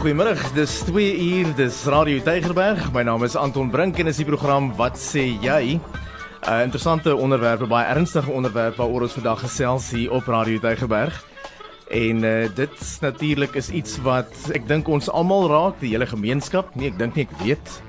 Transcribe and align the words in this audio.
Goeiemôre, 0.00 0.32
dis 0.56 0.78
2 0.88 1.16
uur, 1.20 1.54
dis 1.54 1.84
Radio 1.84 2.22
Tygerberg. 2.24 2.86
My 2.94 3.02
naam 3.04 3.24
is 3.24 3.36
Anton 3.36 3.68
Brink 3.68 3.98
en 4.00 4.08
is 4.08 4.16
die 4.16 4.24
program 4.24 4.70
Wat 4.78 4.96
sê 4.96 5.26
jy? 5.44 5.76
'n 5.76 5.80
uh, 6.48 6.62
Interessante 6.64 7.12
onderwerp, 7.16 7.68
baie 7.68 7.84
ernstige 7.84 8.32
onderwerp 8.32 8.80
waaroor 8.80 9.02
ons 9.02 9.12
vandag 9.12 9.44
gesels 9.44 9.90
hier 9.92 10.12
op 10.16 10.24
Radio 10.24 10.58
Tygerberg. 10.58 11.24
En 11.90 12.24
uh, 12.24 12.48
dit 12.54 12.98
natuurlik 13.00 13.54
is 13.54 13.68
iets 13.68 14.00
wat 14.00 14.32
ek 14.56 14.64
dink 14.66 14.88
ons 14.88 15.10
almal 15.12 15.48
raak, 15.52 15.80
die 15.84 15.92
hele 15.92 16.06
gemeenskap. 16.08 16.74
Nee, 16.74 16.88
ek 16.88 16.98
dink 16.98 17.14
nie 17.14 17.28
ek 17.28 17.36
weet 17.44 17.82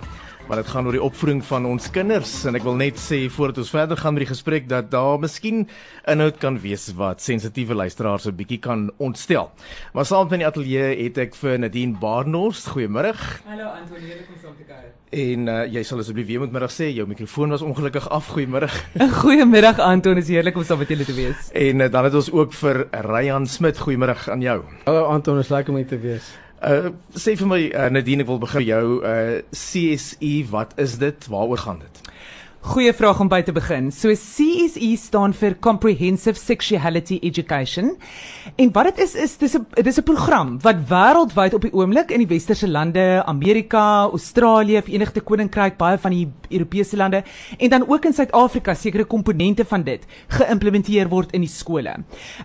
maar 0.52 0.60
dit 0.60 0.72
gaan 0.72 0.86
oor 0.86 0.96
die 0.98 1.04
opvoeding 1.04 1.40
van 1.48 1.64
ons 1.64 1.86
kinders 1.96 2.32
en 2.50 2.58
ek 2.60 2.66
wil 2.68 2.76
net 2.76 2.98
sê 3.00 3.22
voordat 3.32 3.62
ons 3.62 3.70
verder 3.72 3.96
gaan 3.96 4.18
met 4.18 4.26
die 4.26 4.34
gesprek 4.34 4.66
dat 4.68 4.90
daar 4.92 5.22
miskien 5.24 5.62
inhoud 6.12 6.42
kan 6.42 6.58
wees 6.59 6.90
wat 6.98 7.23
sensitiewe 7.23 7.78
luisteraars 7.80 8.28
'n 8.28 8.36
bietjie 8.36 8.59
kan 8.59 8.92
ontstel. 9.00 9.48
Maar 9.94 10.06
saam 10.06 10.28
met 10.28 10.34
in 10.34 10.44
die 10.44 10.48
ateljee 10.48 11.04
het 11.04 11.18
ek 11.18 11.36
vir 11.36 11.58
Nadine 11.59 11.95
Barnhorst. 11.95 12.68
Goeiemôre. 12.68 13.16
Hallo 13.48 13.64
Antonie, 13.80 14.09
jy 14.12 14.28
kom 14.28 14.36
saam 14.44 14.56
te 14.58 14.68
kuier. 14.68 14.92
En 15.12 15.48
uh, 15.48 15.72
jy 15.72 15.84
sal 15.84 16.00
asseblief 16.00 16.28
weer 16.28 16.40
met 16.40 16.52
middag 16.52 16.72
sê 16.72 16.92
jou 16.92 17.08
mikrofoon 17.08 17.50
was 17.50 17.62
ongelukkig 17.62 18.09
af. 18.09 18.28
Goeiemôre. 18.36 18.68
Goeiemiddag 19.23 19.80
Anton, 19.80 20.18
is 20.18 20.28
heerlik 20.28 20.58
om 20.58 20.64
saam 20.64 20.80
met 20.80 20.90
julle 20.90 21.06
te 21.06 21.14
wees. 21.14 21.52
En 21.54 21.80
uh, 21.80 21.92
dan 21.92 22.04
het 22.04 22.14
ons 22.14 22.31
ook 22.31 22.54
vir 22.54 22.88
Ryan 22.92 23.48
Smit. 23.48 23.78
Goeiemôre 23.80 24.28
aan 24.28 24.42
jou. 24.42 24.64
Hallo 24.84 25.06
Anton, 25.06 25.40
is 25.40 25.48
lekker 25.48 25.72
om 25.72 25.80
hier 25.80 25.88
te 25.88 26.00
wees. 26.00 26.36
Uh 26.62 26.94
sê 27.18 27.34
vir 27.34 27.48
my 27.50 27.62
uh, 27.74 27.90
Nadine, 27.90 28.22
ek 28.22 28.30
wil 28.30 28.42
begin 28.42 28.66
jou 28.68 29.00
uh 29.02 29.42
CSE, 29.50 30.34
wat 30.52 30.76
is 30.78 31.00
dit? 31.02 31.28
Waaroor 31.34 31.58
gaan 31.58 31.82
dit? 31.82 32.11
Goeie 32.62 32.92
vraag 32.94 33.18
om 33.24 33.26
by 33.26 33.40
te 33.42 33.54
begin. 33.56 33.88
So 33.90 34.14
CSE 34.14 34.92
staan 35.02 35.32
vir 35.34 35.56
Comprehensive 35.66 36.38
Sexuality 36.38 37.18
Education. 37.26 37.95
En 38.62 38.70
wat 38.76 38.92
dit 38.92 39.00
is 39.02 39.16
is 39.16 39.34
dis 39.38 39.56
'n 39.58 39.66
dis 39.81 39.98
'n 39.98 40.03
program 40.03 40.59
wat 40.62 40.76
wêreldwyd 40.88 41.53
op 41.56 41.62
die 41.62 41.73
oomblik 41.73 42.12
in 42.12 42.20
die 42.20 42.28
westerse 42.28 42.68
lande, 42.68 43.23
Amerika, 43.26 44.03
Australië, 44.14 44.81
Verenigde 44.81 45.22
Koninkryk, 45.22 45.78
baie 45.78 45.98
van 45.98 46.12
die 46.12 46.30
Europese 46.50 46.98
lande 46.98 47.23
en 47.58 47.70
dan 47.70 47.90
ook 47.90 48.06
in 48.06 48.14
Suid-Afrika 48.14 48.73
sekere 48.73 49.06
komponente 49.06 49.66
van 49.66 49.84
dit 49.84 50.06
geïmplementeer 50.28 51.09
word 51.09 51.31
in 51.31 51.42
die 51.42 51.50
skole. 51.50 51.96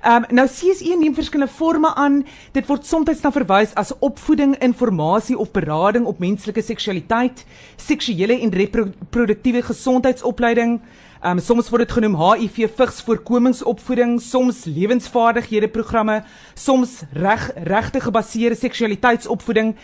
Ehm 0.03 0.25
um, 0.25 0.25
nou 0.31 0.47
CSE 0.47 0.97
neem 0.99 1.15
verskillende 1.15 1.53
forme 1.53 1.95
aan. 1.95 2.25
Dit 2.53 2.67
word 2.67 2.87
soms 2.87 3.21
dan 3.21 3.33
verwys 3.33 3.75
as 3.75 3.93
opvoeding, 3.99 4.57
informasie 4.59 5.39
of 5.39 5.51
berading 5.51 6.07
op 6.07 6.19
menslike 6.19 6.63
seksualiteit, 6.63 7.45
seksuele 7.77 8.41
en 8.41 8.51
reproduktiewe 8.51 9.63
gesondheid 9.63 10.06
gesondheidsopleiding. 10.07 10.81
Um 11.25 11.41
soms 11.41 11.71
word 11.71 11.87
dit 11.87 11.95
genoem 11.97 12.17
HIV 12.21 12.71
vigs 12.77 13.01
voorkomingsopvoeding, 13.03 14.21
soms 14.23 14.65
lewensvaardighede 14.65 15.69
programme, 15.69 16.23
soms 16.55 17.03
reg 17.13 17.51
regte 17.57 18.01
gebaseerde 18.01 18.57
seksualiteitsopvoeding. 18.57 19.75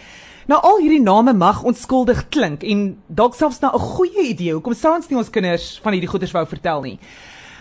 Nou 0.46 0.60
al 0.62 0.80
hierdie 0.82 1.02
name 1.02 1.32
mag 1.32 1.62
onskuldig 1.62 2.28
klink 2.30 2.62
en 2.62 2.98
dalk 3.08 3.34
selfs 3.34 3.60
na 3.60 3.72
'n 3.72 3.78
goeie 3.78 4.28
idee. 4.28 4.52
Hoekom 4.52 4.74
sou 4.74 4.94
ons 4.94 5.08
nie 5.08 5.18
ons 5.18 5.30
kinders 5.30 5.80
van 5.82 5.92
hierdie 5.92 6.10
goeders 6.10 6.32
wou 6.32 6.46
vertel 6.46 6.82
nie? 6.82 6.98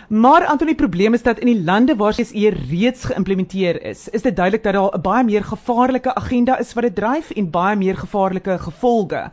Maar 0.09 0.45
Antonie, 0.45 0.75
die 0.75 0.85
probleem 0.85 1.13
is 1.13 1.23
dat 1.23 1.39
in 1.39 1.47
die 1.47 1.63
lande 1.63 1.95
waar 1.95 2.13
dit 2.13 2.31
reeds 2.69 3.03
geïmplementeer 3.03 3.81
is, 3.81 4.09
is 4.09 4.21
dit 4.21 4.35
duidelik 4.35 4.63
dat 4.63 4.73
daar 4.73 4.91
'n 4.97 5.01
baie 5.01 5.23
meer 5.23 5.43
gevaarlike 5.43 6.15
agenda 6.15 6.59
is 6.59 6.73
wat 6.73 6.83
dit 6.83 6.95
dryf 6.95 7.31
en 7.31 7.49
baie 7.49 7.75
meer 7.75 7.97
gevaarlike 7.97 8.57
gevolge. 8.59 9.31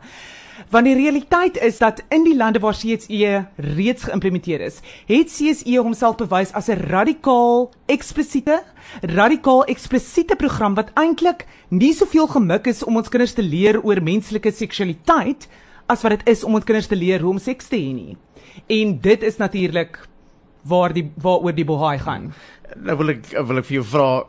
Want 0.69 0.85
die 0.85 0.93
realiteit 0.93 1.57
is 1.57 1.79
dat 1.81 2.03
in 2.13 2.23
die 2.27 2.35
lande 2.37 2.59
waar 2.61 2.77
CSE 2.77 3.45
reeds 3.55 4.03
geïmplementeer 4.05 4.61
is, 4.61 4.75
het 5.09 5.31
CSE 5.33 5.79
homself 5.81 6.19
bewys 6.19 6.51
as 6.53 6.69
'n 6.69 6.77
radikaal 6.91 7.71
eksplisiete, 7.85 8.61
radikaal 9.01 9.65
eksplisiete 9.65 10.35
program 10.35 10.75
wat 10.75 10.91
eintlik 10.93 11.47
nie 11.69 11.93
soveel 11.93 12.27
gemik 12.27 12.67
is 12.67 12.83
om 12.83 12.97
ons 12.97 13.09
kinders 13.09 13.33
te 13.33 13.41
leer 13.41 13.81
oor 13.81 14.01
menslike 14.01 14.51
seksualiteit 14.51 15.47
as 15.87 16.01
wat 16.01 16.11
dit 16.11 16.29
is 16.29 16.43
om 16.43 16.53
ons 16.53 16.63
kinders 16.63 16.87
te 16.87 16.95
leer 16.95 17.19
hoe 17.19 17.31
om 17.31 17.39
seks 17.39 17.67
te 17.67 17.75
hê 17.75 17.93
nie. 17.93 18.17
En 18.67 18.99
dit 19.01 19.23
is 19.23 19.37
natuurlik 19.37 19.97
waar 20.61 20.93
die 20.93 21.11
waaroor 21.15 21.55
die 21.55 21.65
bohaai 21.65 21.99
gaan. 21.99 22.33
Nou 22.75 22.97
wil 22.97 23.09
ek 23.09 23.25
wil 23.47 23.57
ek 23.57 23.65
vir 23.65 23.75
jou 23.81 23.83
vra 23.83 24.23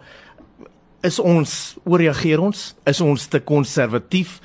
is 1.03 1.19
ons 1.19 1.77
ooreageer 1.85 2.41
ons? 2.41 2.75
Is 2.87 3.01
ons 3.01 3.27
te 3.27 3.41
konservatief? 3.41 4.41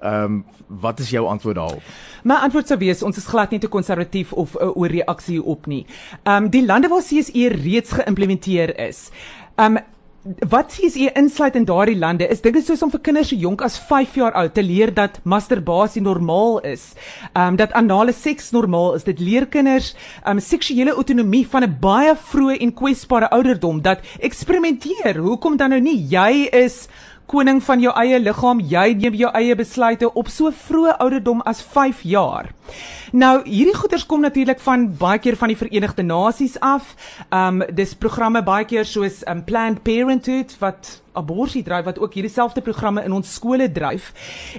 Ehm 0.00 0.24
um, 0.24 0.44
wat 0.80 1.00
is 1.00 1.10
jou 1.10 1.26
antwoord 1.26 1.56
daarop? 1.56 1.82
My 2.22 2.34
antwoord 2.34 2.68
sou 2.70 2.78
wees 2.78 3.02
ons 3.02 3.16
is 3.16 3.26
glad 3.26 3.50
nie 3.50 3.60
te 3.60 3.68
konservatief 3.68 4.32
of 4.32 4.54
'n 4.54 4.62
uh, 4.62 4.76
oorreaksie 4.76 5.42
op 5.42 5.66
nie. 5.66 5.86
Ehm 6.22 6.44
um, 6.44 6.50
die 6.50 6.66
lande 6.66 6.88
waar 6.88 7.02
CSE 7.02 7.48
reeds 7.48 7.90
geïmplementeer 7.90 8.78
is. 8.78 9.10
Ehm 9.56 9.76
um, 9.76 9.82
wat 10.48 10.68
CSE 10.68 11.12
insluit 11.16 11.54
in 11.56 11.64
daardie 11.64 11.96
lande 11.96 12.26
is 12.28 12.42
dinge 12.44 12.60
soos 12.60 12.82
om 12.82 12.90
vir 12.92 13.00
kinders 13.00 13.30
so 13.32 13.36
jonk 13.36 13.62
as 13.64 13.78
5 13.88 14.16
jaar 14.20 14.34
oud 14.36 14.52
te 14.54 14.62
leer 14.62 14.92
dat 14.94 15.20
masturbasie 15.24 16.02
normaal 16.02 16.60
is. 16.60 16.94
Ehm 17.32 17.46
um, 17.48 17.56
dat 17.56 17.72
anale 17.72 18.12
seks 18.12 18.50
normaal 18.50 18.94
is. 18.94 19.04
Dit 19.04 19.18
leer 19.18 19.46
kinders 19.46 19.94
ehm 20.24 20.36
um, 20.36 20.40
seksuele 20.40 20.92
autonomie 20.92 21.46
van 21.46 21.64
'n 21.64 21.76
baie 21.80 22.14
vroeë 22.14 22.60
en 22.60 22.74
kwesbare 22.74 23.30
ouderdom 23.30 23.80
dat 23.82 24.00
eksperimenteer. 24.20 25.16
Hoekom 25.16 25.56
dan 25.56 25.70
nou 25.70 25.80
nie? 25.80 25.96
Jy 26.08 26.48
is 26.52 26.88
koning 27.30 27.60
van 27.62 27.82
jou 27.82 27.92
eie 28.02 28.18
liggaam, 28.18 28.60
jy 28.60 28.86
neem 28.98 29.18
jou 29.18 29.30
eie 29.38 29.54
besluite 29.58 30.08
op 30.18 30.30
so 30.32 30.50
vroeë 30.50 30.96
ouderdom 31.04 31.44
as 31.46 31.62
5 31.62 32.02
jaar. 32.10 32.50
Nou, 33.12 33.40
hierdie 33.44 33.74
goeders 33.74 34.06
kom 34.06 34.22
natuurlik 34.22 34.60
van 34.62 34.88
baie 34.98 35.18
keer 35.22 35.36
van 35.38 35.50
die 35.50 35.58
Verenigde 35.58 36.02
Nasies 36.06 36.58
af. 36.60 36.94
Um 37.34 37.62
dis 37.74 37.94
programme 37.98 38.42
baie 38.46 38.66
keer 38.66 38.86
soos 38.86 39.22
um 39.30 39.44
Planned 39.44 39.82
Parenthood 39.86 40.54
wat 40.62 41.00
abortus 41.12 41.62
dryf 41.64 41.84
wat 41.84 41.98
ook 41.98 42.14
hierdie 42.14 42.32
selfde 42.32 42.60
programme 42.60 43.04
in 43.04 43.12
ons 43.12 43.34
skole 43.34 43.70
dryf. 43.72 44.12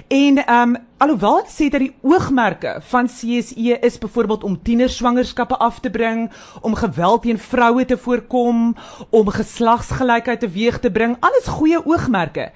En 0.08 0.42
um 0.54 0.76
alhoewel 1.02 1.40
dit 1.42 1.50
sê 1.50 1.68
dat 1.70 1.82
die 1.82 1.94
oogmerke 2.02 2.76
van 2.92 3.08
CSE 3.10 3.78
is 3.80 3.98
byvoorbeeld 3.98 4.44
om 4.44 4.58
tienerswangerskappe 4.62 5.56
af 5.56 5.80
te 5.80 5.90
bring, 5.90 6.30
om 6.60 6.74
geweld 6.74 7.22
teen 7.22 7.38
vroue 7.38 7.84
te 7.84 7.96
voorkom, 7.96 8.76
om 9.10 9.28
geslagsgelykheid 9.28 10.40
teweeg 10.40 10.78
te 10.78 10.90
bring, 10.90 11.16
alles 11.20 11.46
goeie 11.46 11.82
oogmerke. 11.86 12.52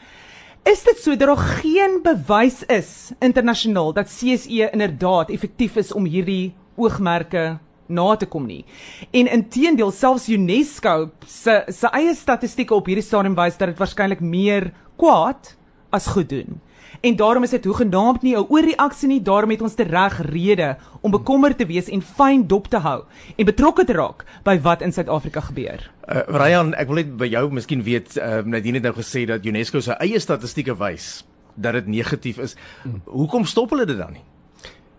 Is 0.66 0.82
dit 0.82 0.98
so 0.98 1.16
dat 1.16 1.28
daar 1.28 1.36
geen 1.62 2.00
bewys 2.02 2.64
is 2.66 3.12
internasionaal 3.18 3.92
dat 3.92 4.10
CSE 4.10 4.70
inderdaad 4.70 5.30
effektief 5.30 5.76
is 5.76 5.92
om 5.92 6.04
hierdie 6.04 6.54
oogmerke 6.76 7.58
na 7.88 8.16
te 8.16 8.26
kom 8.26 8.46
nie. 8.46 8.64
En 9.10 9.30
inteendeel 9.32 9.90
selfs 9.90 10.28
UNESCO 10.28 11.10
se 11.26 11.62
se 11.68 11.90
eie 11.92 12.14
statistieke 12.14 12.74
op 12.74 12.86
hierdie 12.86 13.04
stadium 13.04 13.34
wys 13.34 13.56
dat 13.56 13.68
dit 13.68 13.78
waarskynlik 13.78 14.20
meer 14.20 14.72
kwaad 14.96 15.56
as 15.90 16.06
goed 16.06 16.28
doen. 16.28 16.60
En 17.00 17.16
daarom 17.16 17.42
is 17.42 17.50
dit 17.50 17.64
hoegenaamd 17.64 18.22
nie 18.22 18.36
'n 18.36 18.46
oorreaksie 18.48 19.08
nie, 19.08 19.22
daarom 19.22 19.50
het 19.50 19.62
ons 19.62 19.74
te 19.74 19.82
reg 19.82 20.20
rede 20.30 20.76
om 21.00 21.10
bekommerd 21.10 21.58
te 21.58 21.66
wees 21.66 21.88
en 21.88 22.02
fyn 22.02 22.46
dop 22.46 22.66
te 22.66 22.78
hou 22.78 23.04
en 23.36 23.44
betrokke 23.44 23.84
te 23.84 23.92
raak 23.92 24.24
by 24.42 24.60
wat 24.60 24.80
in 24.82 24.92
Suid-Afrika 24.92 25.40
gebeur. 25.40 25.90
Uh, 26.08 26.20
Ryan, 26.26 26.74
ek 26.74 26.86
wil 26.86 26.96
net 26.96 27.16
by 27.16 27.26
jou 27.26 27.50
miskien 27.50 27.82
weet, 27.82 28.16
uh, 28.16 28.42
Nadine 28.44 28.74
het 28.74 28.82
nou 28.82 28.94
gesê 28.94 29.26
dat 29.26 29.46
UNESCO 29.46 29.80
se 29.80 29.92
eie 29.92 30.18
statistieke 30.18 30.76
wys 30.76 31.24
dat 31.54 31.72
dit 31.72 31.86
negatief 31.86 32.38
is. 32.38 32.56
Hmm. 32.82 33.02
Hoekom 33.04 33.44
stop 33.44 33.70
hulle 33.70 33.86
dit 33.86 33.98
dan 33.98 34.12
nie? 34.12 34.24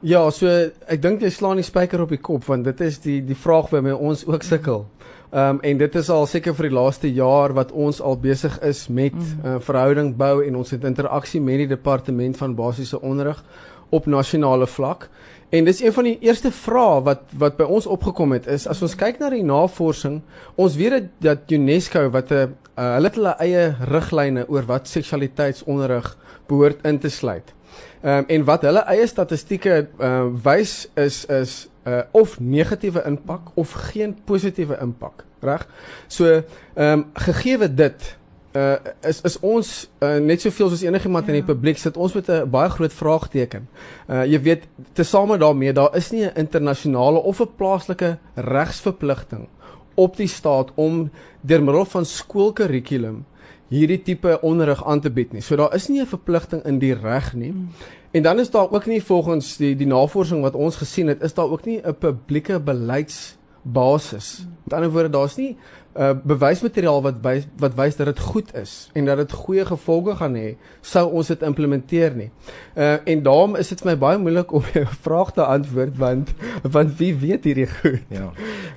Ja, 0.06 0.28
so 0.30 0.46
ek 0.46 1.00
dink 1.02 1.24
jy 1.26 1.30
slaan 1.34 1.58
die 1.58 1.66
spyker 1.66 2.04
op 2.04 2.12
die 2.14 2.22
kop 2.22 2.44
want 2.46 2.68
dit 2.68 2.82
is 2.86 3.00
die 3.02 3.18
die 3.26 3.38
vraag 3.38 3.72
waarmee 3.72 3.96
ons 3.98 4.28
ook 4.28 4.44
sukkel. 4.46 4.86
Ehm 5.32 5.58
um, 5.58 5.62
en 5.66 5.80
dit 5.82 5.96
is 5.96 6.10
al 6.14 6.28
seker 6.30 6.54
vir 6.54 6.68
die 6.70 6.76
laaste 6.78 7.10
jaar 7.10 7.56
wat 7.58 7.72
ons 7.72 7.98
al 8.02 8.16
besig 8.22 8.60
is 8.62 8.88
met 8.88 9.14
'n 9.14 9.18
mm. 9.18 9.46
uh, 9.46 9.56
verhouding 9.60 10.14
bou 10.16 10.46
en 10.46 10.56
ons 10.56 10.72
het 10.72 10.86
interaksie 10.86 11.42
met 11.42 11.58
die 11.58 11.68
departement 11.68 12.38
van 12.38 12.56
basiese 12.56 13.02
onderrig 13.02 13.44
op 13.90 14.06
nasionale 14.06 14.68
vlak. 14.68 15.10
En 15.50 15.66
dis 15.66 15.82
een 15.82 15.94
van 15.94 16.04
die 16.04 16.18
eerste 16.22 16.52
vrae 16.52 17.02
wat 17.02 17.22
wat 17.34 17.58
by 17.58 17.64
ons 17.64 17.88
opgekom 17.88 18.32
het 18.32 18.48
is 18.48 18.68
as 18.68 18.82
ons 18.82 18.96
kyk 18.96 19.20
na 19.20 19.30
die 19.30 19.44
navorsing, 19.44 20.22
ons 20.56 20.76
weet 20.76 21.10
dat 21.20 21.52
UNESCO 21.52 22.10
wat 22.10 22.32
'n 22.32 22.54
uh, 22.78 22.94
hulle 22.94 23.08
het 23.08 23.16
hulle 23.16 23.36
eie 23.40 23.76
riglyne 23.82 24.46
oor 24.48 24.66
wat 24.66 24.88
seksualiteitsonderrig 24.88 26.18
behoort 26.48 26.86
in 26.86 27.00
te 27.00 27.10
sluit. 27.10 27.57
Ehm 28.02 28.18
um, 28.18 28.26
en 28.28 28.44
wat 28.46 28.62
hulle 28.62 28.84
eie 28.94 29.08
statistieke 29.08 29.88
ehm 29.98 30.36
uh, 30.36 30.44
wys 30.44 30.88
is 30.96 31.26
is 31.26 31.68
uh 31.88 32.04
of 32.12 32.40
negatiewe 32.40 33.04
impak 33.06 33.52
of 33.54 33.72
geen 33.72 34.18
positiewe 34.26 34.78
impak, 34.82 35.26
reg? 35.42 35.68
So 36.08 36.26
ehm 36.26 36.44
um, 36.76 37.06
gegeewe 37.14 37.74
dit 37.74 38.18
uh 38.54 38.76
is 39.02 39.22
is 39.22 39.40
ons 39.40 39.90
uh, 40.00 40.18
net 40.24 40.42
soveel 40.42 40.70
soos 40.70 40.84
enigiemand 40.86 41.26
ja. 41.26 41.34
in 41.34 41.40
die 41.40 41.46
ja. 41.46 41.54
publiek 41.54 41.78
sit 41.78 41.98
ons 41.98 42.14
met 42.14 42.30
'n 42.30 42.50
baie 42.50 42.70
groot 42.70 42.94
vraagteken. 42.94 43.68
Uh 44.10 44.26
jy 44.26 44.42
weet 44.42 44.68
tesame 44.94 45.38
daarmee 45.38 45.74
daar 45.74 45.96
is 45.96 46.12
nie 46.12 46.26
'n 46.26 46.36
internasionale 46.36 47.20
of 47.20 47.42
'n 47.42 47.56
plaaslike 47.58 48.18
regsverpligting 48.36 49.48
op 49.96 50.18
die 50.18 50.28
staat 50.28 50.72
om 50.76 51.10
deur 51.42 51.64
middel 51.64 51.86
van 51.86 52.06
skoolkurrikulum 52.06 53.26
hierdie 53.70 54.02
tipe 54.02 54.42
onderrig 54.42 54.86
aan 54.86 55.02
te 55.02 55.12
bied 55.12 55.34
nie. 55.34 55.42
So 55.42 55.56
daar 55.56 55.76
is 55.76 55.88
nie 55.88 56.02
'n 56.02 56.06
verpligting 56.06 56.64
in 56.64 56.80
die 56.80 56.94
reg 56.94 57.34
nie. 57.34 57.52
Hmm. 57.52 57.70
En 58.12 58.24
dan 58.24 58.40
is 58.40 58.50
daar 58.50 58.72
ook 58.72 58.86
nie 58.86 59.04
volgens 59.04 59.58
die 59.58 59.76
die 59.76 59.88
navorsing 59.88 60.42
wat 60.42 60.56
ons 60.56 60.76
gesien 60.76 61.08
het, 61.08 61.22
is 61.22 61.34
daar 61.34 61.50
ook 61.50 61.66
nie 61.66 61.82
'n 61.84 61.96
publieke 61.96 62.60
beleids 62.60 63.38
basis. 63.62 64.48
Met 64.64 64.74
ander 64.74 64.92
woorde, 64.92 65.10
daar's 65.10 65.36
nie 65.36 65.58
uh 65.98 66.14
bewysmateriaal 66.24 67.02
wat 67.02 67.16
wys 67.22 67.46
wat 67.58 67.74
wys 67.74 67.96
dat 67.98 68.06
dit 68.06 68.20
goed 68.20 68.52
is 68.56 68.90
en 68.94 69.06
dat 69.06 69.18
dit 69.18 69.32
goeie 69.32 69.64
gevolge 69.66 70.14
gaan 70.20 70.36
hê 70.38 70.52
sou 70.86 71.08
ons 71.10 71.28
dit 71.28 71.42
implementeer 71.42 72.14
nie. 72.16 72.30
Uh 72.76 72.98
en 73.04 73.24
daarom 73.24 73.56
is 73.56 73.72
dit 73.74 73.82
vir 73.82 73.92
my 73.92 73.96
baie 73.98 74.20
moeilik 74.22 74.54
om 74.54 74.64
'n 74.74 74.86
vraag 75.02 75.34
te 75.34 75.46
antwoord 75.46 75.98
want 75.98 76.34
want 76.62 76.98
wie 76.98 77.16
weet 77.16 77.44
hierdie 77.44 77.68
goed. 77.68 78.04
Ja. 78.14 78.30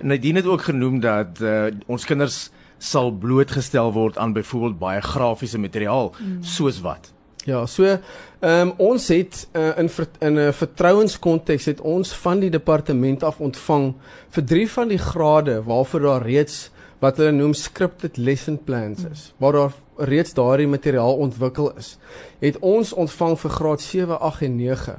Nadine 0.02 0.40
het 0.40 0.46
ook 0.46 0.62
genoem 0.62 1.00
dat 1.00 1.40
uh 1.40 1.68
ons 1.86 2.04
kinders 2.04 2.50
sal 2.80 3.12
blootgestel 3.12 3.92
word 3.92 4.18
aan 4.18 4.32
byvoorbeeld 4.32 4.78
baie 4.80 5.00
grafiese 5.04 5.60
materiaal 5.60 6.14
soos 6.40 6.80
wat. 6.80 7.12
Ja, 7.48 7.66
so 7.66 7.84
ehm 7.84 8.00
um, 8.40 8.72
ons 8.76 9.08
het 9.08 9.48
uh, 9.56 9.78
in 9.78 9.88
in 10.20 10.38
'n 10.38 10.52
vertrouenskonteks 10.52 11.64
het 11.64 11.80
ons 11.80 12.12
van 12.12 12.40
die 12.40 12.50
departement 12.50 13.22
af 13.22 13.40
ontvang 13.40 13.94
vir 14.30 14.44
drie 14.44 14.68
van 14.70 14.88
die 14.88 14.98
grade 14.98 15.62
waarvoor 15.62 16.00
daar 16.00 16.22
reeds 16.22 16.70
wat 17.00 17.16
hulle 17.16 17.32
noem 17.32 17.54
scripted 17.54 18.16
lesson 18.16 18.58
plans 18.64 19.04
is, 19.10 19.32
waar 19.38 19.52
daar 19.52 19.72
reeds 19.96 20.34
daardie 20.34 20.68
materiaal 20.68 21.16
ontwikkel 21.16 21.72
is. 21.76 21.98
Het 22.40 22.58
ons 22.60 22.92
ontvang 22.92 23.38
vir 23.38 23.50
graad 23.50 23.80
7, 23.80 24.20
8 24.20 24.42
en 24.42 24.56
9 24.56 24.96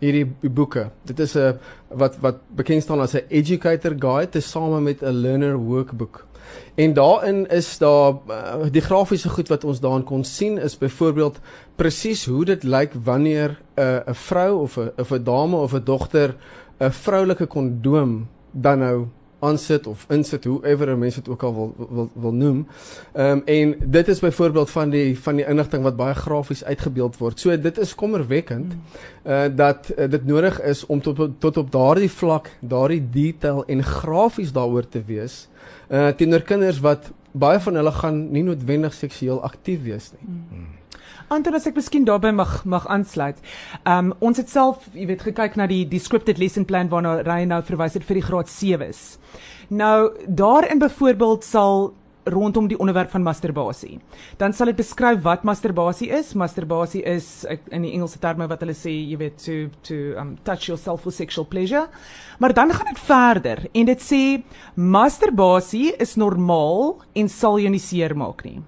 hierdie 0.00 0.50
boeke. 0.50 0.90
Dit 1.04 1.20
is 1.20 1.36
'n 1.36 1.58
wat 1.88 2.16
wat 2.20 2.36
bekend 2.56 2.82
staan 2.82 3.00
as 3.00 3.14
'n 3.14 3.26
educator 3.28 3.94
guide 3.98 4.30
tesame 4.30 4.80
met 4.80 5.02
'n 5.02 5.10
learner 5.10 5.56
workbook. 5.56 6.26
En 6.74 6.92
daarin 6.92 7.46
is 7.48 7.78
daar 7.78 8.12
uh, 8.28 8.54
die 8.70 8.80
grafiese 8.80 9.28
goed 9.28 9.48
wat 9.48 9.64
ons 9.64 9.80
daarin 9.80 10.04
kon 10.04 10.24
sien 10.24 10.58
is 10.58 10.78
byvoorbeeld 10.78 11.40
presies 11.76 12.26
hoe 12.26 12.44
dit 12.44 12.62
lyk 12.62 12.94
wanneer 13.04 13.58
'n 13.76 13.80
uh, 13.80 14.00
'n 14.06 14.14
vrou 14.14 14.62
of 14.62 14.76
'n 14.76 14.92
of 14.96 15.10
'n 15.10 15.22
dame 15.24 15.56
of 15.56 15.74
'n 15.74 15.84
dogter 15.84 16.36
'n 16.78 16.90
vroulike 16.90 17.46
kondoom 17.46 18.28
dan 18.52 18.78
nou 18.78 19.06
aansit 19.40 19.86
of 19.86 20.04
insit 20.08 20.44
hoever 20.44 20.98
mense 20.98 21.20
dit 21.20 21.28
ook 21.28 21.42
al 21.42 21.54
wil 21.54 21.74
wil 21.90 22.10
wil 22.14 22.32
noem. 22.32 22.66
Ehm 23.12 23.30
um, 23.30 23.42
en 23.44 23.74
dit 23.84 24.08
is 24.08 24.20
byvoorbeeld 24.20 24.70
van 24.70 24.90
die 24.90 25.18
van 25.20 25.36
die 25.36 25.46
inligting 25.46 25.82
wat 25.82 25.96
baie 25.96 26.14
grafies 26.14 26.64
uitgebeeld 26.64 27.16
word. 27.16 27.40
So 27.40 27.60
dit 27.60 27.78
is 27.78 27.94
kommerwekkend 27.94 28.74
uh 29.26 29.44
dat 29.54 29.92
uh, 29.96 30.10
dit 30.10 30.26
nodig 30.26 30.60
is 30.62 30.86
om 30.86 31.00
tot 31.00 31.28
tot 31.38 31.56
op 31.56 31.72
daardie 31.72 32.10
vlak, 32.10 32.50
daardie 32.60 33.02
detail 33.10 33.64
en 33.66 33.82
grafies 33.84 34.52
daaroor 34.52 34.88
te 34.88 35.02
wees 35.06 35.48
uh 35.90 36.08
teenoor 36.08 36.42
kinders 36.42 36.80
wat 36.80 37.10
baie 37.32 37.60
van 37.60 37.74
hulle 37.74 37.92
gaan 37.92 38.20
nie 38.32 38.42
noodwendig 38.42 38.94
seksueel 38.94 39.42
aktief 39.42 39.82
wees 39.82 40.12
nie. 40.12 40.26
Hmm. 40.28 40.69
Anton 41.30 41.54
as 41.54 41.66
ek 41.68 41.76
miskien 41.78 42.02
daarbey 42.02 42.32
mag 42.34 42.64
mag 42.66 42.88
aansluit. 42.90 43.38
Um 43.86 44.08
ons 44.18 44.40
het 44.40 44.50
self, 44.50 44.88
jy 44.98 45.04
weet, 45.12 45.20
gekyk 45.28 45.54
na 45.60 45.68
die 45.70 45.84
die 45.86 46.00
scripted 46.02 46.40
lesson 46.42 46.64
plan 46.66 46.88
waarna 46.90 47.20
Ryan 47.22 47.52
nou 47.54 47.60
verwys 47.68 47.94
het 47.94 48.06
vir 48.08 48.18
die 48.18 48.24
graad 48.26 48.50
7s. 48.50 49.02
Nou 49.70 50.10
daarin 50.26 50.82
byvoorbeeld 50.82 51.46
sal 51.46 51.92
rondom 52.34 52.66
die 52.66 52.78
onderwerp 52.82 53.12
van 53.14 53.22
masturbasie. 53.22 54.00
Dan 54.42 54.52
sal 54.52 54.72
dit 54.72 54.80
beskryf 54.80 55.22
wat 55.22 55.46
masturbasie 55.46 56.10
is. 56.18 56.32
Masturbasie 56.34 57.04
is 57.06 57.46
in 57.70 57.86
die 57.86 57.92
Engelse 57.94 58.18
terme 58.18 58.50
wat 58.50 58.66
hulle 58.66 58.74
sê, 58.74 58.90
jy 58.90 59.20
weet, 59.22 59.38
to 59.44 59.70
to 59.86 60.00
um 60.18 60.34
touch 60.42 60.66
yourself 60.66 61.06
for 61.06 61.14
sexual 61.14 61.46
pleasure. 61.46 61.86
Maar 62.42 62.56
dan 62.58 62.74
gaan 62.74 62.90
dit 62.90 63.06
verder 63.06 63.64
en 63.70 63.86
dit 63.86 64.02
sê 64.02 64.20
masturbasie 64.74 65.94
is 66.02 66.18
normaal 66.18 66.98
en 67.14 67.30
sal 67.30 67.62
jou 67.62 67.70
nie 67.70 67.84
seer 67.86 68.18
maak 68.18 68.42
nie. 68.50 68.58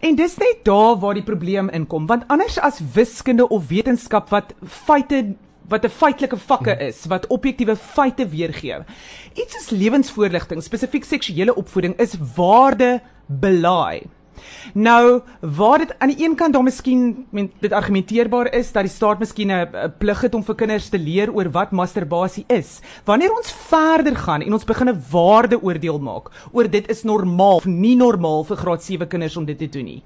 En 0.00 0.14
dis 0.14 0.36
net 0.38 0.62
daar 0.62 0.98
waar 1.02 1.14
die 1.14 1.26
probleem 1.26 1.68
inkom, 1.74 2.06
want 2.06 2.28
anders 2.30 2.58
as 2.58 2.78
wiskunde 2.94 3.48
of 3.48 3.68
wetenskap 3.68 4.30
wat 4.30 4.54
feite 4.62 5.34
wat 5.68 5.84
'n 5.84 5.92
feitelike 5.92 6.36
vakke 6.36 6.72
hmm. 6.72 6.86
is 6.86 7.04
wat 7.06 7.26
objektiewe 7.26 7.76
feite 7.76 8.28
weergee. 8.28 8.78
Iets 9.34 9.52
soos 9.52 9.70
lewensvoorligting, 9.70 10.62
spesifiek 10.62 11.04
seksuele 11.04 11.54
opvoeding 11.54 11.96
is 11.98 12.14
waarde 12.36 13.00
belaai. 13.26 14.06
Nou, 14.74 15.20
waar 15.40 15.78
dit 15.78 15.94
aan 15.98 16.08
die 16.08 16.24
een 16.24 16.34
kant 16.34 16.52
dan 16.52 16.64
miskien 16.64 17.26
dit 17.60 17.72
argumenteerbaar 17.72 18.52
is 18.54 18.72
dat 18.72 18.82
die 18.82 18.92
staat 18.92 19.18
miskien 19.18 19.50
'n 19.50 19.92
plig 19.98 20.20
het 20.20 20.34
om 20.34 20.44
vir 20.44 20.54
kinders 20.54 20.88
te 20.88 20.98
leer 20.98 21.32
oor 21.32 21.50
wat 21.50 21.70
masturbasie 21.70 22.44
is. 22.46 22.80
Wanneer 23.04 23.36
ons 23.36 23.52
verder 23.52 24.16
gaan 24.16 24.42
en 24.42 24.52
ons 24.52 24.64
begin 24.64 24.88
'n 24.88 25.02
waardeoordeel 25.10 25.98
maak 25.98 26.30
oor 26.52 26.70
dit 26.70 26.88
is 26.90 27.02
normaal 27.02 27.56
of 27.56 27.64
nie 27.64 27.96
normaal 27.96 28.44
vir 28.44 28.56
graad 28.56 28.82
7 28.82 29.08
kinders 29.08 29.36
om 29.36 29.44
dit 29.44 29.58
te 29.58 29.68
doen 29.68 29.84
nie 29.84 30.02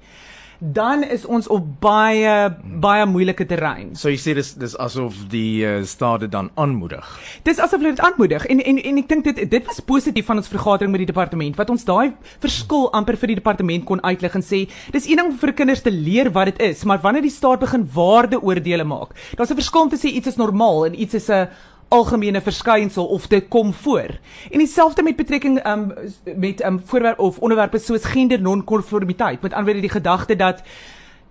dan 0.71 1.03
is 1.03 1.25
ons 1.27 1.47
op 1.51 1.65
baie 1.83 2.33
baie 2.79 3.05
moeilike 3.05 3.43
terrein. 3.45 3.89
So 3.99 4.07
jy 4.07 4.19
sê 4.21 4.35
dis 4.37 4.53
dis 4.55 4.75
asof 4.79 5.17
die 5.31 5.65
uh, 5.67 5.81
staat 5.83 6.23
dit 6.23 6.31
dan 6.31 6.49
aanmoedig. 6.55 7.03
Dis 7.43 7.59
asof 7.59 7.81
hulle 7.81 7.91
dit 7.97 8.03
aanmoedig 8.03 8.45
en 8.47 8.63
en 8.63 8.79
en 8.79 9.01
ek 9.01 9.09
dink 9.11 9.27
dit 9.27 9.41
dit 9.51 9.67
was 9.67 9.81
positief 9.83 10.29
van 10.29 10.39
ons 10.39 10.47
vergadering 10.47 10.93
met 10.93 11.03
die 11.03 11.09
departement 11.11 11.59
wat 11.59 11.73
ons 11.73 11.83
daai 11.83 12.13
verskil 12.45 12.87
amper 12.95 13.19
vir 13.19 13.33
die 13.33 13.39
departement 13.41 13.83
kon 13.89 14.03
uitlig 14.07 14.39
en 14.39 14.45
sê 14.45 14.61
dis 14.95 15.09
een 15.09 15.19
ding 15.19 15.33
vir 15.43 15.53
kinders 15.59 15.83
te 15.83 15.91
leer 15.91 16.31
wat 16.31 16.53
dit 16.53 16.63
is, 16.71 16.85
maar 16.87 17.03
wanneer 17.03 17.27
die 17.27 17.33
staat 17.33 17.59
begin 17.59 17.83
waardeoordeele 17.83 18.87
maak, 18.87 19.11
daar's 19.35 19.51
'n 19.51 19.59
verskil 19.59 19.81
om 19.81 19.89
te 19.89 19.99
sê 19.99 20.15
iets 20.15 20.27
is 20.27 20.39
normaal 20.39 20.85
en 20.85 20.99
iets 20.99 21.13
is 21.13 21.29
'n 21.29 21.47
algemene 21.93 22.41
verskynsel 22.41 23.05
of 23.05 23.27
dit 23.29 23.47
kom 23.47 23.73
voor. 23.73 24.17
En 24.51 24.57
dieselfde 24.57 25.03
met 25.03 25.15
betrekking 25.15 25.61
um 25.67 25.91
met 26.35 26.63
um 26.65 26.81
voorwerp 26.85 27.19
of 27.19 27.39
onderwerpe 27.39 27.79
soos 27.79 28.05
gender 28.05 28.41
nonkonformiteit. 28.41 29.41
Met 29.41 29.53
ander 29.53 29.73
woorde 29.73 29.87
die 29.87 29.93
gedagte 29.93 30.35
dat 30.35 30.63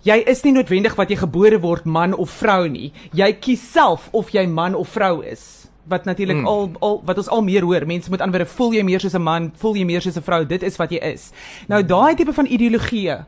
jy 0.06 0.22
is 0.26 0.42
nie 0.42 0.52
noodwendig 0.52 0.94
wat 0.98 1.10
jy 1.10 1.16
gebore 1.16 1.58
word 1.60 1.84
man 1.84 2.14
of 2.14 2.30
vrou 2.30 2.68
nie. 2.68 2.92
Jy 3.12 3.32
kies 3.32 3.64
self 3.72 4.08
of 4.12 4.30
jy 4.34 4.46
man 4.46 4.74
of 4.78 4.88
vrou 4.94 5.22
is. 5.26 5.66
Wat 5.90 6.04
natuurlik 6.06 6.38
hmm. 6.38 6.46
al 6.46 6.70
al 6.80 7.00
wat 7.06 7.18
ons 7.18 7.28
al 7.28 7.42
meer 7.42 7.66
hoor, 7.66 7.86
mense 7.86 8.10
moet 8.10 8.22
aanwere 8.22 8.46
voel 8.46 8.76
jy 8.78 8.84
meer 8.86 9.02
soos 9.02 9.18
'n 9.18 9.22
man, 9.22 9.50
voel 9.58 9.76
jy 9.76 9.84
meer 9.84 10.02
soos 10.02 10.16
'n 10.16 10.22
vrou, 10.22 10.44
dit 10.46 10.62
is 10.62 10.78
wat 10.78 10.90
jy 10.90 11.02
is. 11.02 11.32
Nou 11.68 11.82
daai 11.82 12.14
tipe 12.14 12.32
van 12.32 12.46
ideologie 12.46 13.18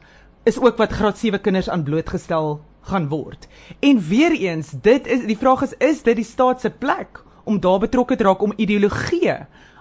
is 0.44 0.60
ook 0.60 0.76
wat 0.76 0.92
graad 0.92 1.18
7 1.18 1.40
kinders 1.40 1.68
aan 1.68 1.82
blootgestel 1.82 2.60
gaan 2.84 3.08
word. 3.08 3.48
En 3.80 4.00
weer 4.08 4.32
eens, 4.32 4.70
dit 4.70 5.06
is 5.06 5.26
die 5.26 5.38
vraag 5.38 5.62
is 5.62 5.74
is 5.78 6.02
dit 6.02 6.16
die 6.16 6.24
staat 6.24 6.60
se 6.60 6.70
plek 6.70 7.22
om 7.44 7.60
daar 7.60 7.78
betrokke 7.78 8.16
te 8.16 8.24
raak 8.24 8.42
om 8.42 8.52
ideologie 8.56 9.32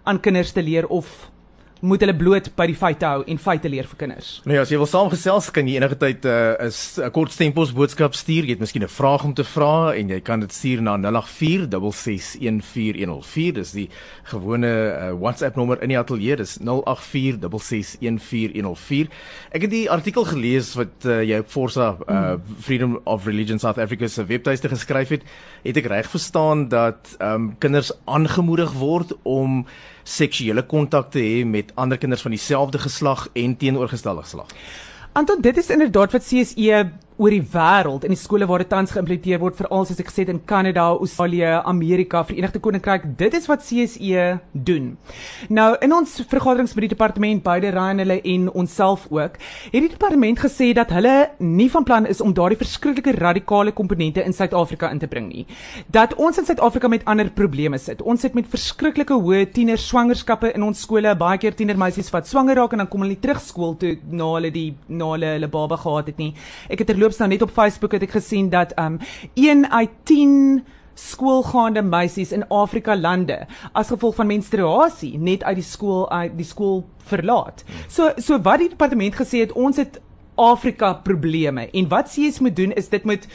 aan 0.04 0.20
kinders 0.20 0.52
te 0.52 0.64
leer 0.64 0.88
of 0.88 1.32
moet 1.84 2.00
hulle 2.04 2.14
bloot 2.16 2.46
by 2.56 2.66
die 2.72 2.78
feite 2.80 3.04
hou 3.06 3.24
en 3.28 3.38
feite 3.42 3.70
leer 3.72 3.88
vir 3.92 3.98
kinders. 4.00 4.42
Ja, 4.48 4.62
as 4.64 4.70
jy 4.72 4.78
wil 4.80 4.88
saamgesels, 4.88 5.52
kan 5.54 5.68
jy 5.68 5.76
enige 5.78 5.96
tyd 6.00 6.24
'n 6.24 6.28
uh, 6.64 6.68
'n 7.08 7.12
kort 7.12 7.32
stempels 7.36 7.74
boodskap 7.76 8.14
stuur. 8.16 8.44
Jy 8.48 8.56
het 8.56 8.64
miskien 8.64 8.84
'n 8.84 8.88
vraag 8.88 9.24
om 9.24 9.34
te 9.34 9.44
vra 9.44 9.94
en 9.94 10.10
jy 10.10 10.20
kan 10.22 10.40
dit 10.40 10.54
stuur 10.54 10.82
na 10.82 10.98
0846614104. 10.98 13.54
Dis 13.54 13.72
die 13.72 13.90
gewone 14.24 14.68
uh, 14.68 15.12
WhatsApp 15.20 15.56
nommer 15.56 15.82
in 15.82 15.90
die 15.90 16.00
ateljee. 16.00 16.36
Dis 16.36 16.58
0846614104. 16.60 19.08
Ek 19.52 19.62
het 19.62 19.72
die 19.72 19.90
artikel 19.90 20.24
gelees 20.24 20.76
wat 20.76 21.06
uh, 21.06 21.22
jy 21.22 21.40
op 21.40 21.50
Forsa 21.50 21.98
uh, 22.08 22.34
Freedom 22.60 23.00
of 23.04 23.26
Religion 23.26 23.60
South 23.60 23.78
Africa 23.78 24.08
se 24.08 24.26
webtuiste 24.26 24.70
geskryf 24.70 25.10
het. 25.10 25.22
Het 25.64 25.78
ek 25.78 25.86
reg 25.86 26.10
verstaan 26.10 26.68
dat 26.72 27.16
um, 27.20 27.56
kinders 27.60 27.92
aangemoedig 28.06 28.72
word 28.72 29.12
om 29.24 29.66
seksuele 30.04 30.66
kontak 30.66 31.12
te 31.12 31.20
hê 31.20 31.46
met 31.46 31.72
ander 31.76 31.98
kinders 31.98 32.22
van 32.22 32.32
dieselfde 32.32 32.80
geslag 32.80 33.28
en 33.34 33.58
teenoorgestelde 33.58 34.22
geslag. 34.22 34.48
Anton, 35.14 35.42
dit 35.42 35.58
is 35.58 35.70
inderdaad 35.70 36.12
wat 36.12 36.24
CSE 36.26 36.90
oor 37.18 37.34
die 37.34 37.44
wêreld 37.54 38.06
in 38.08 38.14
die 38.14 38.20
skole 38.20 38.48
waar 38.50 38.64
dit 38.64 38.70
tans 38.72 38.92
geïmplementeer 38.94 39.40
word 39.42 39.58
veral 39.60 39.86
soos 39.86 40.00
ek 40.02 40.10
gesê 40.10 40.24
het 40.24 40.32
in 40.34 40.42
Kanada, 40.50 40.86
Australië, 40.94 41.60
Amerika, 41.70 42.24
Verenigde 42.26 42.62
Koninkryk. 42.64 43.06
Dit 43.20 43.36
is 43.38 43.48
wat 43.50 43.66
CSE 43.66 44.26
doen. 44.52 44.94
Nou 45.50 45.70
in 45.86 45.94
ons 45.94 46.16
vergaderings 46.30 46.74
met 46.74 46.88
die 46.88 46.94
departement 46.96 47.44
beide 47.46 47.74
Ryan 47.76 48.02
hulle 48.04 48.20
en 48.34 48.50
onsself 48.64 49.06
ook, 49.12 49.38
het 49.74 49.80
die 49.80 49.92
departement 49.92 50.42
gesê 50.42 50.72
dat 50.74 50.94
hulle 50.96 51.14
nie 51.40 51.70
van 51.72 51.86
plan 51.88 52.08
is 52.10 52.22
om 52.22 52.34
daardie 52.34 52.60
verskriklike 52.60 53.16
radikale 53.20 53.74
komponente 53.76 54.24
in 54.24 54.34
Suid-Afrika 54.34 54.90
in 54.94 55.02
te 55.02 55.10
bring 55.12 55.30
nie. 55.30 55.46
Dat 55.94 56.16
ons 56.18 56.40
in 56.42 56.48
Suid-Afrika 56.48 56.90
met 56.92 57.06
ander 57.10 57.30
probleme 57.32 57.78
sit. 57.78 58.02
Ons 58.02 58.26
sit 58.26 58.36
met 58.38 58.50
verskriklike 58.50 59.14
hoë 59.14 59.46
tiener 59.54 59.78
swangerskappe 59.82 60.54
in 60.54 60.66
ons 60.66 60.82
skole, 60.86 61.14
baie 61.20 61.40
keer 61.42 61.56
tienermeisies 61.58 62.12
wat 62.14 62.30
swanger 62.30 62.58
raak 62.60 62.74
en 62.74 62.84
dan 62.84 62.92
kom 62.92 63.06
hulle 63.06 63.20
terug 63.22 63.42
skool 63.44 63.78
toe 63.80 63.96
na 64.10 64.30
hulle 64.36 64.52
die 64.54 64.70
na 64.90 65.14
hulle 65.14 65.36
hulle 65.36 65.50
baba 65.52 65.78
gehad 65.80 66.12
het 66.12 66.22
nie. 66.22 66.32
Ek 66.70 66.82
het 66.82 66.94
terloops 67.04 67.20
nou 67.20 67.28
net 67.34 67.44
op 67.44 67.52
Facebook 67.52 67.92
het 67.98 68.06
ek 68.06 68.16
gesien 68.16 68.48
dat 68.54 68.72
um 68.80 68.96
1 69.36 69.68
uit 69.72 69.92
10 70.08 70.64
skoolgaande 70.96 71.82
meisies 71.84 72.32
in 72.32 72.46
Afrika 72.48 72.96
lande 72.96 73.42
as 73.74 73.92
gevolg 73.92 74.16
van 74.16 74.30
menstruasie 74.30 75.18
net 75.20 75.44
uit 75.44 75.60
die 75.60 75.68
skool 75.68 76.06
uit 76.12 76.38
die 76.38 76.48
skool 76.48 76.86
verlaat. 77.10 77.66
So 77.90 78.14
so 78.18 78.40
wat 78.46 78.64
die 78.64 78.72
departement 78.72 79.20
gesê 79.20 79.44
het 79.44 79.52
ons 79.52 79.82
het 79.82 80.00
Afrika 80.40 80.94
probleme 81.04 81.68
en 81.74 81.90
wat 81.92 82.14
CS 82.14 82.40
moet 82.40 82.56
doen 82.56 82.72
is 82.72 82.88
dit 82.90 83.04
moet 83.04 83.28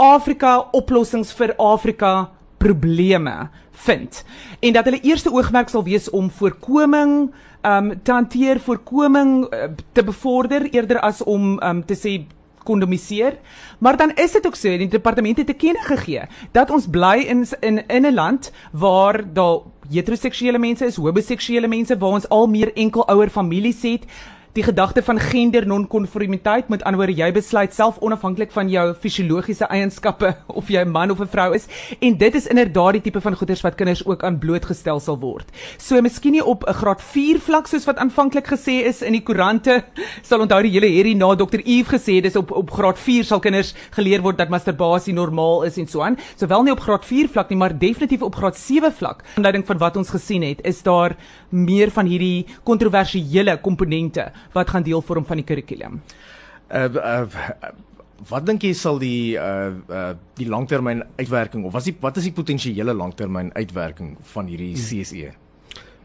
Afrika 0.00 0.70
oplossings 0.72 1.32
vir 1.34 1.56
Afrika 1.58 2.30
probleme 2.62 3.50
vind. 3.86 4.24
En 4.60 4.72
dat 4.76 4.84
hulle 4.84 5.00
eerste 5.02 5.32
oogmerk 5.32 5.68
sal 5.72 5.84
wees 5.84 6.10
om 6.10 6.30
voorkoming 6.30 7.32
um 7.66 7.94
te 8.02 8.12
hanteer, 8.12 8.60
voorkoming 8.60 9.48
uh, 9.52 9.72
te 9.92 10.04
bevorder 10.04 10.68
eerder 10.70 11.00
as 11.00 11.24
om 11.24 11.58
um 11.58 11.82
te 11.84 11.96
sê 11.96 12.20
kondomiseer. 12.70 13.38
Maar 13.78 13.96
dan 13.96 14.14
is 14.14 14.32
dit 14.36 14.46
ook 14.46 14.58
so, 14.58 14.78
die 14.78 14.88
departement 14.88 15.42
het 15.42 15.50
te 15.50 15.58
kenne 15.58 15.82
gegee 15.90 16.26
dat 16.56 16.70
ons 16.70 16.88
bly 16.90 17.26
in 17.26 17.44
in 17.60 17.82
in 17.86 18.06
'n 18.06 18.14
land 18.14 18.52
waar 18.72 19.22
daar 19.34 19.60
heteroseksuele 19.90 20.58
mense 20.58 20.86
is, 20.86 20.96
homoseksuele 20.96 21.68
mense 21.68 21.98
waar 21.98 22.18
ons 22.18 22.28
al 22.28 22.46
meer 22.46 22.72
enkelouer 22.74 23.30
families 23.30 23.82
het 23.82 24.06
die 24.52 24.64
gedagte 24.66 25.02
van 25.02 25.18
gender 25.20 25.66
nonkonformiteit 25.66 26.68
met 26.68 26.82
anderwoorde 26.82 27.14
jy 27.14 27.28
besluit 27.32 27.74
self 27.74 28.00
onafhanklik 28.02 28.50
van 28.50 28.70
jou 28.70 28.86
fisiologiese 28.98 29.68
eienskappe 29.70 30.32
of 30.58 30.70
jy 30.74 30.82
'n 30.82 30.90
man 30.90 31.10
of 31.10 31.20
'n 31.20 31.30
vrou 31.30 31.54
is 31.54 31.68
en 32.00 32.16
dit 32.18 32.34
is 32.34 32.46
inderdaad 32.46 32.92
die 32.92 33.00
tipe 33.00 33.20
van 33.20 33.36
goeders 33.36 33.62
wat 33.62 33.74
kinders 33.74 34.04
ook 34.06 34.24
aan 34.24 34.38
blootgestel 34.38 35.00
sal 35.00 35.18
word. 35.18 35.46
So 35.78 36.00
miskien 36.02 36.32
nie 36.32 36.44
op 36.44 36.64
'n 36.66 36.74
graad 36.74 37.02
4 37.02 37.38
vlak 37.38 37.66
soos 37.66 37.84
wat 37.86 37.98
aanvanklik 37.98 38.46
gesê 38.46 38.82
is 38.86 39.02
in 39.02 39.12
die 39.12 39.22
koerante 39.22 39.84
sal 40.28 40.40
onthou 40.40 40.62
die 40.62 40.72
hele 40.72 40.86
hierdie 40.86 41.16
na 41.16 41.34
Dr. 41.34 41.60
Eve 41.64 41.98
gesê 41.98 42.20
dis 42.20 42.36
op 42.36 42.50
op 42.50 42.70
graad 42.70 42.98
4 42.98 43.24
sal 43.24 43.40
kinders 43.40 43.74
geleer 43.90 44.22
word 44.22 44.38
dat 44.38 44.48
masturbasie 44.48 45.14
normaal 45.14 45.62
is 45.62 45.78
en 45.78 45.86
so 45.86 46.02
aan. 46.02 46.18
Sowel 46.36 46.62
nie 46.62 46.72
op 46.72 46.80
graad 46.80 47.04
4 47.04 47.28
vlak 47.28 47.50
nie, 47.50 47.58
maar 47.58 47.78
definitief 47.78 48.22
op 48.22 48.34
graad 48.34 48.56
7 48.56 48.92
vlak. 48.92 49.22
Aanleiding 49.36 49.66
van 49.66 49.78
wat 49.78 49.96
ons 49.96 50.10
gesien 50.10 50.42
het, 50.42 50.58
is 50.64 50.82
daar 50.82 51.16
meer 51.50 51.90
van 51.90 52.06
hierdie 52.06 52.46
kontroversiële 52.64 53.58
komponente 53.60 54.30
wat 54.54 54.70
gaan 54.70 54.86
deel 54.86 55.02
vorm 55.02 55.24
van 55.26 55.40
die 55.42 55.46
kurrikulum. 55.46 56.00
Uh, 56.70 56.86
uh 56.94 57.70
wat 58.28 58.44
dink 58.44 58.60
jy 58.66 58.74
sal 58.76 58.98
die 59.00 59.36
uh 59.40 59.72
uh 59.88 60.10
die 60.36 60.48
langtermyn 60.48 61.02
uitwerking 61.16 61.64
of 61.64 61.72
wat 61.72 61.86
is 61.86 61.88
die 61.88 61.96
wat 62.02 62.18
is 62.20 62.26
die 62.28 62.36
potensiële 62.36 62.94
langtermyn 62.94 63.48
uitwerking 63.56 64.16
van 64.34 64.50
hierdie 64.50 64.74
CSE? 64.76 65.32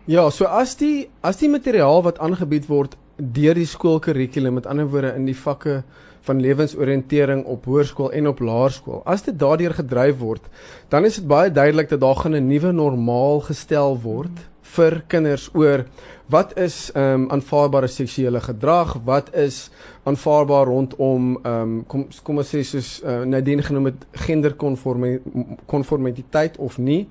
Ja, 0.07 0.29
so 0.29 0.45
as 0.45 0.77
die 0.79 1.09
as 1.21 1.41
die 1.41 1.49
materiaal 1.49 2.03
wat 2.05 2.21
aangebied 2.23 2.69
word 2.69 2.95
deur 3.17 3.55
die 3.55 3.67
skoolkurrikulum 3.67 4.59
met 4.59 4.67
ander 4.67 4.87
woorde 4.91 5.13
in 5.15 5.25
die 5.27 5.35
vakke 5.35 5.81
van 6.25 6.41
lewensoriëntering 6.41 7.43
op 7.45 7.67
hoërskool 7.69 8.11
en 8.17 8.27
op 8.27 8.39
laerskool. 8.41 9.01
As 9.05 9.23
dit 9.27 9.37
daardeur 9.39 9.75
gedryf 9.77 10.17
word, 10.19 10.47
dan 10.89 11.05
is 11.05 11.19
dit 11.19 11.27
baie 11.29 11.51
duidelik 11.53 11.89
dat 11.89 12.01
daar 12.01 12.15
gaan 12.15 12.35
'n 12.35 12.47
nuwe 12.47 12.71
normaal 12.71 13.41
gestel 13.49 13.99
word 14.01 14.45
vir 14.75 15.03
kinders 15.07 15.49
oor 15.53 15.85
wat 16.33 16.57
is 16.57 16.89
ehm 16.93 17.13
um, 17.13 17.29
aanvaarbare 17.31 17.87
seksuele 17.87 18.41
gedrag, 18.41 18.97
wat 19.05 19.35
is 19.35 19.69
aanvaarbaar 20.03 20.65
rondom 20.65 21.39
ehm 21.43 21.61
um, 21.61 21.85
kom 21.87 22.07
kom 22.23 22.37
ons 22.41 22.55
sê 22.55 22.63
soos 22.65 23.01
uh, 23.03 23.21
Nadine 23.29 23.61
genoem 23.61 23.85
het 23.91 24.05
genderkonformiteit 24.25 26.57
of 26.57 26.77
nie. 26.77 27.09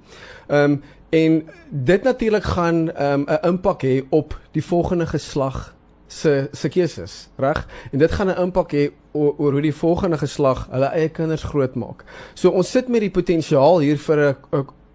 Ehm 0.48 0.72
um, 0.72 0.82
en 1.14 1.46
dit 1.70 2.02
natuurlik 2.02 2.44
gaan 2.44 2.90
ehm 2.90 3.20
um, 3.20 3.26
'n 3.28 3.38
impak 3.48 3.82
hê 3.82 4.02
op 4.10 4.40
die 4.52 4.64
volgende 4.64 5.06
geslag 5.06 5.74
se 6.06 6.48
se 6.52 6.68
keuses, 6.68 7.28
reg? 7.36 7.66
En 7.92 7.98
dit 7.98 8.12
gaan 8.12 8.28
'n 8.28 8.40
impak 8.40 8.72
hê 8.72 8.90
oor, 9.12 9.34
oor 9.38 9.52
hoe 9.52 9.60
die 9.60 9.74
volgende 9.74 10.18
geslag 10.18 10.68
hulle 10.70 10.86
eie 10.86 11.08
kinders 11.08 11.42
grootmaak. 11.42 12.04
So 12.34 12.50
ons 12.50 12.70
sit 12.70 12.88
met 12.88 13.00
die 13.00 13.10
potensiaal 13.10 13.78
hier 13.78 13.98
vir 13.98 14.18
'n 14.18 14.36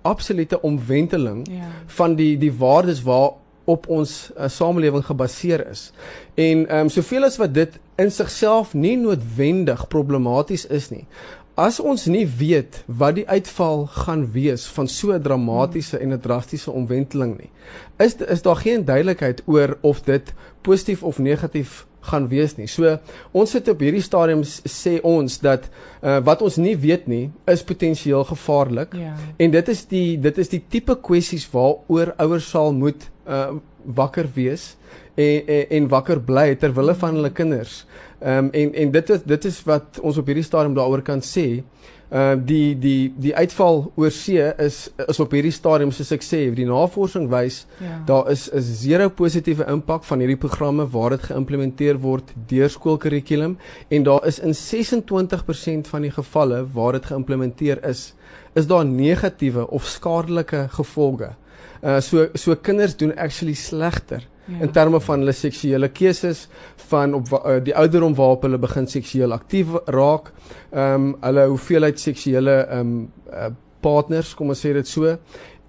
absolute 0.02 0.62
omwenteling 0.62 1.48
ja. 1.52 1.68
van 1.86 2.16
die 2.16 2.38
die 2.38 2.54
waardes 2.54 3.02
waar 3.04 3.32
op 3.70 3.88
ons 3.88 4.32
uh, 4.34 4.48
samelewing 4.50 5.06
gebaseer 5.06 5.68
is. 5.70 5.92
En 6.34 6.68
ehm 6.68 6.88
um, 6.88 6.90
soveel 6.90 7.28
as 7.28 7.38
wat 7.38 7.54
dit 7.54 7.80
in 8.02 8.12
sigself 8.12 8.74
nie 8.74 8.98
noodwendig 8.98 9.88
problematies 9.88 10.66
is 10.66 10.90
nie. 10.90 11.06
As 11.60 11.80
ons 11.80 12.06
nie 12.08 12.26
weet 12.40 12.84
wat 12.88 13.18
die 13.20 13.28
uitval 13.28 13.84
gaan 13.92 14.24
wees 14.32 14.66
van 14.76 14.88
so 14.88 15.12
'n 15.14 15.22
dramatiese 15.22 15.98
en 15.98 16.14
'n 16.14 16.20
drastiese 16.20 16.72
omwenteling 16.72 17.38
nie, 17.38 17.52
is 17.98 18.16
is 18.16 18.42
daar 18.42 18.56
geen 18.56 18.86
duidelikheid 18.86 19.44
oor 19.46 19.78
of 19.82 20.02
dit 20.02 20.34
positief 20.62 21.04
of 21.04 21.20
negatief 21.20 21.86
gaan 22.02 22.28
wees 22.32 22.56
nie. 22.58 22.68
So 22.68 22.98
ons 23.36 23.52
sit 23.52 23.68
op 23.72 23.82
hierdie 23.84 24.04
stadium 24.04 24.44
sê 24.46 24.98
ons 25.06 25.40
dat 25.44 25.68
uh, 25.68 26.20
wat 26.26 26.44
ons 26.46 26.60
nie 26.62 26.76
weet 26.80 27.08
nie 27.12 27.30
is 27.50 27.64
potensieel 27.64 28.24
gevaarlik. 28.30 28.96
Ja. 28.98 29.16
En 29.38 29.52
dit 29.52 29.72
is 29.76 29.86
die 29.92 30.18
dit 30.22 30.38
is 30.38 30.52
die 30.52 30.64
tipe 30.72 30.96
kwessies 30.96 31.48
waaroor 31.52 32.14
ouers 32.18 32.50
sal 32.50 32.74
moet 32.74 33.10
uh, 33.28 33.58
wakker 33.84 34.30
wees 34.36 34.76
en 35.20 35.48
en, 35.48 35.66
en 35.78 35.90
wakker 35.92 36.22
bly 36.24 36.54
ter 36.60 36.74
wille 36.76 36.96
van 36.96 37.20
hulle 37.20 37.34
kinders. 37.36 37.84
Ehm 38.20 38.50
um, 38.50 38.52
en 38.54 38.74
en 38.74 38.92
dit 38.92 39.10
is 39.16 39.24
dit 39.24 39.46
is 39.52 39.62
wat 39.68 40.00
ons 40.04 40.18
op 40.18 40.28
hierdie 40.28 40.48
stadium 40.48 40.76
daaroor 40.78 41.04
kan 41.04 41.22
sê. 41.24 41.64
Uh 42.10 42.34
die 42.42 42.74
die 42.74 43.14
die 43.22 43.36
uitval 43.38 43.84
oor 43.94 44.10
see 44.10 44.42
is 44.58 44.78
is 45.06 45.20
op 45.22 45.34
hierdie 45.36 45.54
stadium 45.54 45.92
soos 45.94 46.10
ek 46.16 46.24
sê, 46.26 46.40
die 46.58 46.66
navorsing 46.66 47.28
wys 47.30 47.60
ja. 47.78 48.00
daar 48.08 48.32
is 48.34 48.48
'n 48.50 48.62
zero 48.62 49.10
positiewe 49.10 49.68
impak 49.70 50.04
van 50.04 50.20
hierdie 50.20 50.40
programme 50.42 50.88
waar 50.90 51.14
dit 51.14 51.28
geïmplementeer 51.30 52.00
word 52.02 52.34
deur 52.50 52.70
skoolkurrikulum 52.70 53.60
en 53.90 54.04
daar 54.04 54.26
is 54.26 54.40
in 54.40 54.58
26% 54.58 55.86
van 55.94 56.02
die 56.02 56.12
gevalle 56.12 56.66
waar 56.74 56.98
dit 56.98 57.06
geïmplementeer 57.06 57.86
is, 57.86 58.16
is 58.56 58.66
daar 58.66 58.86
negatiewe 58.86 59.70
of 59.70 59.86
skadelike 59.86 60.66
gevolge. 60.70 61.36
Uh 61.84 62.00
so 62.02 62.28
so 62.34 62.56
kinders 62.56 62.98
doen 62.98 63.14
actually 63.18 63.54
slegter 63.54 64.26
ja. 64.50 64.64
in 64.66 64.72
terme 64.72 65.00
van 65.00 65.20
hulle 65.20 65.36
seksuele 65.36 65.90
keuses 65.90 66.48
van 66.90 67.14
op 67.14 67.32
uh, 67.34 67.58
die 67.64 67.76
ouderdom 67.76 68.16
waarop 68.16 68.48
hulle 68.48 68.58
begin 68.58 68.88
seksueel 68.88 69.34
aktief 69.34 69.76
raak. 69.86 70.34
Ehm 70.72 70.94
um, 70.94 71.16
hulle 71.22 71.48
hoeveelheid 71.48 72.00
seksuele 72.00 72.66
ehm 72.66 72.80
um, 72.80 73.12
uh, 73.34 73.52
partners, 73.80 74.34
kom 74.36 74.50
ons 74.52 74.60
sê 74.60 74.74
dit 74.76 74.88
so 74.88 75.18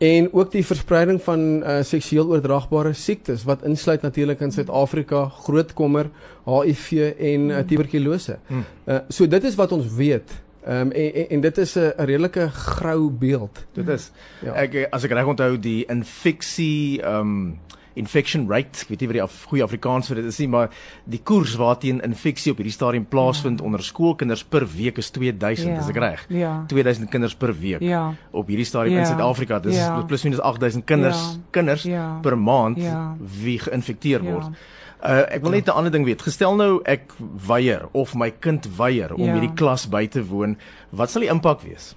en 0.00 0.28
ook 0.32 0.52
die 0.54 0.64
verspreiding 0.64 1.18
van 1.22 1.40
uh, 1.60 1.80
seksueel 1.84 2.30
oordraagbare 2.32 2.92
siektes 2.96 3.44
wat 3.44 3.66
insluit 3.68 4.02
natuurlik 4.02 4.40
in 4.40 4.52
Suid-Afrika 4.52 5.26
groot 5.44 5.74
kommer 5.76 6.08
HIV 6.46 6.92
en 7.18 7.50
uh, 7.50 7.58
tuberkulose. 7.68 8.38
Hmm. 8.48 8.64
Uh, 8.86 9.02
so 9.12 9.28
dit 9.28 9.44
is 9.44 9.58
wat 9.60 9.74
ons 9.76 9.90
weet. 9.98 10.32
Ehm 10.64 10.88
um, 10.88 10.92
en, 10.92 11.12
en 11.14 11.28
en 11.36 11.40
dit 11.40 11.58
is 11.58 11.74
'n 11.76 11.92
redelike 11.96 12.48
grou 12.48 13.10
beeld. 13.10 13.66
Dit 13.72 13.88
is. 13.88 14.10
Ja. 14.44 14.52
Ek 14.52 14.88
as 14.90 15.04
ek 15.04 15.12
reg 15.12 15.26
onthou 15.26 15.58
die 15.58 15.84
infeksie 15.88 17.02
ehm 17.02 17.20
um, 17.20 17.58
infection 17.98 18.46
rate, 18.50 18.84
ek 18.84 18.92
weet 18.92 19.02
nie 19.02 19.08
wat 19.10 19.18
die 19.18 19.22
af, 19.24 19.36
goeie 19.50 19.64
Afrikaans 19.64 20.10
vir 20.10 20.20
dit 20.20 20.30
is 20.30 20.38
nie, 20.42 20.48
maar 20.52 20.70
die 21.10 21.20
koers 21.26 21.56
waarteen 21.60 22.00
infeksie 22.06 22.52
op 22.54 22.60
hierdie 22.62 22.74
stadium 22.74 23.06
plaasvind 23.10 23.60
ja. 23.60 23.66
onder 23.66 23.82
skoolkinders 23.84 24.44
per 24.44 24.66
week 24.70 25.00
is 25.02 25.10
2000, 25.10 25.72
ja. 25.72 25.78
is 25.82 25.90
ek 25.92 26.00
reg? 26.02 26.24
Ja. 26.34 26.52
2000 26.70 27.10
kinders 27.10 27.34
per 27.34 27.54
week. 27.58 27.84
Ja. 27.84 28.10
Op 28.30 28.50
hierdie 28.52 28.68
stadium 28.68 29.00
ja. 29.00 29.06
in 29.06 29.10
Suid-Afrika, 29.10 29.60
dis 29.64 29.78
ja. 29.78 29.94
plus 30.06 30.26
minus 30.26 30.42
8000 30.42 30.86
kinders, 30.86 31.20
ja. 31.20 31.46
kinders 31.56 31.86
ja. 31.88 32.06
per 32.22 32.38
maand 32.38 32.80
ja. 32.82 33.14
wie 33.42 33.58
geïnfekteer 33.62 34.22
ja. 34.24 34.36
word. 34.36 34.60
Uh, 35.00 35.22
ek 35.32 35.40
wil 35.40 35.54
net 35.56 35.64
'n 35.66 35.72
ander 35.72 35.92
ding 35.92 36.04
weet. 36.04 36.20
Gestel 36.20 36.58
nou 36.60 36.82
ek 36.84 37.14
weier 37.48 37.88
of 37.96 38.12
my 38.14 38.28
kind 38.30 38.68
weier 38.76 39.14
om 39.16 39.24
ja. 39.24 39.32
hierdie 39.32 39.54
klas 39.56 39.88
by 39.88 40.04
te 40.06 40.20
woon, 40.20 40.58
wat 40.92 41.10
sal 41.10 41.24
die 41.24 41.32
impak 41.32 41.64
wees? 41.64 41.94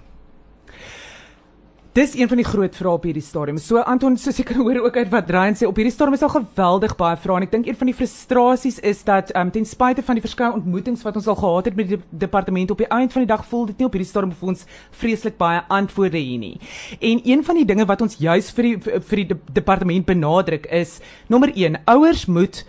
Dis 1.94 2.16
een 2.18 2.26
van 2.26 2.40
die 2.40 2.44
groot 2.44 2.74
vrae 2.74 2.90
op 2.90 3.04
hierdie 3.06 3.22
stadium. 3.22 3.58
So 3.62 3.78
Anton, 3.78 4.16
soos 4.18 4.40
ek 4.42 4.48
kan 4.48 4.64
hoor 4.66 4.80
ook 4.82 4.96
uit 4.98 5.12
wat 5.12 5.28
Ryan 5.30 5.54
sê, 5.54 5.68
op 5.68 5.76
hierdie 5.78 5.92
stadium 5.94 6.16
is 6.16 6.24
al 6.26 6.32
geweldig 6.32 6.96
baie 6.98 7.14
vrae 7.22 7.36
en 7.38 7.46
ek 7.46 7.52
dink 7.52 7.68
een 7.68 7.76
van 7.78 7.86
die 7.86 7.94
frustrasies 7.94 8.80
is 8.82 9.04
dat 9.06 9.30
um, 9.38 9.52
ten 9.54 9.62
spyte 9.62 10.02
van 10.02 10.18
die 10.18 10.24
verskeie 10.24 10.56
ontmoetings 10.56 11.04
wat 11.06 11.20
ons 11.20 11.28
al 11.30 11.38
gehad 11.38 11.70
het 11.70 11.78
met 11.78 11.92
die 11.92 12.00
departement 12.24 12.74
op 12.74 12.82
die 12.82 12.90
einde 12.90 13.14
van 13.14 13.22
die 13.22 13.30
dag 13.30 13.46
voel 13.46 13.68
dit 13.70 13.78
nie 13.78 13.86
op 13.86 13.94
hierdie 13.94 14.10
stadium 14.10 14.34
vir 14.40 14.50
ons 14.56 14.66
vreeslik 15.04 15.38
baie 15.38 15.62
antwoorde 15.70 16.18
hier 16.18 16.42
nie. 16.42 16.56
En 16.98 17.22
een 17.22 17.46
van 17.46 17.62
die 17.62 17.68
dinge 17.70 17.86
wat 17.86 18.02
ons 18.02 18.18
juis 18.18 18.50
vir 18.58 18.72
die 18.72 18.98
vir 18.98 19.22
die 19.22 19.38
departement 19.60 20.10
benadruk 20.10 20.66
is 20.74 20.98
nommer 21.30 21.54
1, 21.54 21.78
ouers 21.94 22.26
moet 22.26 22.64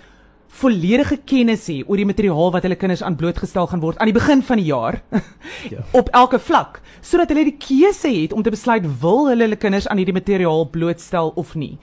volledige 0.48 1.18
kennis 1.28 1.68
hê 1.68 1.82
oor 1.86 2.00
die 2.00 2.08
materiaal 2.08 2.52
wat 2.56 2.64
hulle 2.64 2.78
kinders 2.80 3.04
aan 3.04 3.18
blootgestel 3.20 3.68
gaan 3.68 3.82
word 3.84 3.98
aan 4.00 4.12
die 4.12 4.16
begin 4.16 4.44
van 4.46 4.62
die 4.62 4.70
jaar 4.70 5.02
ja. 5.74 5.84
op 5.92 6.10
elke 6.16 6.40
vlak 6.40 6.80
sodat 7.06 7.30
hulle 7.30 7.46
die 7.50 7.58
keuse 7.62 8.10
het 8.10 8.34
om 8.34 8.44
te 8.44 8.54
besluit 8.54 8.86
wil 9.02 9.28
hulle 9.30 9.46
hulle 9.46 9.60
kinders 9.62 9.88
aan 9.88 10.00
hierdie 10.02 10.16
materiaal 10.16 10.66
blootstel 10.74 11.32
of 11.38 11.54
nie. 11.60 11.76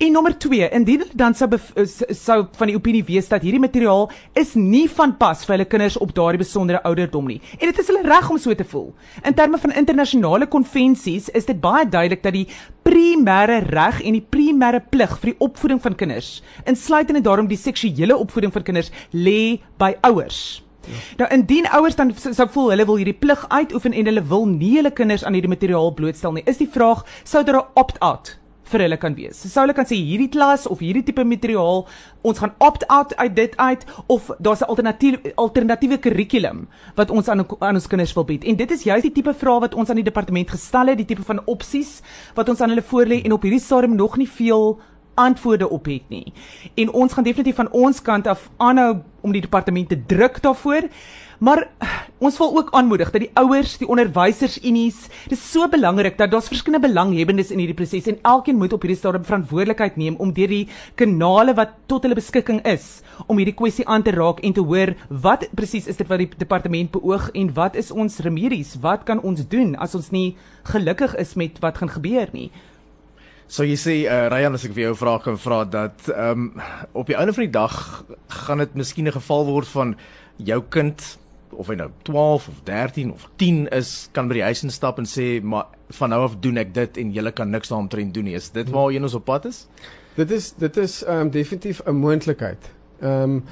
En 0.00 0.14
nommer 0.16 0.32
2, 0.38 0.70
indien 0.76 1.02
hulle 1.04 1.18
dan 1.20 1.36
sou 1.36 1.48
sou 2.16 2.38
van 2.56 2.70
die 2.70 2.76
opinie 2.78 3.02
wees 3.04 3.28
dat 3.28 3.44
hierdie 3.44 3.60
materiaal 3.60 4.08
is 4.40 4.54
nie 4.56 4.86
van 4.88 5.12
pas 5.20 5.44
vir 5.44 5.56
hulle 5.56 5.68
kinders 5.68 5.98
op 6.00 6.14
daardie 6.16 6.40
besondere 6.40 6.80
ouderdom 6.88 7.28
nie. 7.28 7.40
En 7.58 7.68
dit 7.68 7.82
is 7.82 7.90
hulle 7.92 8.06
reg 8.06 8.30
om 8.32 8.40
so 8.40 8.56
te 8.56 8.64
voel. 8.72 8.90
In 9.24 9.36
terme 9.36 9.60
van 9.60 9.76
internasionale 9.76 10.48
konvensies 10.48 11.28
is 11.36 11.48
dit 11.48 11.60
baie 11.60 11.84
duidelik 11.84 12.24
dat 12.24 12.36
die 12.36 12.46
primêre 12.86 13.60
reg 13.68 14.00
en 14.06 14.16
die 14.16 14.24
primêre 14.24 14.80
plig 14.90 15.12
vir 15.20 15.32
die 15.32 15.38
opvoeding 15.44 15.80
van 15.84 15.96
kinders, 15.98 16.30
insluitende 16.68 17.22
daarom 17.24 17.50
die 17.50 17.60
seksuele 17.60 18.09
opvoeding 18.16 18.52
van 18.52 18.62
kinders, 18.62 18.90
lê 19.10 19.60
by 19.78 19.94
ouers. 20.00 20.62
Ja. 20.86 20.96
Nou 21.16 21.30
indien 21.30 21.68
ouers 21.76 21.96
dan 21.96 22.12
sou 22.16 22.48
voel 22.50 22.70
hulle 22.70 22.86
wil 22.88 22.96
hierdie 22.96 23.18
plig 23.18 23.48
uitoefen 23.48 23.92
en 23.92 24.06
hulle 24.06 24.22
wil 24.22 24.46
nie 24.48 24.76
hulle 24.78 24.90
kinders 24.90 25.24
aan 25.24 25.36
hierdie 25.36 25.52
materiaal 25.52 25.94
blootstel 25.94 26.32
nie, 26.32 26.44
is 26.46 26.60
die 26.60 26.70
vraag 26.70 27.04
sou 27.24 27.44
daar 27.44 27.60
'n 27.60 27.68
opt-out 27.74 28.40
vir 28.70 28.84
hulle 28.84 28.98
kan 29.00 29.16
wees. 29.18 29.40
Sou 29.50 29.64
hulle 29.64 29.74
kan 29.74 29.88
sê 29.88 29.98
hierdie 29.98 30.30
klas 30.32 30.66
of 30.70 30.82
hierdie 30.84 31.02
tipe 31.06 31.24
materiaal, 31.26 31.86
ons 32.26 32.38
gaan 32.38 32.52
opt-out 32.58 33.14
uit 33.16 33.34
dit 33.34 33.56
uit 33.56 33.84
of 34.06 34.30
daar's 34.38 34.62
'n 34.62 34.70
alternatiewe 34.70 35.32
alternatiewe 35.36 35.98
kurrikulum 35.98 36.68
wat 36.96 37.10
ons 37.10 37.28
aan 37.28 37.46
aan 37.60 37.74
ons 37.74 37.86
kinders 37.86 38.14
wil 38.14 38.24
bied. 38.24 38.44
En 38.44 38.56
dit 38.56 38.70
is 38.70 38.82
juist 38.82 39.02
die 39.02 39.12
tipe 39.12 39.34
vrae 39.34 39.60
wat 39.60 39.74
ons 39.74 39.90
aan 39.90 40.00
die 40.00 40.10
departement 40.10 40.50
gestel 40.50 40.86
het, 40.86 40.96
die 40.96 41.06
tipe 41.06 41.22
van 41.22 41.40
opsies 41.46 42.02
wat 42.34 42.48
ons 42.48 42.60
aan 42.60 42.68
hulle 42.68 42.82
voorlê 42.92 43.24
en 43.24 43.32
op 43.32 43.42
hierdie 43.42 43.60
stadium 43.60 43.96
nog 43.96 44.16
nie 44.16 44.28
veel 44.28 44.80
antwoorde 45.14 45.68
op 45.68 45.84
het 45.84 46.08
nie. 46.08 46.32
En 46.74 46.92
ons 46.92 47.12
gaan 47.12 47.24
definitief 47.24 47.56
van 47.56 47.70
ons 47.70 48.02
kant 48.02 48.26
af 48.26 48.50
aanhou 48.56 49.00
om 49.20 49.32
die 49.32 49.44
departement 49.44 49.88
te 49.88 49.98
druk 50.06 50.42
daarvoor. 50.42 50.88
Maar 51.40 51.62
ons 52.18 52.36
wil 52.36 52.56
ook 52.58 52.68
aanmoedig 52.76 53.10
dat 53.10 53.22
die 53.24 53.30
ouers, 53.40 53.78
die 53.80 53.88
onderwysersunies, 53.88 55.06
dis 55.32 55.44
so 55.52 55.64
belangrik 55.72 56.18
dat 56.18 56.28
daar's 56.34 56.50
verskillende 56.52 56.84
belanghebbendes 56.84 57.52
in 57.54 57.62
hierdie 57.62 57.76
proses 57.78 58.10
en 58.12 58.18
elkeen 58.28 58.58
moet 58.60 58.74
op 58.76 58.84
hierdie 58.84 58.98
stadium 58.98 59.24
verantwoordelikheid 59.24 59.96
neem 59.96 60.18
om 60.20 60.34
deur 60.36 60.52
die 60.52 60.66
kanale 61.00 61.54
wat 61.56 61.72
tot 61.88 62.04
hulle 62.04 62.18
beskikking 62.18 62.60
is 62.68 63.00
om 63.24 63.40
hierdie 63.40 63.56
kwessie 63.56 63.88
aan 63.88 64.04
te 64.04 64.12
raak 64.12 64.42
en 64.44 64.52
te 64.52 64.64
hoor 64.64 64.92
wat 65.08 65.46
presies 65.56 65.88
is 65.88 65.96
dit 65.96 66.12
wat 66.12 66.20
die 66.20 66.28
departement 66.42 66.92
beoog 66.92 67.30
en 67.32 67.54
wat 67.56 67.78
is 67.80 67.88
ons 67.88 68.20
remedies? 68.20 68.76
Wat 68.84 69.08
kan 69.08 69.24
ons 69.24 69.40
doen 69.48 69.72
as 69.80 69.96
ons 69.96 70.12
nie 70.12 70.34
gelukkig 70.68 71.16
is 71.24 71.32
met 71.40 71.56
wat 71.64 71.80
gaan 71.80 71.96
gebeur 71.96 72.28
nie? 72.36 72.50
So 73.50 73.64
jy 73.66 73.74
sê 73.82 73.94
uh, 74.06 74.28
Ryan 74.30 74.54
as 74.54 74.64
ek 74.68 74.76
vir 74.76 74.84
jou 74.84 74.92
vra 75.00 75.16
kan 75.18 75.38
vra 75.42 75.64
dat 75.66 76.06
ehm 76.12 76.44
um, 76.44 76.60
op 76.94 77.08
die 77.10 77.16
einde 77.18 77.32
van 77.34 77.48
die 77.48 77.54
dag 77.56 77.74
gaan 78.46 78.62
dit 78.62 78.76
miskien 78.78 79.08
'n 79.10 79.16
geval 79.16 79.42
word 79.48 79.66
van 79.68 79.96
jou 80.38 80.60
kind 80.70 81.02
of 81.58 81.66
hy 81.66 81.74
nou 81.74 81.88
12 82.06 82.46
of 82.48 82.60
13 82.64 83.10
of 83.12 83.26
10 83.42 83.66
is, 83.74 84.08
kan 84.12 84.28
by 84.28 84.38
die 84.38 84.46
huis 84.46 84.62
instap 84.62 84.98
en 85.02 85.08
sê 85.10 85.42
maar 85.42 85.66
van 85.98 86.10
nou 86.14 86.22
af 86.22 86.36
doen 86.38 86.62
ek 86.62 86.70
dit 86.74 86.96
en 87.02 87.10
julle 87.12 87.32
kan 87.32 87.50
niks 87.50 87.68
daaromtrent 87.68 88.14
doen 88.14 88.24
nie. 88.24 88.36
Is 88.38 88.50
dit 88.54 88.70
waar 88.70 88.94
een 88.94 89.02
ons 89.02 89.18
op 89.18 89.24
pad 89.24 89.44
is? 89.50 89.66
Dit 90.14 90.30
is 90.30 90.52
dit 90.52 90.76
is 90.76 91.02
ehm 91.02 91.26
um, 91.26 91.30
definitief 91.30 91.82
'n 91.86 91.98
moontlikheid. 91.98 92.70
Ehm 93.00 93.22
um, 93.22 93.44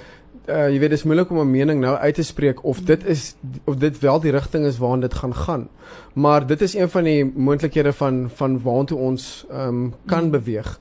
uh, 0.49 0.69
jy 0.73 0.79
weet 0.79 0.91
dit 0.91 0.99
is 0.99 1.05
moeilik 1.05 1.31
om 1.31 1.41
'n 1.41 1.51
mening 1.51 1.81
nou 1.81 1.97
uit 1.97 2.15
te 2.15 2.23
spreek 2.23 2.65
of 2.65 2.81
dit 2.81 3.05
is 3.07 3.35
of 3.65 3.77
dit 3.77 3.99
wel 3.99 4.21
die 4.21 4.33
rigting 4.33 4.65
is 4.67 4.79
waarna 4.79 5.01
dit 5.01 5.15
gaan 5.15 5.35
gaan. 5.35 5.69
Maar 6.15 6.47
dit 6.47 6.61
is 6.61 6.75
een 6.75 6.89
van 6.89 7.05
die 7.05 7.25
moontlikhede 7.25 7.93
van 7.93 8.31
van 8.35 8.61
waartoe 8.63 8.99
ons 8.99 9.47
ehm 9.51 9.69
um, 9.69 9.95
kan 10.07 10.25
mm. 10.25 10.31
beweeg. 10.31 10.81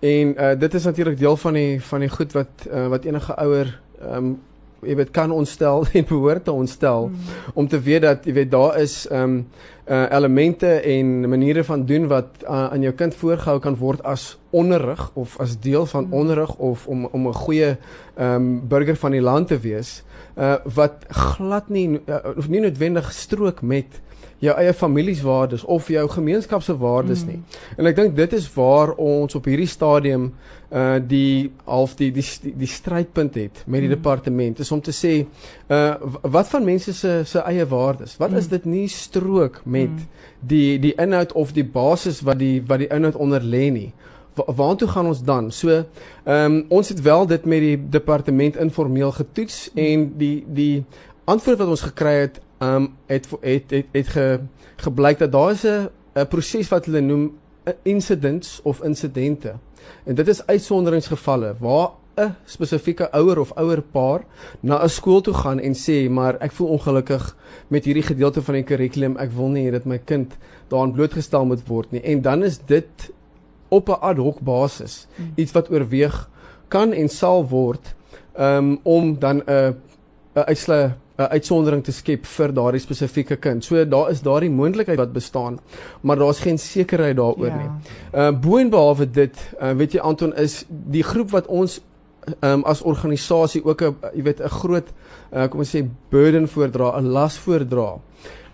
En 0.00 0.34
uh, 0.36 0.58
dit 0.58 0.74
is 0.74 0.84
natuurlik 0.84 1.18
deel 1.18 1.36
van 1.36 1.52
die 1.52 1.82
van 1.82 2.00
die 2.00 2.08
goed 2.08 2.32
wat 2.32 2.66
uh, 2.72 2.86
wat 2.88 3.04
enige 3.04 3.34
ouer 3.34 3.80
ehm 4.00 4.16
um, 4.16 4.38
jy 4.80 4.96
weet 4.96 5.10
kan 5.10 5.30
ontstel 5.30 5.86
en 5.92 6.04
behoort 6.04 6.44
te 6.44 6.52
ontstel 6.52 7.08
mm. 7.08 7.16
om 7.54 7.68
te 7.68 7.80
weet 7.80 8.02
dat 8.02 8.24
jy 8.24 8.32
weet 8.32 8.50
daar 8.50 8.78
is 8.78 9.06
ehm 9.08 9.22
um, 9.22 9.46
uh, 9.86 10.10
elemente 10.10 10.66
en 10.66 11.28
maniere 11.28 11.64
van 11.64 11.84
doen 11.86 12.06
wat 12.06 12.26
uh, 12.42 12.48
aan 12.72 12.80
jou 12.80 12.94
kind 12.94 13.14
voorgehou 13.14 13.58
kan 13.60 13.76
word 13.76 14.02
as 14.02 14.38
onderrig 14.50 15.10
of 15.14 15.38
as 15.40 15.58
deel 15.60 15.86
van 15.86 16.06
mm. 16.06 16.12
onderrig 16.12 16.56
of 16.56 16.86
om 16.86 17.04
om 17.12 17.28
'n 17.28 17.34
goeie 17.34 17.76
um, 18.18 18.68
burger 18.68 18.96
van 18.96 19.10
die 19.10 19.20
land 19.20 19.48
te 19.48 19.58
wees 19.58 20.02
uh, 20.36 20.54
wat 20.74 21.04
glad 21.08 21.68
nie 21.68 22.00
uh, 22.06 22.16
of 22.36 22.48
nie 22.48 22.60
noodwendig 22.60 23.12
strook 23.12 23.62
met 23.62 24.00
jou 24.38 24.52
eie 24.58 24.72
familieswaardes 24.76 25.64
of 25.64 25.88
jou 25.88 26.04
gemeenskap 26.12 26.62
se 26.62 26.76
waardes 26.76 27.24
mm. 27.24 27.28
nie. 27.32 27.60
En 27.78 27.88
ek 27.88 27.96
dink 27.96 28.16
dit 28.16 28.36
is 28.36 28.48
waar 28.54 28.92
ons 29.00 29.34
op 29.38 29.48
hierdie 29.48 29.70
stadium 29.70 30.30
uh 30.66 30.96
die 30.98 31.52
half 31.64 31.94
die 31.94 32.08
die 32.10 32.24
die, 32.42 32.52
die 32.58 32.68
strydpunt 32.68 33.36
het 33.38 33.60
met 33.66 33.84
die 33.84 33.88
mm. 33.88 33.94
departement 33.94 34.58
is 34.60 34.72
om 34.74 34.80
te 34.82 34.92
sê 34.92 35.12
uh 35.70 35.94
wat 36.22 36.50
van 36.50 36.66
mense 36.66 36.92
se 36.92 37.20
se 37.24 37.44
eie 37.46 37.66
waardes? 37.70 38.16
Wat 38.18 38.30
mm. 38.30 38.42
is 38.42 38.50
dit 38.50 38.64
nie 38.64 38.88
strook 38.90 39.62
met 39.64 39.94
mm. 39.94 40.08
die 40.40 40.78
die 40.82 40.94
inhoud 40.98 41.32
of 41.32 41.54
die 41.54 41.64
basis 41.64 42.20
wat 42.26 42.42
die 42.42 42.58
wat 42.66 42.82
die 42.82 42.90
inhoud 42.90 43.16
onder 43.16 43.40
lê 43.40 43.70
nie? 43.70 43.92
Wa 44.36 44.52
waartoe 44.52 44.88
gaan 44.88 45.06
ons 45.06 45.22
dan? 45.24 45.50
So, 45.50 45.70
ehm 45.70 46.44
um, 46.44 46.64
ons 46.68 46.88
het 46.88 47.00
wel 47.00 47.26
dit 47.26 47.46
met 47.46 47.60
die 47.60 47.76
departement 47.90 48.56
informeel 48.56 49.12
getoets 49.12 49.70
mm. 49.72 49.84
en 49.86 50.08
die 50.18 50.44
die 50.46 50.84
antwoord 51.24 51.58
wat 51.62 51.72
ons 51.72 51.86
gekry 51.88 52.18
het 52.26 52.42
um 52.58 52.96
het 53.06 53.28
het 53.40 53.70
het, 53.70 53.86
het 53.92 54.08
ge, 54.08 54.40
gebleik 54.76 55.18
dat 55.18 55.32
daar 55.32 55.50
is 55.50 55.64
'n 55.64 55.88
'n 56.14 56.26
proses 56.26 56.68
wat 56.68 56.84
hulle 56.84 57.00
noem 57.00 57.38
incidents 57.82 58.60
of 58.62 58.82
insidente. 58.82 59.54
En 60.04 60.14
dit 60.14 60.28
is 60.28 60.46
uitsonderingsgevalle 60.46 61.54
waar 61.58 61.88
'n 62.16 62.34
spesifieke 62.44 63.10
ouer 63.12 63.38
of 63.38 63.52
ouer 63.52 63.82
paar 63.82 64.24
na 64.60 64.82
'n 64.82 64.88
skool 64.88 65.20
toe 65.20 65.34
gaan 65.34 65.58
en 65.60 65.74
sê 65.74 66.10
maar 66.10 66.36
ek 66.40 66.52
voel 66.52 66.68
ongelukkig 66.68 67.36
met 67.68 67.84
hierdie 67.84 68.02
gedeelte 68.02 68.42
van 68.42 68.54
die 68.54 68.62
kurrikulum 68.62 69.16
ek 69.16 69.32
wil 69.32 69.48
nie 69.48 69.70
dat 69.70 69.84
my 69.84 69.98
kind 69.98 70.36
daaraan 70.68 70.92
blootgestel 70.92 71.44
moet 71.44 71.66
word 71.68 71.92
nie 71.92 72.00
en 72.00 72.22
dan 72.22 72.44
is 72.44 72.58
dit 72.66 73.12
op 73.68 73.88
'n 73.88 74.00
ad 74.00 74.16
hoc 74.16 74.40
basis 74.40 75.06
hmm. 75.16 75.32
iets 75.34 75.52
wat 75.52 75.70
oorweeg 75.70 76.30
kan 76.68 76.92
en 76.92 77.08
sal 77.08 77.48
word 77.48 77.94
um, 78.38 78.78
om 78.82 79.18
dan 79.18 79.42
'n 79.44 79.76
'n 80.34 80.44
uitsluit 80.46 80.92
'n 81.16 81.30
uitsondering 81.32 81.84
te 81.84 81.92
skep 81.92 82.26
vir 82.26 82.52
daardie 82.52 82.80
spesifieke 82.80 83.36
kind. 83.36 83.64
So 83.64 83.84
daar 83.84 84.10
is 84.10 84.20
daardie 84.20 84.50
moontlikheid 84.50 84.98
wat 84.98 85.12
bestaan, 85.12 85.58
maar 86.00 86.16
daar's 86.16 86.40
geen 86.40 86.58
sekerheid 86.58 87.16
daaroor 87.16 87.46
ja. 87.46 87.56
nie. 87.56 87.70
Uh 88.12 88.40
boonbehalwe 88.40 89.10
dit, 89.10 89.36
uh, 89.60 89.72
weet 89.72 89.92
jy 89.92 90.00
Anton 90.00 90.34
is 90.36 90.64
die 90.68 91.02
groep 91.02 91.30
wat 91.30 91.46
ons 91.46 91.80
um, 92.40 92.64
as 92.64 92.82
organisasie 92.82 93.64
ook 93.64 93.82
'n 93.82 93.96
jy 94.14 94.22
weet 94.22 94.40
'n 94.40 94.48
groot 94.48 94.88
uh, 95.32 95.48
kom 95.48 95.60
ons 95.60 95.76
sê 95.76 95.88
burden 96.10 96.48
voordra, 96.48 97.00
'n 97.00 97.08
las 97.08 97.38
voordra. 97.38 97.98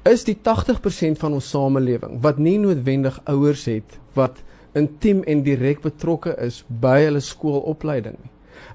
Is 0.05 0.25
die 0.25 0.39
80% 0.43 1.19
van 1.19 1.33
ons 1.33 1.51
samelewing 1.51 2.21
wat 2.21 2.39
nie 2.39 2.59
noodwendig 2.59 3.21
ouers 3.25 3.65
het 3.65 3.99
wat 4.15 4.43
intiem 4.73 5.23
en 5.23 5.43
direk 5.43 5.81
betrokke 5.81 6.37
is 6.39 6.65
by 6.69 7.03
hulle 7.05 7.21
skoolopleiding 7.21 8.17
nie. 8.23 8.32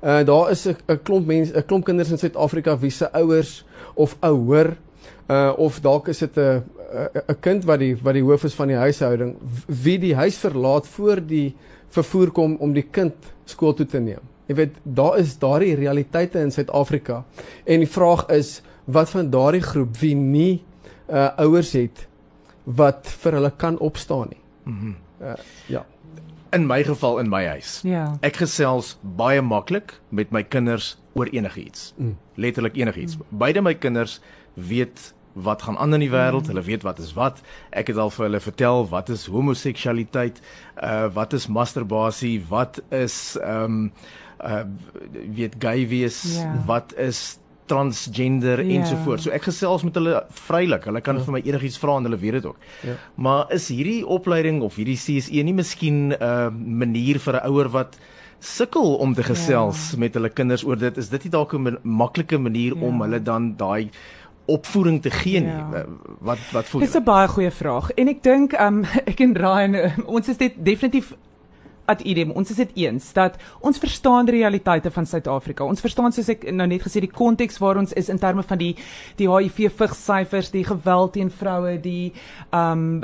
Uh 0.07 0.23
daar 0.23 0.51
is 0.51 0.65
'n 0.67 0.99
klomp 1.03 1.25
mense, 1.27 1.53
'n 1.53 1.65
klomp 1.65 1.85
kinders 1.85 2.11
in 2.11 2.17
Suid-Afrika 2.17 2.77
wie 2.79 2.91
se 2.91 3.11
ouers 3.11 3.65
of 3.93 4.17
ouer 4.19 4.77
uh 5.27 5.53
of 5.57 5.79
dalk 5.79 6.07
is 6.07 6.17
dit 6.17 6.37
'n 6.37 6.63
'n 7.27 7.39
kind 7.39 7.65
wat 7.65 7.79
die 7.79 7.95
wat 8.01 8.13
die 8.13 8.23
hoof 8.23 8.43
is 8.43 8.55
van 8.55 8.67
die 8.67 8.77
huishouding 8.77 9.35
wie 9.67 9.99
die 9.99 10.15
huis 10.15 10.37
verlaat 10.37 10.87
voor 10.87 11.19
die 11.27 11.55
vervoer 11.89 12.31
kom 12.31 12.55
om 12.59 12.73
die 12.73 12.87
kind 12.91 13.13
skool 13.45 13.73
toe 13.73 13.85
te 13.85 13.99
neem. 13.99 14.23
Jy 14.47 14.55
weet, 14.55 14.75
daar 14.83 15.17
is 15.19 15.37
daardie 15.39 15.75
realiteite 15.75 16.39
in 16.39 16.51
Suid-Afrika. 16.51 17.25
En 17.65 17.79
die 17.79 17.89
vraag 17.89 18.27
is 18.31 18.61
wat 18.85 19.09
van 19.09 19.29
daardie 19.29 19.61
groep 19.61 19.97
wie 19.99 20.15
nie 20.15 20.63
uh 21.09 21.29
ouers 21.37 21.71
het 21.71 22.07
wat 22.63 23.07
vir 23.07 23.31
hulle 23.39 23.51
kan 23.57 23.77
opstaan 23.79 24.27
nie. 24.29 24.41
Mhm. 24.63 24.85
Mm 24.85 24.95
uh 25.21 25.33
ja 25.67 25.85
in 26.51 26.67
my 26.67 26.83
geval 26.83 27.19
in 27.19 27.29
my 27.29 27.45
huis. 27.45 27.81
Ja. 27.83 28.17
Ek 28.25 28.39
gesels 28.41 28.95
baie 29.01 29.41
maklik 29.41 29.97
met 30.09 30.31
my 30.31 30.43
kinders 30.43 30.95
oor 31.17 31.29
enigiets. 31.33 31.93
Mm. 31.97 32.17
Letterlik 32.35 32.77
enigiets. 32.77 33.17
Mm. 33.17 33.39
Beide 33.43 33.61
my 33.61 33.73
kinders 33.75 34.19
weet 34.53 35.13
wat 35.37 35.61
gaan 35.61 35.77
aan 35.77 35.93
in 35.93 36.05
die 36.05 36.11
wêreld. 36.11 36.47
Mm. 36.47 36.55
Hulle 36.55 36.65
weet 36.65 36.85
wat 36.87 36.99
is 36.99 37.13
wat. 37.13 37.41
Ek 37.69 37.91
het 37.91 37.97
al 38.01 38.13
vir 38.13 38.25
hulle 38.29 38.41
vertel 38.41 38.87
wat 38.89 39.09
is 39.13 39.27
homoseksualiteit, 39.31 40.41
uh 40.81 41.07
wat 41.13 41.33
is 41.37 41.47
masturbasie, 41.47 42.37
wat 42.49 42.81
is 42.89 43.35
ehm 43.41 43.81
um, 43.81 43.91
uh 44.41 44.63
weet 45.33 45.55
gay 45.59 45.87
wees, 45.89 46.21
yeah. 46.37 46.53
Ja. 46.53 46.63
wat 46.65 46.93
is 46.97 47.39
transgender 47.67 48.63
ja. 48.63 48.79
ensovoorts. 48.79 49.27
So 49.27 49.35
ek 49.35 49.47
gesels 49.49 49.85
met 49.87 49.97
hulle 49.99 50.21
vrylik. 50.47 50.87
Hulle 50.89 51.01
kan 51.05 51.19
ja. 51.19 51.25
vir 51.27 51.37
my 51.37 51.41
enigiets 51.45 51.79
vra 51.81 51.97
en 51.99 52.09
hulle 52.09 52.19
weet 52.21 52.39
dit 52.39 52.49
ook. 52.49 52.67
Ja. 52.87 52.97
Maar 53.15 53.53
is 53.57 53.69
hierdie 53.73 54.03
opleiding 54.17 54.61
of 54.65 54.79
hierdie 54.79 54.99
CSE 54.99 55.43
nie 55.43 55.55
miskien 55.57 56.13
'n 56.13 56.17
uh, 56.21 56.49
manier 56.51 57.19
vir 57.19 57.41
'n 57.41 57.49
ouer 57.51 57.69
wat 57.69 57.97
sukkel 58.39 58.95
om 59.01 59.13
te 59.13 59.23
gesels 59.23 59.91
ja. 59.91 59.99
met 59.99 60.13
hulle 60.13 60.29
kinders 60.29 60.63
oor 60.63 60.77
dit? 60.77 60.97
Is 60.97 61.09
dit 61.09 61.23
nie 61.23 61.31
dalk 61.31 61.53
'n 61.53 61.77
maklike 61.83 62.37
manier 62.37 62.75
ja. 62.75 62.81
om 62.81 63.01
hulle 63.01 63.21
dan 63.23 63.55
daai 63.57 63.89
opvoeding 64.47 65.01
te 65.01 65.11
gee 65.11 65.39
nie. 65.39 65.51
Ja. 65.51 65.85
Wat 66.19 66.39
wat 66.51 66.65
voel 66.65 66.81
jy? 66.81 66.87
Dis 66.87 66.95
'n 66.95 67.03
baie 67.03 67.27
goeie 67.27 67.51
vraag. 67.51 67.91
En 67.91 68.07
ek 68.07 68.23
dink 68.23 68.53
um 68.59 68.83
ek 69.11 69.19
en 69.19 69.35
Ryan 69.35 69.75
ons 70.05 70.27
is 70.27 70.37
dit 70.37 70.53
definitief 70.57 71.13
at 71.87 72.03
idem 72.05 72.33
ons 72.35 72.51
is 72.51 72.59
dit 72.59 72.71
eens 72.83 73.11
dat 73.15 73.37
ons 73.65 73.79
verstaan 73.79 74.27
die 74.27 74.37
realiteite 74.39 74.91
van 74.91 75.05
Suid-Afrika. 75.07 75.65
Ons 75.65 75.83
verstaan 75.83 76.13
soos 76.15 76.29
ek 76.33 76.43
nou 76.51 76.67
net 76.67 76.83
gesê 76.83 77.01
die 77.03 77.11
konteks 77.11 77.61
waar 77.63 77.79
ons 77.79 77.95
is 77.97 78.11
in 78.13 78.19
terme 78.21 78.43
van 78.43 78.59
die 78.61 78.73
die 79.19 79.29
HIV 79.31 79.71
vigsyfers, 79.79 80.51
die 80.51 80.65
geweld 80.67 81.15
teen 81.15 81.31
vroue, 81.31 81.77
die 81.81 82.11
um 82.55 83.01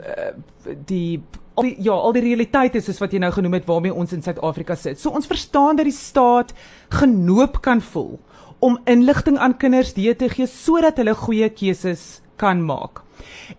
die 0.88 1.22
al 1.54 1.68
die 1.68 1.76
ja, 1.86 1.94
al 1.94 2.16
die 2.16 2.26
realiteite 2.26 2.82
soos 2.82 3.00
wat 3.02 3.14
jy 3.14 3.22
nou 3.22 3.32
genoem 3.34 3.60
het 3.60 3.68
waarmee 3.70 3.94
ons 3.94 4.14
in 4.16 4.24
Suid-Afrika 4.26 4.76
sit. 4.80 5.00
So 5.00 5.14
ons 5.14 5.30
verstaan 5.30 5.80
dat 5.80 5.88
die 5.88 5.96
staat 5.96 6.54
genoop 6.94 7.62
kan 7.66 7.82
voel 7.94 8.18
om 8.64 8.80
inligting 8.88 9.38
aan 9.38 9.58
kinders 9.60 9.94
deur 9.96 10.16
te 10.18 10.30
gee 10.32 10.48
sodat 10.48 11.00
hulle 11.02 11.16
goeie 11.20 11.50
keuses 11.52 12.22
kan 12.40 12.64
maak. 12.64 13.04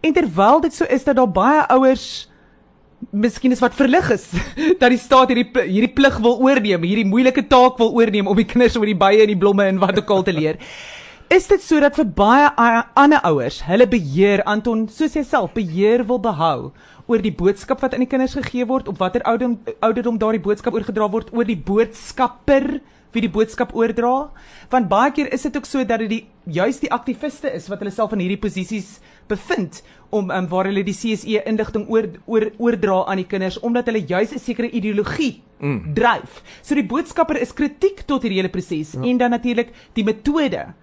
En 0.00 0.12
terwyl 0.16 0.62
dit 0.64 0.74
so 0.74 0.88
is 0.88 1.04
dat 1.04 1.16
daar 1.16 1.30
baie 1.30 1.66
ouers 1.72 2.26
miskien 3.10 3.52
is 3.52 3.62
wat 3.62 3.76
verlig 3.76 4.10
is 4.14 4.26
dat 4.80 4.90
die 4.92 5.00
staat 5.00 5.32
hierdie 5.32 5.46
hierdie 5.66 5.92
plig 5.94 6.18
wil 6.24 6.38
oorneem, 6.44 6.84
hierdie 6.86 7.08
moeilike 7.08 7.46
taak 7.50 7.78
wil 7.82 7.92
oorneem 7.96 8.28
om 8.30 8.36
die 8.38 8.48
kinders 8.52 8.76
oor 8.80 8.88
die 8.88 8.98
bye 8.98 9.22
en 9.22 9.32
die 9.32 9.40
blomme 9.40 9.66
en 9.68 9.80
wat 9.82 9.98
ook 10.00 10.10
al 10.10 10.26
te 10.26 10.34
leer. 10.34 10.60
Is 11.32 11.46
dit 11.48 11.62
sodat 11.64 11.96
vir 11.96 12.06
baie 12.16 12.48
ander 13.00 13.22
ouers 13.24 13.62
hulle 13.64 13.86
beheer 13.88 14.42
Anton 14.44 14.84
soos 14.92 15.16
jouself 15.16 15.54
beheer 15.56 16.04
wil 16.06 16.20
behou 16.20 16.72
oor 17.08 17.22
die 17.24 17.32
boodskap 17.32 17.80
wat 17.84 17.94
aan 17.96 18.04
die 18.04 18.10
kinders 18.10 18.36
gegee 18.36 18.66
word 18.68 18.88
op 18.88 19.00
watter 19.00 19.24
ouderdom 19.28 19.56
ouderdom 19.84 20.20
daardie 20.20 20.42
boodskap 20.44 20.76
oorgedra 20.76 21.08
word 21.10 21.32
oor 21.32 21.48
die 21.48 21.58
boodskapper 21.58 22.78
wie 23.14 23.24
die 23.24 23.33
boodskap 23.33 23.74
oordra 23.74 24.31
want 24.70 24.88
baie 24.90 25.12
keer 25.16 25.33
is 25.33 25.46
dit 25.46 25.57
ook 25.57 25.66
so 25.66 25.85
dat 25.85 26.05
dit 26.05 26.11
die 26.11 26.22
juist 26.59 26.85
die 26.85 26.92
aktiviste 26.92 27.50
is 27.55 27.68
wat 27.72 27.81
hulle 27.81 27.94
self 27.94 28.12
in 28.12 28.24
hierdie 28.24 28.40
posisies 28.40 28.98
bevind 29.29 29.83
om 30.14 30.31
um, 30.31 30.48
waar 30.50 30.68
hulle 30.68 30.85
die 30.87 30.94
CSE 30.94 31.42
inligting 31.48 31.88
oor, 31.90 32.09
oor 32.27 32.50
oordra 32.59 33.00
aan 33.11 33.22
die 33.22 33.29
kinders 33.29 33.59
omdat 33.61 33.88
hulle 33.90 34.05
juis 34.07 34.35
'n 34.35 34.38
sekere 34.38 34.70
ideologie 34.70 35.42
mm. 35.59 35.94
dryf. 35.94 36.42
So 36.62 36.74
die 36.74 36.87
boodskapper 36.87 37.40
is 37.40 37.55
kritiek 37.57 38.05
tot 38.07 38.22
hierdie 38.22 38.42
hele 38.42 38.53
proses 38.53 38.94
ja. 38.94 39.03
en 39.03 39.18
dan 39.18 39.31
natuurlik 39.31 39.72
die 39.94 40.05
metode. 40.05 40.74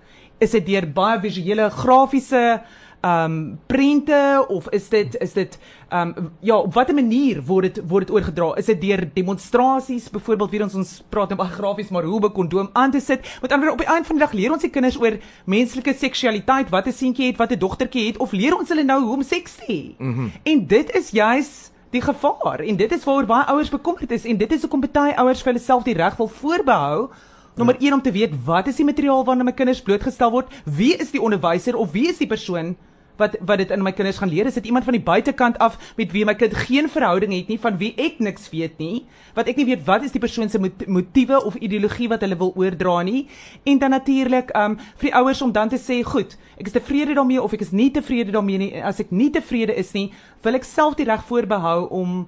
Is 0.42 0.52
dit 0.58 0.66
deur 0.66 0.88
baie 0.90 1.20
visuele 1.22 1.70
grafiese 1.70 2.62
um 3.02 3.60
prente 3.66 4.46
of 4.48 4.70
is 4.70 4.90
dit 4.90 5.16
is 5.22 5.34
dit 5.34 5.58
um 5.90 6.32
ja 6.40 6.58
op 6.58 6.74
watter 6.74 6.96
manier 6.96 7.42
word 7.46 7.74
dit 7.74 7.88
word 7.90 8.06
dit 8.08 8.16
oorgedra 8.16 8.52
is 8.62 8.70
dit 8.70 8.82
deur 8.82 9.02
demonstrasies 9.14 10.10
byvoorbeeld 10.14 10.52
weer 10.52 10.64
ons 10.68 10.76
ons 10.76 10.92
praat 11.10 11.34
nou 11.34 11.40
baie 11.40 11.56
grafies 11.56 11.90
maar 11.90 12.06
hoe 12.06 12.20
om 12.20 12.26
'n 12.26 12.32
kondoom 12.32 12.70
aan 12.74 12.92
te 12.92 13.00
sit 13.00 13.26
met 13.42 13.52
ander 13.52 13.72
op 13.72 13.78
die 13.78 13.88
einde 13.88 14.08
van 14.08 14.16
die 14.16 14.26
dag 14.26 14.34
leer 14.34 14.52
ons 14.52 14.62
die 14.62 14.70
kinders 14.70 15.00
oor 15.02 15.18
menslike 15.46 15.94
seksualiteit 15.94 16.70
wat 16.70 16.88
'n 16.88 16.92
seentjie 16.92 17.26
het 17.26 17.38
wat 17.38 17.52
'n 17.52 17.60
dogtertjie 17.60 18.08
het 18.08 18.18
of 18.18 18.32
leer 18.32 18.58
ons 18.58 18.70
hulle 18.70 18.84
nou 18.84 19.02
hoe 19.02 19.14
om 19.14 19.24
seks 19.24 19.56
te 19.56 19.66
hê 19.66 19.96
mm 19.98 20.14
-hmm. 20.14 20.32
en 20.44 20.68
dit 20.68 20.96
is 20.96 21.10
juis 21.10 21.72
die 21.90 22.02
gevaar 22.02 22.60
en 22.60 22.76
dit 22.76 22.92
is 22.92 23.04
waaroor 23.04 23.26
baie 23.26 23.46
ouers 23.46 23.70
bekommerd 23.70 24.12
is 24.12 24.26
en 24.26 24.38
dit 24.38 24.52
is 24.52 24.62
hoekom 24.62 24.82
baie 24.92 25.18
ouers 25.18 25.42
vir 25.42 25.54
hulle 25.54 25.66
self 25.66 25.84
die 25.84 25.98
reg 25.98 26.18
wil 26.18 26.28
voorbehou 26.28 27.10
Nommer 27.56 27.76
1 27.80 27.94
om 27.94 28.02
te 28.02 28.12
weet 28.12 28.32
wat 28.46 28.68
is 28.68 28.76
die 28.76 28.86
materiaal 28.86 29.26
waarna 29.26 29.44
my 29.44 29.52
kinders 29.52 29.82
blootgestel 29.82 30.32
word? 30.32 30.48
Wie 30.64 30.96
is 30.96 31.12
die 31.12 31.22
onderwyser 31.22 31.76
of 31.76 31.92
wie 31.92 32.08
is 32.08 32.18
die 32.18 32.28
persoon 32.28 32.78
wat 33.18 33.36
wat 33.40 33.58
dit 33.58 33.72
in 33.72 33.84
my 33.84 33.92
kinders 33.92 34.18
gaan 34.22 34.30
leer 34.30 34.46
is 34.46 34.58
dit 34.60 34.66
iemand 34.66 34.86
van 34.86 34.94
die 34.94 35.04
buitekant 35.04 35.58
af 35.58 35.78
met 35.98 36.12
wie 36.12 36.26
my 36.26 36.36
kind 36.36 36.56
geen 36.56 36.90
verhouding 36.90 37.34
het 37.34 37.48
nie 37.48 37.60
van 37.60 37.78
wie 37.78 37.94
ek 37.98 38.20
niks 38.20 38.50
weet 38.54 38.78
nie 38.80 39.06
wat 39.36 39.48
ek 39.48 39.60
nie 39.60 39.66
weet 39.66 39.86
wat 39.88 40.04
is 40.04 40.14
die 40.16 40.22
persoon 40.22 40.50
se 40.50 40.60
motiewe 40.88 41.44
of 41.46 41.56
ideologie 41.56 42.10
wat 42.12 42.22
hulle 42.26 42.38
wil 42.38 42.54
oordra 42.56 43.02
nie. 43.04 43.28
En 43.64 43.80
dan 43.80 43.96
natuurlik 43.96 44.52
um 44.58 44.78
vir 44.80 45.10
die 45.10 45.16
ouers 45.16 45.42
om 45.42 45.52
dan 45.52 45.70
te 45.70 45.80
sê 45.80 46.02
goed 46.04 46.38
ek 46.58 46.68
is 46.70 46.76
tevrede 46.76 47.16
daarmee 47.18 47.42
of 47.42 47.54
ek 47.54 47.66
is 47.68 47.72
nie 47.72 47.92
tevrede 47.92 48.32
daarmee 48.32 48.58
nie. 48.58 48.72
As 48.84 49.00
ek 49.00 49.12
nie 49.12 49.32
tevrede 49.32 49.76
is 49.76 49.94
nie 49.98 50.12
wil 50.44 50.58
ek 50.58 50.68
self 50.68 50.96
die 51.00 51.08
reg 51.08 51.24
voorbehou 51.28 51.88
om 51.90 52.28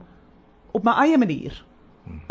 op 0.73 0.83
my 0.83 0.97
eie 1.05 1.17
manier 1.17 1.63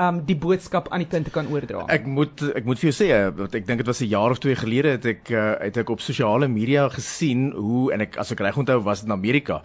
um 0.03 0.21
die 0.27 0.37
boodskap 0.37 0.91
aan 0.93 1.05
die 1.05 1.09
kind 1.09 1.25
te 1.29 1.33
kan 1.35 1.49
oordra. 1.53 1.87
Ek 1.93 2.07
moet 2.07 2.43
ek 2.57 2.67
moet 2.69 2.81
vir 2.81 2.91
jou 2.91 2.97
sê 2.97 3.09
eh, 3.15 3.31
want 3.37 3.55
ek 3.57 3.67
dink 3.67 3.83
dit 3.83 3.89
was 3.89 4.03
'n 4.03 4.11
jaar 4.13 4.31
of 4.31 4.39
twee 4.39 4.57
gelede 4.57 4.97
het 4.97 5.07
ek 5.07 5.31
uh, 5.31 5.55
het 5.61 5.77
ek 5.77 5.91
op 5.91 6.01
sosiale 6.01 6.49
media 6.49 6.89
gesien 6.89 7.53
hoe 7.53 7.93
en 7.93 8.01
ek 8.01 8.17
as 8.17 8.33
ek 8.33 8.41
reg 8.41 8.57
onthou 8.57 8.83
was 8.83 9.01
dit 9.01 9.09
in 9.09 9.17
Amerika 9.17 9.63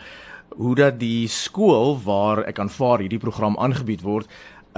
hoe 0.58 0.76
dat 0.76 1.00
die 1.00 1.28
skool 1.28 2.00
waar 2.04 2.46
ek 2.48 2.60
aanvaar 2.60 3.00
hierdie 3.00 3.20
program 3.20 3.58
aangebied 3.60 4.02
word 4.02 4.28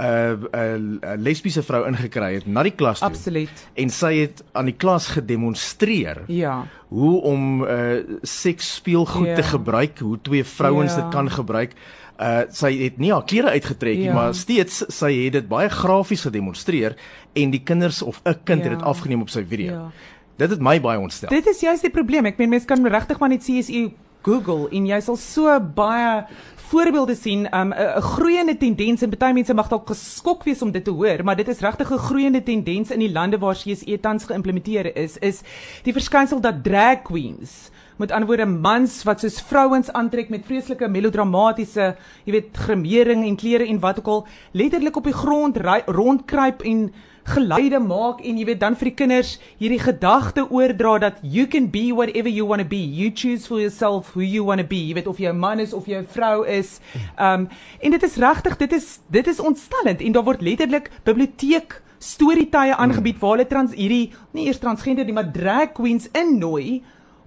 'n 0.00 0.02
uh, 0.02 0.32
'n 0.32 0.98
uh, 1.04 1.14
lesbiese 1.16 1.62
vrou 1.62 1.86
ingekry 1.86 2.34
het 2.34 2.46
na 2.46 2.62
die 2.62 2.74
klas 2.74 2.98
toe. 2.98 3.08
Absoluut. 3.08 3.68
En 3.74 3.90
sy 3.90 4.14
het 4.24 4.44
aan 4.52 4.64
die 4.64 4.76
klas 4.76 5.06
gedemonstreer. 5.06 6.24
Ja. 6.26 6.66
Hoe 6.88 7.20
om 7.22 7.62
uh 7.62 8.00
seks 8.22 8.74
speelgoed 8.74 9.26
ja. 9.26 9.34
te 9.34 9.42
gebruik, 9.42 9.98
hoe 9.98 10.18
twee 10.22 10.44
vrouens 10.44 10.94
ja. 10.94 11.02
dit 11.02 11.12
kan 11.12 11.30
gebruik 11.30 11.76
uh 12.20 12.42
sy 12.52 12.72
het 12.82 12.98
nie 12.98 13.12
haar 13.12 13.24
klere 13.24 13.54
uitgetrek 13.56 13.96
nie, 13.96 14.10
ja. 14.10 14.14
maar 14.14 14.34
steeds 14.34 14.84
sy 14.92 15.12
het 15.24 15.32
dit 15.38 15.48
baie 15.48 15.68
grafies 15.72 16.26
gedemonstreer 16.28 16.96
en 17.32 17.50
die 17.50 17.62
kinders 17.64 18.02
of 18.02 18.20
'n 18.24 18.36
kind 18.44 18.64
ja. 18.64 18.70
het 18.70 18.78
dit 18.78 18.86
afgeneem 18.86 19.20
op 19.20 19.30
sy 19.30 19.44
video. 19.44 19.72
Ja. 19.72 19.90
Dit 20.36 20.50
het 20.50 20.60
my 20.60 20.80
baie 20.80 20.98
ontstel. 20.98 21.28
Dit 21.28 21.46
is 21.46 21.60
juist 21.60 21.82
die 21.82 21.90
probleem. 21.90 22.26
Ek 22.26 22.38
meen 22.38 22.48
mense 22.48 22.66
kan 22.66 22.86
regtig 22.86 23.18
maar 23.18 23.28
net 23.28 23.44
CSU 23.44 23.90
Google 24.22 24.68
en 24.70 24.86
jy 24.86 25.00
sal 25.00 25.16
so 25.16 25.60
baie 25.60 26.24
voorbeelde 26.70 27.14
sien 27.14 27.48
'n 27.48 27.72
um, 27.72 27.72
groeiende 28.00 28.56
tendens 28.56 29.02
en 29.02 29.10
baie 29.10 29.34
mense 29.34 29.54
mag 29.54 29.68
dalk 29.68 29.88
geskok 29.88 30.44
wees 30.44 30.62
om 30.62 30.70
dit 30.70 30.84
te 30.84 30.90
hoor, 30.90 31.24
maar 31.24 31.36
dit 31.36 31.48
is 31.48 31.60
regtig 31.60 31.90
'n 31.90 31.98
groeiende 31.98 32.42
tendens 32.42 32.90
in 32.90 32.98
die 32.98 33.12
lande 33.12 33.38
waar 33.38 33.54
CSE 33.54 34.00
tans 34.00 34.24
geïmplementeer 34.24 34.96
is, 34.96 35.18
is 35.18 35.42
die 35.82 35.92
verskynsel 35.92 36.40
dat 36.40 36.62
drag 36.62 37.02
queens 37.02 37.70
met 38.00 38.14
ander 38.16 38.28
woorde 38.30 38.48
mans 38.48 39.02
wat 39.04 39.20
soos 39.20 39.40
vrouens 39.44 39.90
aantrek 39.92 40.30
met 40.32 40.46
vreeslike 40.48 40.88
melodramatiese, 40.88 41.92
jy 42.24 42.32
weet, 42.32 42.56
gremering 42.56 43.26
en 43.28 43.36
klere 43.36 43.68
en 43.68 43.80
wat 43.82 44.00
ook 44.00 44.10
al, 44.14 44.26
letterlik 44.56 44.96
op 44.96 45.08
die 45.08 45.16
grond 45.16 45.60
rondkruip 45.86 46.64
en 46.64 46.88
geluide 47.30 47.78
maak 47.84 48.22
en 48.24 48.38
jy 48.40 48.46
weet 48.48 48.60
dan 48.62 48.76
vir 48.80 48.88
die 48.88 48.96
kinders 48.96 49.34
hierdie 49.60 49.80
gedagte 49.82 50.46
oordra 50.48 50.96
dat 51.02 51.20
you 51.22 51.46
can 51.46 51.68
be 51.70 51.90
whatever 51.92 52.32
you 52.32 52.46
want 52.48 52.64
to 52.64 52.68
be. 52.68 52.80
You 52.80 53.10
choose 53.14 53.46
for 53.46 53.60
yourself 53.60 54.14
who 54.14 54.24
you 54.24 54.44
want 54.44 54.62
to 54.64 54.66
be. 54.66 54.80
Jy 54.88 54.96
weet 54.98 55.10
of 55.10 55.20
jy 55.20 55.28
'n 55.30 55.38
man 55.38 55.60
is 55.60 55.72
of 55.72 55.86
jy 55.86 56.00
'n 56.00 56.08
vrou 56.08 56.46
is. 56.46 56.80
Um 57.18 57.48
en 57.80 57.90
dit 57.90 58.02
is 58.02 58.16
regtig, 58.16 58.56
dit 58.56 58.72
is 58.72 59.00
dit 59.10 59.26
is 59.26 59.40
ontstellend 59.40 60.00
en 60.00 60.12
daar 60.12 60.24
word 60.24 60.42
letterlik 60.42 60.90
biblioteek 61.04 61.82
storietye 61.98 62.74
aangebied 62.74 63.18
waar 63.20 63.36
hulle 63.36 63.46
trans 63.46 63.74
hierdie 63.74 64.12
nie 64.32 64.46
eers 64.46 64.58
transgender 64.58 65.04
nie, 65.04 65.12
maar 65.12 65.30
drag 65.30 65.72
queens 65.72 66.08
innooi 66.12 66.82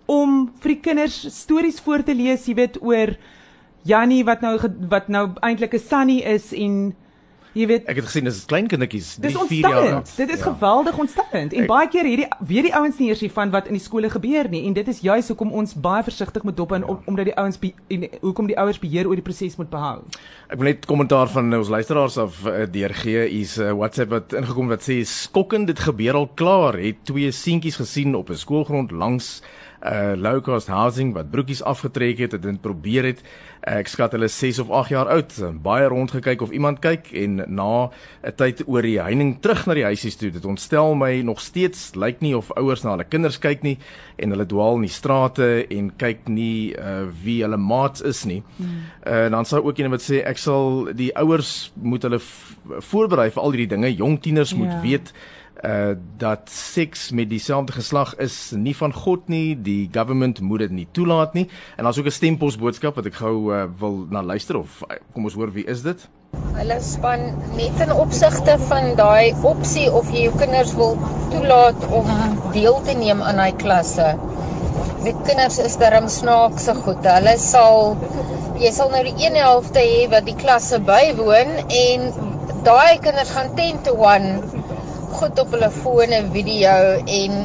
om 0.06 0.52
vir 0.60 0.76
die 0.76 0.82
kinders 0.82 1.22
stories 1.36 1.80
voor 1.80 2.04
te 2.04 2.16
lees, 2.16 2.48
jy 2.48 2.56
weet 2.56 2.82
oor 2.82 3.16
Jannie 3.84 4.24
wat 4.24 4.44
nou 4.44 4.58
wat 4.90 5.10
nou 5.12 5.30
eintlik 5.42 5.74
'n 5.74 5.80
Sunny 5.80 6.20
is 6.24 6.54
en 6.54 6.96
jy 7.54 7.68
weet 7.68 7.90
Ek 7.92 8.00
het 8.00 8.08
gesien 8.08 8.26
dis 8.26 8.46
klein 8.50 8.68
kindertjies, 8.68 9.18
3 9.22 9.46
4 9.50 9.68
jaar 9.70 9.88
oud. 9.98 10.12
Dit 10.18 10.30
is 10.34 10.40
ja. 10.40 10.54
geweldig 10.54 10.98
ontstellend 10.98 11.54
en 11.54 11.66
ek, 11.66 11.70
baie 11.70 11.90
keer 11.92 12.08
hierdie 12.08 12.28
weet 12.40 12.70
die 12.70 12.74
ouens 12.74 12.98
nie 12.98 13.10
eers 13.12 13.22
hiervan 13.22 13.52
wat 13.54 13.68
in 13.68 13.78
die 13.78 13.84
skole 13.84 14.10
gebeur 14.10 14.50
nie 14.50 14.64
en 14.68 14.74
dit 14.74 14.88
is 14.88 15.02
juis 15.06 15.28
hoekom 15.28 15.52
ons 15.52 15.76
baie 15.76 16.04
versigtig 16.04 16.44
moet 16.44 16.58
dop 16.58 16.72
en 16.72 16.82
ja. 16.82 16.88
om, 16.88 17.02
omdat 17.06 17.26
die 17.26 17.36
ouens 17.36 17.60
en 17.62 18.08
hoekom 18.22 18.48
die 18.48 18.58
ouers 18.58 18.80
beheer 18.80 19.08
oor 19.08 19.16
die 19.16 19.26
proses 19.26 19.58
moet 19.58 19.70
behou. 19.70 20.02
Ek 20.50 20.58
wil 20.58 20.72
net 20.72 20.88
kommentaar 20.90 21.28
van 21.28 21.54
ons 21.54 21.70
luisteraars 21.70 22.18
af 22.18 22.40
uh, 22.46 22.64
deurgee. 22.70 23.28
Hier's 23.30 23.58
'n 23.58 23.70
uh, 23.70 23.78
WhatsApp 23.78 24.10
wat 24.10 24.34
ingekom 24.34 24.68
wat 24.68 24.82
sê 24.82 25.04
skokkend 25.06 25.68
dit 25.68 25.80
gebeur 25.80 26.16
al 26.16 26.30
klaar. 26.36 26.80
Het 26.80 27.06
twee 27.06 27.32
seentjies 27.32 27.78
gesien 27.78 28.16
op 28.16 28.30
'n 28.30 28.40
skoolgrond 28.40 28.92
langs 28.92 29.44
uh 29.84 30.14
low 30.16 30.42
cost 30.42 30.70
housing 30.72 31.14
wat 31.14 31.32
broekies 31.32 31.64
afgetrek 31.64 32.22
het, 32.24 32.32
het 32.32 32.42
dit 32.42 32.62
probeer 32.62 33.04
het. 33.04 33.24
Uh, 33.64 33.80
ek 33.82 33.90
skat 33.92 34.16
hulle 34.16 34.30
6 34.32 34.60
of 34.64 34.72
8 34.72 34.94
jaar 34.94 35.10
oud, 35.12 35.36
baie 35.64 35.88
rond 35.92 36.12
gekyk 36.12 36.42
of 36.46 36.52
iemand 36.56 36.80
kyk 36.84 37.12
en 37.12 37.42
na 37.48 37.90
'n 38.24 38.36
tyd 38.36 38.64
oor 38.68 38.82
die 38.82 39.00
heining 39.02 39.40
terug 39.42 39.66
na 39.68 39.74
die 39.74 39.84
huisies 39.84 40.16
toe. 40.16 40.32
Dit 40.32 40.46
ontstel 40.46 40.96
my 40.96 41.22
nog 41.22 41.42
steeds, 41.42 41.96
lyk 41.96 42.22
nie 42.22 42.36
of 42.38 42.52
ouers 42.56 42.84
na 42.84 42.96
hulle 42.96 43.04
kinders 43.04 43.40
kyk 43.40 43.64
nie 43.64 43.78
en 44.18 44.30
hulle 44.30 44.46
dwaal 44.46 44.76
in 44.76 44.88
die 44.88 44.94
strate 44.94 45.68
en 45.70 45.92
kyk 45.98 46.28
nie 46.28 46.76
uh 46.80 47.04
wie 47.24 47.42
hulle 47.44 47.58
maats 47.58 48.02
is 48.02 48.26
nie. 48.26 48.44
Uh 49.06 49.30
dan 49.30 49.46
sou 49.46 49.64
ook 49.64 49.78
iemand 49.78 50.00
wat 50.00 50.08
sê 50.08 50.24
ek 50.24 50.38
sal 50.38 50.94
die 50.94 51.12
ouers 51.16 51.72
moet 51.76 52.04
hulle 52.04 52.20
voorberei 52.80 53.30
vir 53.32 53.44
al 53.44 53.52
hierdie 53.52 53.76
dinge. 53.76 53.96
Jong 53.96 54.22
tieners 54.22 54.54
moet 54.54 54.72
ja. 54.72 54.82
weet 54.82 55.14
uh 55.64 55.96
dat 56.18 56.50
seks 56.52 57.12
met 57.12 57.30
dieselfde 57.30 57.72
geslag 57.72 58.16
is 58.16 58.52
nie 58.56 58.76
van 58.76 58.94
God 58.94 59.28
nie. 59.28 59.56
Die 59.56 59.90
government 59.92 60.40
moet 60.40 60.60
dit 60.60 60.72
nie 60.72 60.88
toelaat 60.92 61.34
nie. 61.34 61.48
En 61.78 61.84
daar's 61.84 61.98
ook 61.98 62.06
'n 62.06 62.12
stempos 62.12 62.58
boodskap 62.58 62.96
wat 62.96 63.06
ek 63.06 63.16
gou 63.16 63.54
uh, 63.54 63.64
wil 63.80 64.06
na 64.10 64.24
luister 64.24 64.58
of 64.58 64.84
uh, 64.84 64.96
kom 65.14 65.24
ons 65.24 65.34
hoor 65.34 65.52
wie 65.52 65.66
is 65.66 65.82
dit? 65.82 66.10
Hulle 66.54 66.82
span 66.82 67.20
net 67.56 67.80
in 67.80 67.92
opsigte 67.94 68.58
van 68.60 68.96
daai 68.96 69.34
opsie 69.44 69.92
of 69.92 70.12
jy 70.12 70.24
jou 70.28 70.38
kinders 70.38 70.74
wil 70.76 70.98
toelaat 71.32 71.88
om 71.88 72.08
deel 72.52 72.82
te 72.82 72.96
neem 72.98 73.22
aan 73.22 73.36
daai 73.36 73.56
klasse. 73.56 74.16
Die 75.04 75.16
kinders 75.24 75.60
is 75.60 75.78
darm 75.78 76.08
snaakse 76.10 76.76
goed. 76.76 77.06
Hulle 77.06 77.38
sal 77.38 77.98
jy 78.60 78.72
sal 78.72 78.90
nou 78.90 79.04
die 79.04 79.26
een 79.26 79.36
helfte 79.36 79.80
hê 79.80 80.10
wat 80.12 80.26
die 80.26 80.36
klasse 80.36 80.80
bywoon 80.80 81.56
en 81.68 82.12
daai 82.64 83.00
kinders 83.04 83.32
gaan 83.36 83.56
10 83.56 83.82
to 83.88 83.96
1 84.12 84.63
goed 85.20 85.40
op 85.44 85.54
hulle 85.56 85.70
fone 85.74 86.20
video 86.34 86.76
en 87.20 87.38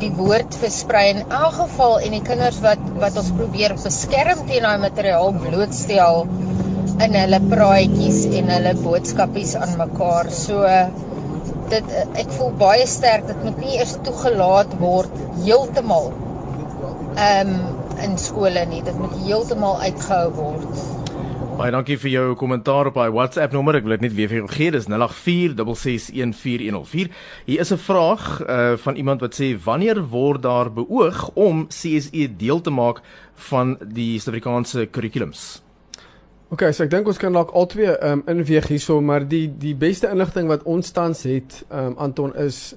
die 0.00 0.10
woord 0.18 0.56
versprei 0.60 1.04
in 1.12 1.22
elk 1.24 1.54
geval 1.60 1.96
en 2.06 2.16
die 2.16 2.22
kinders 2.26 2.58
wat 2.64 2.82
wat 3.02 3.16
ons 3.20 3.30
probeer 3.38 3.76
beskerm 3.80 4.42
teen 4.48 4.66
daai 4.66 4.80
materiaal 4.82 5.32
blootstel 5.44 6.24
in 7.06 7.16
hulle 7.18 7.40
praatjies 7.50 8.20
en 8.40 8.50
hulle 8.54 8.74
boodskapies 8.82 9.54
aan 9.58 9.76
mekaar. 9.80 10.30
So 10.30 10.62
dit 11.72 11.94
ek 12.22 12.34
voel 12.36 12.52
baie 12.60 12.86
sterk 12.90 13.26
dit 13.30 13.46
moet 13.46 13.62
nie 13.62 13.78
eers 13.78 13.96
toegelaat 14.06 14.76
word 14.82 15.22
heeltemal 15.44 16.12
ehm 17.14 17.54
um, 17.54 17.72
in 18.04 18.16
skole 18.18 18.64
nie. 18.66 18.82
Dit 18.82 18.96
moet 18.98 19.14
heeltemal 19.24 19.78
uitgehou 19.86 20.30
word. 20.34 20.64
Baie 21.54 21.70
dankie 21.70 21.94
vir 22.02 22.10
jou 22.10 22.32
kommentaar 22.34 22.88
op 22.90 22.96
daai 22.98 23.14
WhatsApp 23.14 23.52
nommer. 23.54 23.76
Ek 23.78 23.84
wil 23.86 23.94
dit 23.94 24.08
net 24.08 24.14
weer 24.16 24.26
vir 24.26 24.40
jou 24.40 24.48
gee. 24.50 24.74
Dis 24.74 24.88
0846614104. 24.90 27.06
Hier 27.46 27.62
is 27.62 27.70
'n 27.70 27.78
vraag 27.78 28.42
uh 28.42 28.74
van 28.76 28.96
iemand 28.96 29.20
wat 29.20 29.34
sê 29.38 29.54
wanneer 29.64 30.08
word 30.10 30.42
daar 30.42 30.72
beoog 30.72 31.30
om 31.34 31.68
CSE 31.68 32.36
deel 32.36 32.60
te 32.60 32.70
maak 32.70 33.00
van 33.34 33.78
die 33.86 34.18
Suid-Afrikaanse 34.18 34.86
kurrikulums? 34.90 35.62
OK, 36.50 36.72
so 36.72 36.84
ek 36.84 36.90
dink 36.90 37.06
ons 37.06 37.18
kan 37.18 37.32
dalk 37.32 37.50
albei 37.50 37.96
um 38.02 38.22
inweeg 38.26 38.68
hierso, 38.68 39.00
maar 39.00 39.28
die 39.28 39.58
die 39.58 39.74
beste 39.74 40.08
inligting 40.10 40.48
wat 40.48 40.62
ons 40.62 40.90
tans 40.90 41.22
het 41.22 41.64
um 41.70 41.94
Anton 41.98 42.34
is 42.34 42.74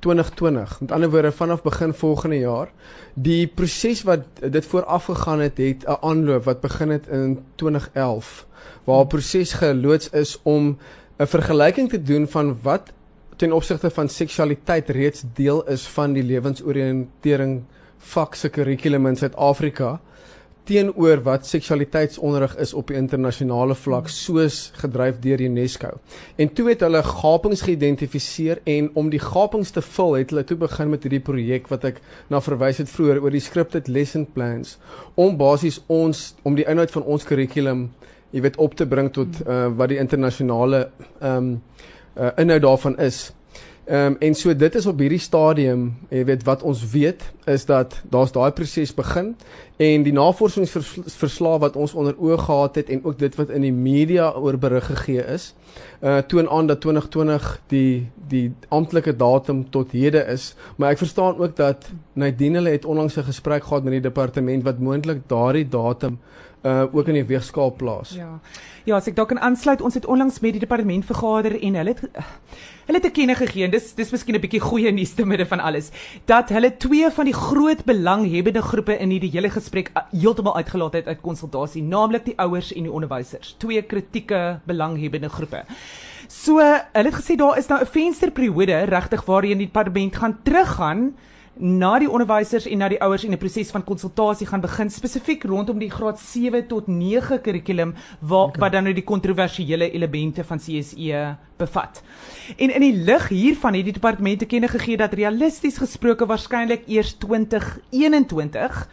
2020. 0.00 0.80
Met 0.80 0.92
ander 0.92 1.10
woorde 1.10 1.32
vanaf 1.32 1.62
begin 1.62 1.94
volgende 1.94 2.38
jaar. 2.38 2.68
Die 3.14 3.46
proses 3.46 4.02
wat 4.02 4.20
dit 4.50 4.66
vooraf 4.66 5.04
gegaan 5.04 5.40
het, 5.40 5.58
het 5.58 5.84
'n 5.86 5.98
aanloop 6.00 6.44
wat 6.44 6.60
begin 6.60 6.90
het 6.90 7.06
in 7.06 7.44
2011 7.54 8.46
waar 8.84 9.04
'n 9.04 9.06
proses 9.06 9.52
geloods 9.52 10.10
is 10.10 10.38
om 10.42 10.78
'n 11.16 11.26
vergelyking 11.26 11.88
te 11.88 12.02
doen 12.02 12.28
van 12.28 12.58
wat 12.62 12.92
ten 13.36 13.52
opsigte 13.52 13.90
van 13.90 14.08
seksualiteit 14.08 14.88
reeds 14.88 15.24
deel 15.34 15.68
is 15.68 15.86
van 15.88 16.12
die 16.12 16.22
lewensoriëntering 16.22 17.62
vak 17.98 18.34
se 18.34 18.48
kurrikulum 18.48 19.06
in 19.06 19.16
Suid-Afrika 19.16 20.00
teenoor 20.70 21.22
wat 21.26 21.48
seksualiteitsonderrig 21.48 22.54
is 22.62 22.72
op 22.78 22.92
die 22.92 22.98
internasionale 22.98 23.74
vlak 23.74 24.08
soos 24.12 24.60
gedryf 24.78 25.18
deur 25.24 25.42
UNESCO. 25.42 25.96
En 26.38 26.52
toe 26.54 26.68
het 26.70 26.84
hulle 26.86 27.02
gapings 27.06 27.64
geïdentifiseer 27.66 28.62
en 28.70 28.90
om 28.94 29.10
die 29.10 29.22
gapings 29.22 29.74
te 29.74 29.82
vul, 29.82 30.20
het 30.20 30.30
hulle 30.30 30.44
toe 30.46 30.58
begin 30.60 30.92
met 30.92 31.06
hierdie 31.06 31.22
projek 31.26 31.66
wat 31.72 31.88
ek 31.90 31.98
na 32.30 32.42
verwys 32.44 32.78
het 32.82 32.92
vroeër 32.92 33.22
oor 33.24 33.34
die 33.34 33.42
scripted 33.42 33.90
lesson 33.90 34.28
plans 34.36 34.76
om 35.18 35.34
basies 35.40 35.80
ons 35.90 36.30
om 36.46 36.54
die 36.58 36.68
inhoud 36.70 36.94
van 36.94 37.08
ons 37.10 37.26
kurrikulum 37.26 37.88
jy 38.30 38.44
weet 38.44 38.60
op 38.62 38.76
te 38.78 38.86
bring 38.86 39.10
tot 39.14 39.40
uh, 39.42 39.66
wat 39.74 39.90
die 39.90 39.98
internasionale 39.98 40.86
ehm 41.18 41.36
um, 41.36 41.50
uh, 42.18 42.30
inhoud 42.42 42.62
daarvan 42.62 42.98
is. 42.98 43.30
Ehm 43.90 44.06
um, 44.06 44.16
en 44.18 44.34
so 44.34 44.56
dit 44.56 44.74
is 44.74 44.86
op 44.86 45.00
hierdie 45.02 45.18
stadium, 45.18 45.80
jy 46.14 46.20
weet 46.24 46.44
wat 46.46 46.60
ons 46.62 46.84
weet 46.92 47.24
is 47.50 47.64
dat 47.66 47.96
daar's 48.10 48.30
daai 48.30 48.52
proses 48.54 48.92
begin 48.94 49.32
en 49.82 50.04
die 50.06 50.12
navorsingsverslae 50.14 51.58
wat 51.58 51.74
ons 51.76 51.96
onder 51.98 52.14
oë 52.14 52.36
gehad 52.38 52.78
het 52.78 52.92
en 52.94 53.02
ook 53.02 53.18
dit 53.18 53.34
wat 53.34 53.50
in 53.50 53.66
die 53.66 53.72
media 53.74 54.28
oor 54.38 54.60
berig 54.62 54.86
gegee 54.92 55.24
is, 55.34 55.48
uh 56.06 56.20
toon 56.22 56.46
aan 56.46 56.70
dat 56.70 56.80
2020 56.86 57.48
die 57.74 58.06
die 58.30 58.52
amptelike 58.68 59.16
datum 59.16 59.64
tot 59.74 59.90
hede 59.90 60.22
is, 60.36 60.52
maar 60.76 60.94
ek 60.94 61.02
verstaan 61.02 61.42
ook 61.42 61.56
dat 61.58 61.90
Nadine 62.14 62.60
hulle 62.60 62.76
het 62.78 62.86
onlangs 62.86 63.18
'n 63.18 63.26
gesprek 63.26 63.64
gehad 63.64 63.82
met 63.82 63.98
die 63.98 64.06
departement 64.06 64.62
wat 64.62 64.78
moontlik 64.78 65.26
daardie 65.26 65.68
datum 65.68 66.20
uh 66.62 66.84
ook 66.92 67.08
in 67.08 67.14
die 67.14 67.24
weegskaal 67.24 67.72
plaas. 67.76 68.10
Ja. 68.16 68.40
Ja, 68.84 68.96
as 68.96 69.06
ek 69.06 69.16
dalk 69.16 69.28
kan 69.28 69.40
aansluit, 69.44 69.82
ons 69.84 69.94
het 69.94 70.06
onlangs 70.08 70.40
met 70.40 70.56
die 70.56 70.62
departement 70.62 71.04
vergader 71.04 71.52
en 71.60 71.74
hulle 71.74 71.92
het 71.94 72.00
hulle 72.86 72.98
het 72.98 73.04
te 73.06 73.12
kenne 73.14 73.36
gegee 73.38 73.64
en 73.66 73.70
dis 73.70 73.92
dis 73.94 74.10
miskien 74.10 74.34
'n 74.34 74.40
bietjie 74.40 74.60
goeie 74.60 74.92
nuus 74.92 75.12
te 75.14 75.24
midde 75.24 75.46
van 75.46 75.60
alles 75.60 75.90
dat 76.26 76.48
hulle 76.48 76.76
twee 76.76 77.10
van 77.10 77.24
die 77.24 77.34
groot 77.34 77.84
belanghebbende 77.84 78.62
groepe 78.62 78.98
in 78.98 79.10
hierdie 79.10 79.30
hele 79.30 79.50
gesprek 79.50 79.90
uh, 79.94 80.02
heeltemal 80.10 80.56
uitgelaat 80.56 80.92
het 80.92 81.06
uit 81.06 81.20
konsultasie, 81.20 81.82
naamlik 81.82 82.24
die 82.24 82.38
ouers 82.38 82.72
en 82.72 82.82
die 82.82 82.92
onderwysers. 82.92 83.54
Twee 83.58 83.82
kritieke 83.82 84.60
belanghebbende 84.64 85.28
groepe. 85.28 85.64
So, 86.28 86.58
hulle 86.58 87.10
het 87.10 87.14
gesê 87.14 87.36
daar 87.36 87.58
is 87.58 87.68
nou 87.68 87.80
'n 87.80 87.86
vensterperiode 87.86 88.84
regtig 88.84 89.24
waarheen 89.24 89.58
die 89.58 89.66
departement 89.66 90.16
gaan 90.16 90.38
teruggaan 90.42 91.14
na 91.60 91.98
die 92.00 92.08
onderwysers 92.08 92.64
en 92.66 92.80
na 92.80 92.88
die 92.88 93.00
ouers 93.04 93.24
en 93.24 93.32
'n 93.32 93.38
proses 93.38 93.70
van 93.70 93.84
konsultasie 93.84 94.46
gaan 94.46 94.60
begin 94.60 94.90
spesifiek 94.90 95.44
rondom 95.44 95.78
die 95.78 95.90
graad 95.90 96.18
7 96.18 96.66
tot 96.66 96.86
9 96.86 97.40
kurrikulum 97.40 97.94
wat 98.20 98.48
okay. 98.48 98.60
wat 98.60 98.72
dan 98.72 98.82
nou 98.84 98.94
die 98.94 99.04
kontroversiële 99.04 99.90
elemente 99.90 100.44
van 100.44 100.58
CSE 100.58 101.36
bevat. 101.56 102.02
En 102.56 102.74
in 102.74 102.80
die 102.80 102.96
lig 103.04 103.28
hiervan 103.28 103.74
het 103.74 103.84
die 103.84 103.92
departement 103.92 104.38
te 104.38 104.46
kenne 104.46 104.68
gegee 104.68 104.96
dat 104.96 105.12
realisties 105.12 105.78
gesproke 105.78 106.26
waarskynlik 106.26 106.82
eers 106.86 107.14
2021 107.14 108.88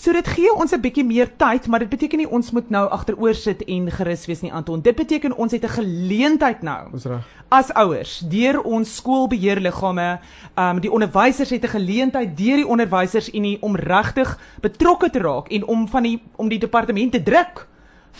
So 0.00 0.14
dit 0.16 0.28
gee 0.32 0.48
ons 0.56 0.72
'n 0.72 0.80
bietjie 0.80 1.04
meer 1.04 1.28
tyd, 1.36 1.66
maar 1.66 1.78
dit 1.78 1.88
beteken 1.88 2.18
nie 2.18 2.30
ons 2.30 2.50
moet 2.50 2.70
nou 2.70 2.88
agteroor 2.88 3.34
sit 3.34 3.64
en 3.64 3.90
gerus 3.90 4.26
wees 4.26 4.40
nie 4.40 4.52
Anton. 4.52 4.80
Dit 4.80 4.96
beteken 4.96 5.36
ons 5.36 5.52
het 5.52 5.64
'n 5.64 5.68
geleentheid 5.68 6.62
nou. 6.62 6.90
Dis 6.92 7.04
reg. 7.04 7.26
As 7.48 7.72
ouers, 7.72 8.18
deur 8.18 8.62
ons 8.62 8.96
skoolbeheerliggame, 8.96 10.18
ehm 10.54 10.76
um, 10.76 10.80
die 10.80 10.90
onderwysers 10.90 11.50
het 11.50 11.64
'n 11.64 11.76
geleentheid 11.76 12.36
deur 12.36 12.56
die 12.56 12.66
onderwysers 12.66 13.30
en 13.30 13.42
die 13.42 13.58
om 13.60 13.76
regtig 13.76 14.38
betrokke 14.60 15.10
te 15.10 15.18
raak 15.18 15.48
en 15.48 15.66
om 15.66 15.88
van 15.88 16.02
die 16.02 16.22
om 16.36 16.48
die 16.48 16.58
departement 16.58 17.12
te 17.12 17.22
druk 17.22 17.68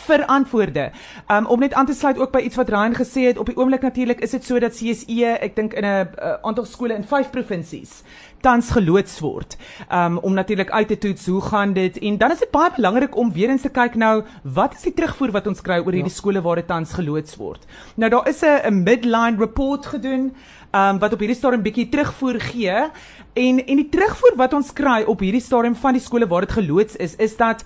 vir 0.07 0.25
antwoorde. 0.27 0.91
Um 1.29 1.47
om 1.47 1.61
net 1.61 1.75
aan 1.75 1.87
te 1.87 1.95
sluit 1.95 2.19
ook 2.19 2.33
by 2.33 2.41
iets 2.47 2.57
wat 2.57 2.69
Ryan 2.69 2.95
gesê 2.95 3.27
het, 3.31 3.39
op 3.39 3.47
die 3.47 3.57
oomblik 3.57 3.83
natuurlik 3.83 4.21
is 4.21 4.31
dit 4.31 4.45
so 4.45 4.59
dat 4.59 4.77
CSE, 4.77 5.37
ek 5.41 5.57
dink 5.57 5.75
in 5.75 5.85
'n 5.85 6.09
uh, 6.09 6.35
aantal 6.43 6.65
skole 6.65 6.95
in 6.95 7.05
5 7.05 7.31
provinsies 7.31 8.03
tans 8.41 8.71
geloods 8.71 9.19
word. 9.21 9.57
Um 9.93 10.19
om 10.19 10.35
natuurlik 10.35 10.71
uit 10.71 10.89
te 10.89 10.99
toets 10.99 11.27
hoe 11.27 11.41
gaan 11.41 11.73
dit 11.73 11.99
en 11.99 12.19
dan 12.19 12.31
is 12.31 12.39
dit 12.39 12.51
baie 12.51 12.71
belangrik 12.77 13.17
om 13.17 13.33
weer 13.33 13.51
eens 13.51 13.67
te 13.67 13.73
kyk 13.73 13.95
nou 13.95 14.23
wat 14.43 14.75
is 14.75 14.87
die 14.89 14.95
terugvoer 14.95 15.33
wat 15.37 15.47
ons 15.47 15.61
kry 15.61 15.79
oor 15.79 15.93
hierdie 15.93 16.13
ja. 16.13 16.17
skole 16.17 16.43
waar 16.43 16.61
dit 16.61 16.67
tans 16.67 16.93
geloods 16.93 17.37
word. 17.37 17.67
Nou 17.95 18.11
daar 18.11 18.29
is 18.29 18.43
'n 18.43 18.61
'n 18.67 18.83
midline 18.83 19.37
report 19.39 19.87
gedoen 19.87 20.33
um 20.73 20.99
wat 20.99 21.13
op 21.13 21.19
hierdie 21.19 21.37
stadium 21.37 21.63
bietjie 21.63 21.89
terugvoer 21.89 22.41
gee 22.41 22.77
en 23.35 23.67
en 23.67 23.77
die 23.77 23.89
terugvoer 23.89 24.37
wat 24.37 24.53
ons 24.53 24.73
kry 24.73 25.03
op 25.03 25.21
hierdie 25.21 25.41
stadium 25.41 25.75
van 25.75 25.93
die 25.93 26.03
skole 26.03 26.27
waar 26.27 26.41
dit 26.41 26.53
geloods 26.53 26.97
is 26.97 27.17
is 27.17 27.37
dat 27.37 27.65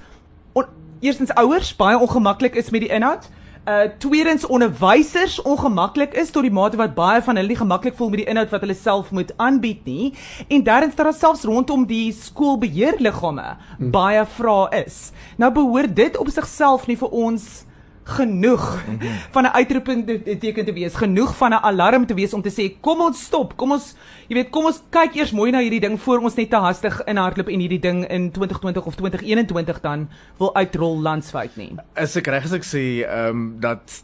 on, 0.53 0.65
eerstens 1.01 1.35
ouers 1.35 1.77
baie 1.77 1.99
ongemaklik 1.99 2.55
is 2.55 2.71
met 2.71 2.81
die 2.81 2.91
inhoud 2.91 3.29
uh 3.65 3.85
tweedens 3.99 4.45
onderwysers 4.47 5.39
ongemaklik 5.43 6.13
is 6.21 6.31
tot 6.31 6.45
die 6.45 6.53
mate 6.53 6.77
wat 6.77 6.93
baie 6.95 7.23
van 7.25 7.39
hulle 7.41 7.49
nie 7.49 7.57
gemaklik 7.57 7.95
voel 7.97 8.11
met 8.13 8.21
die 8.21 8.27
inhoud 8.29 8.51
wat 8.53 8.61
hulle 8.61 8.77
self 8.77 9.09
moet 9.17 9.33
aanbied 9.41 9.87
nie 9.89 10.11
en 10.53 10.65
derdens 10.67 10.99
dat 10.99 11.09
daar 11.09 11.17
selfs 11.17 11.47
rondom 11.49 11.87
die 11.89 12.13
skoolbeheerliggame 12.13 13.47
hmm. 13.55 13.91
baie 13.95 14.27
vrae 14.37 14.85
is. 14.85 14.99
Nou 15.41 15.49
behoort 15.53 15.97
dit 15.97 16.19
op 16.21 16.29
sigself 16.29 16.85
nie 16.91 16.99
vir 17.01 17.09
ons 17.09 17.65
genoeg 18.05 18.85
mm 18.87 18.99
-hmm. 18.99 19.17
van 19.35 19.45
'n 19.45 19.47
uitroeping 19.47 20.23
teken 20.41 20.65
te 20.65 20.73
wees, 20.73 20.95
genoeg 20.95 21.37
van 21.37 21.51
'n 21.51 21.63
alarm 21.63 22.07
te 22.07 22.15
wees 22.15 22.35
om 22.35 22.43
te 22.43 22.53
sê 22.53 22.81
kom 22.81 23.01
ons 23.01 23.23
stop, 23.25 23.57
kom 23.57 23.73
ons 23.73 23.95
jy 24.29 24.35
weet, 24.35 24.51
kom 24.51 24.65
ons 24.65 24.83
kyk 24.91 25.15
eers 25.15 25.33
mooi 25.33 25.51
na 25.51 25.61
hierdie 25.61 25.81
ding 25.81 26.01
voor 26.01 26.19
ons 26.19 26.35
net 26.35 26.51
te 26.51 26.57
hastig 26.57 27.05
inhardloop 27.05 27.49
en 27.49 27.61
hierdie 27.61 27.81
ding 27.81 28.09
in 28.09 28.31
2020 28.31 28.87
of 28.87 28.95
2021 28.95 29.81
dan 29.81 30.09
wil 30.39 30.55
uitrol 30.55 31.01
landwyd 31.01 31.57
nie. 31.57 31.77
Is 31.97 32.17
ek 32.17 32.27
reg 32.27 32.45
as 32.45 32.53
ek 32.53 32.65
sê 32.65 33.05
ehm 33.05 33.29
um, 33.29 33.57
dat 33.61 34.03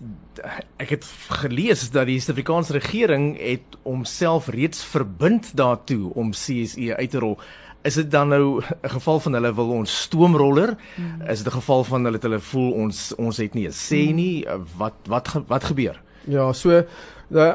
ek 0.76 0.88
het 0.88 1.04
gelees 1.28 1.90
dat 1.90 2.06
die 2.06 2.20
Suid-Afrikaanse 2.20 2.72
regering 2.72 3.38
het 3.38 3.76
homself 3.82 4.48
reeds 4.48 4.84
verbind 4.84 5.56
daartoe 5.56 6.14
om 6.14 6.30
CSE 6.30 6.96
uit 6.96 7.10
te 7.10 7.18
rol 7.18 7.38
is 7.82 7.94
dit 7.94 8.10
dan 8.10 8.28
nou 8.28 8.60
'n 8.82 8.88
geval 8.88 9.20
van 9.20 9.32
hulle 9.32 9.54
wil 9.54 9.68
ons 9.68 10.00
stoomroller? 10.00 10.76
Mm. 10.96 11.28
Is 11.28 11.42
dit 11.42 11.52
'n 11.52 11.56
geval 11.56 11.84
van 11.84 12.04
hulle 12.04 12.16
het 12.16 12.22
hulle 12.22 12.40
voel 12.40 12.72
ons 12.72 13.14
ons 13.14 13.36
het 13.36 13.54
nie 13.54 13.66
'n 13.66 13.72
sê 13.72 14.08
mm. 14.08 14.14
nie 14.14 14.46
wat 14.76 14.94
wat 15.06 15.42
wat 15.46 15.64
gebeur? 15.64 16.00
Ja, 16.24 16.52
so 16.52 16.84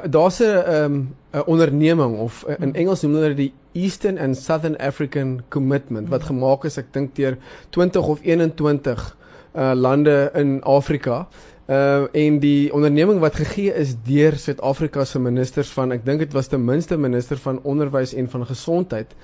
daar's 0.09 0.39
'n 0.39 0.43
ehm 0.43 0.95
'n 1.33 1.43
onderneming 1.45 2.17
of 2.17 2.43
in 2.59 2.69
mm. 2.69 2.75
Engels 2.75 3.01
noem 3.01 3.13
hulle 3.13 3.35
dit 3.35 3.38
die 3.38 3.53
Eastern 3.83 4.17
and 4.17 4.38
Southern 4.38 4.77
African 4.77 5.43
Commitment 5.49 6.09
wat 6.09 6.23
gemaak 6.23 6.63
is 6.63 6.77
ek 6.77 6.93
dink 6.93 7.15
deur 7.15 7.38
20 7.69 8.07
of 8.07 8.19
21 8.23 9.17
uh 9.55 9.71
lande 9.73 10.31
in 10.33 10.63
Afrika 10.63 11.27
Uh 11.65 12.06
en 12.13 12.36
die 12.39 12.73
onderneming 12.73 13.17
wat 13.19 13.39
gegee 13.39 13.73
is 13.73 13.95
deur 14.06 14.36
Suid-Afrika 14.38 15.01
se 15.06 15.17
ministers 15.19 15.71
van 15.73 15.95
ek 15.95 16.04
dink 16.06 16.21
dit 16.21 16.34
was 16.38 16.45
ten 16.51 16.62
minste 16.62 16.93
minister 16.97 17.39
van 17.41 17.58
onderwys 17.65 18.13
en 18.13 18.28
van 18.30 18.43
gesondheid 18.45 19.15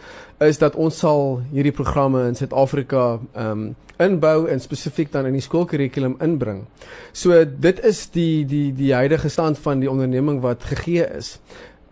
is 0.42 0.58
dat 0.58 0.74
ons 0.74 0.98
sal 1.04 1.44
hierdie 1.52 1.76
programme 1.78 2.24
in 2.26 2.34
Suid-Afrika 2.36 3.20
um 3.38 3.76
inbou 4.02 4.48
en 4.50 4.64
spesifiek 4.64 5.12
dan 5.14 5.30
in 5.30 5.38
die 5.38 5.44
skoolkurrikulum 5.46 6.16
inbring. 6.26 6.64
So 7.14 7.44
dit 7.46 7.84
is 7.86 8.08
die 8.10 8.42
die 8.50 8.72
die 8.74 8.90
huidige 8.98 9.30
stand 9.30 9.62
van 9.62 9.84
die 9.84 9.92
onderneming 9.92 10.42
wat 10.42 10.66
gegee 10.66 11.06
is. 11.06 11.36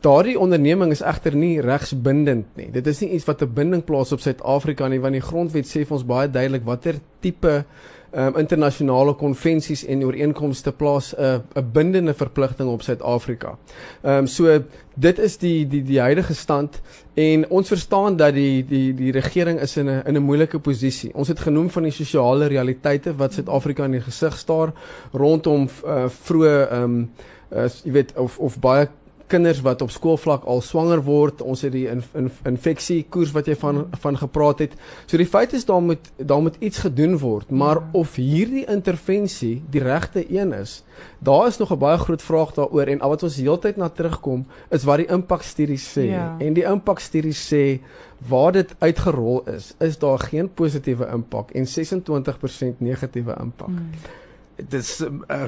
Daardie 0.02 0.40
onderneming 0.40 0.96
is 0.96 1.06
egter 1.06 1.36
nie 1.36 1.60
regsbindend 1.62 2.58
nie. 2.58 2.72
Dit 2.74 2.88
is 2.88 3.04
nie 3.04 3.12
iets 3.20 3.30
wat 3.30 3.44
'n 3.44 3.54
binding 3.54 3.86
plaas 3.86 4.12
op 4.12 4.26
Suid-Afrika 4.26 4.88
nie 4.88 5.00
want 5.00 5.14
die 5.14 5.28
grondwet 5.30 5.70
sê 5.70 5.86
vir 5.86 5.98
ons 5.98 6.06
baie 6.06 6.28
duidelik 6.28 6.66
watter 6.66 6.96
tipe 7.22 7.66
um, 8.12 8.38
internasionale 8.38 9.14
konvensies 9.14 9.86
en 9.86 10.04
ooreenkomste 10.04 10.72
plaas 10.72 11.14
'n 11.16 11.22
uh, 11.22 11.40
'n 11.56 11.72
bindende 11.72 12.14
verpligting 12.14 12.70
op 12.70 12.82
Suid-Afrika. 12.82 13.58
Ehm 14.02 14.18
um, 14.18 14.28
so 14.28 14.64
dit 14.96 15.20
is 15.20 15.38
die 15.38 15.68
die 15.68 15.84
die 15.84 16.00
huidige 16.00 16.34
stand 16.34 16.82
en 17.14 17.50
ons 17.50 17.68
verstaan 17.68 18.16
dat 18.16 18.34
die 18.34 18.66
die 18.66 18.94
die 18.94 19.12
regering 19.12 19.60
is 19.60 19.78
in 19.78 19.90
'n 19.90 20.04
in 20.06 20.16
'n 20.16 20.24
moeilike 20.24 20.60
posisie. 20.60 21.14
Ons 21.14 21.28
het 21.28 21.40
genoem 21.40 21.70
van 21.70 21.84
die 21.84 21.92
sosiale 21.92 22.48
realiteite 22.48 23.16
wat 23.16 23.34
Suid-Afrika 23.34 23.84
in 23.84 23.92
die 23.92 24.02
gesig 24.02 24.38
staar 24.38 24.74
rondom 25.12 25.70
uh, 25.86 26.06
vroeë 26.08 26.68
ehm 26.72 26.84
um, 26.84 27.10
uh, 27.52 27.68
jy 27.84 27.92
weet 27.92 28.14
of 28.18 28.40
of 28.40 28.60
baie 28.60 28.88
kinders 29.30 29.62
wat 29.66 29.82
op 29.86 29.92
skoolvlak 29.94 30.46
al 30.50 30.62
swanger 30.66 31.02
word, 31.06 31.42
ons 31.42 31.62
het 31.66 31.74
die 31.74 31.86
in, 31.92 32.02
in, 32.18 32.30
infeksie 32.50 33.04
koers 33.14 33.32
wat 33.36 33.48
jy 33.50 33.56
van 33.60 33.86
van 34.04 34.18
gepraat 34.18 34.64
het. 34.66 34.76
So 35.06 35.18
die 35.22 35.30
feit 35.30 35.54
is 35.58 35.66
daar 35.70 35.82
moet 35.86 36.10
daar 36.18 36.42
moet 36.42 36.58
iets 36.60 36.84
gedoen 36.86 37.18
word, 37.22 37.52
maar 37.52 37.82
of 37.98 38.16
hierdie 38.20 38.66
intervensie 38.70 39.60
die 39.72 39.84
regte 39.84 40.26
een 40.28 40.54
is, 40.58 40.80
daar 41.20 41.48
is 41.48 41.58
nog 41.58 41.72
'n 41.72 41.80
baie 41.80 41.98
groot 41.98 42.22
vraag 42.22 42.54
daaroor 42.54 42.88
en 42.88 43.02
al 43.02 43.10
wat 43.10 43.24
ons 43.24 43.36
heeltyd 43.36 43.78
na 43.78 43.90
terugkom 43.90 44.46
is 44.70 44.84
wat 44.84 44.98
die 44.98 45.10
impakstudies 45.10 45.86
sê. 45.98 46.10
Ja. 46.10 46.36
En 46.40 46.54
die 46.54 46.66
impakstudies 46.66 47.42
sê 47.54 47.80
waar 48.28 48.52
dit 48.52 48.76
uitgerol 48.80 49.44
is, 49.48 49.76
is 49.80 49.98
daar 49.98 50.20
geen 50.20 50.54
positiewe 50.54 51.08
impak 51.14 51.52
en 51.52 51.66
26% 51.66 52.80
negatiewe 52.80 53.36
impak. 53.40 53.68
Hmm 53.68 54.28
dis 54.70 54.90
uh, 55.02 55.40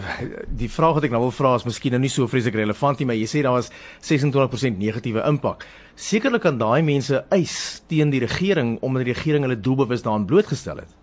die 0.47 0.69
vraag 0.71 0.99
wat 0.99 1.07
ek 1.07 1.13
nou 1.13 1.23
wil 1.25 1.35
vra 1.35 1.55
is 1.59 1.65
miskien 1.67 1.95
nou 1.95 2.01
nie 2.03 2.11
so 2.11 2.29
vreeslik 2.29 2.55
relevant 2.59 2.99
nie, 2.99 3.07
maar 3.09 3.19
jy 3.19 3.27
sê 3.29 3.43
daar 3.45 3.57
was 3.57 3.71
26% 4.07 4.79
negatiewe 4.81 5.23
impak. 5.27 5.65
Sekerlik 5.95 6.45
kan 6.45 6.59
daai 6.61 6.81
mense 6.85 7.23
eis 7.33 7.81
teen 7.91 8.13
die 8.13 8.23
regering 8.23 8.77
omdat 8.81 9.05
die 9.05 9.13
regering 9.13 9.47
hulle 9.47 9.59
doelbewus 9.59 10.05
daaraan 10.05 10.27
blootgestel 10.29 10.83
het. 10.83 10.97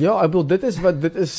Ja, 0.00 0.16
ek 0.22 0.32
bedoel 0.32 0.46
dit 0.54 0.62
is 0.64 0.78
wat 0.80 1.02
dit 1.02 1.16
is 1.20 1.34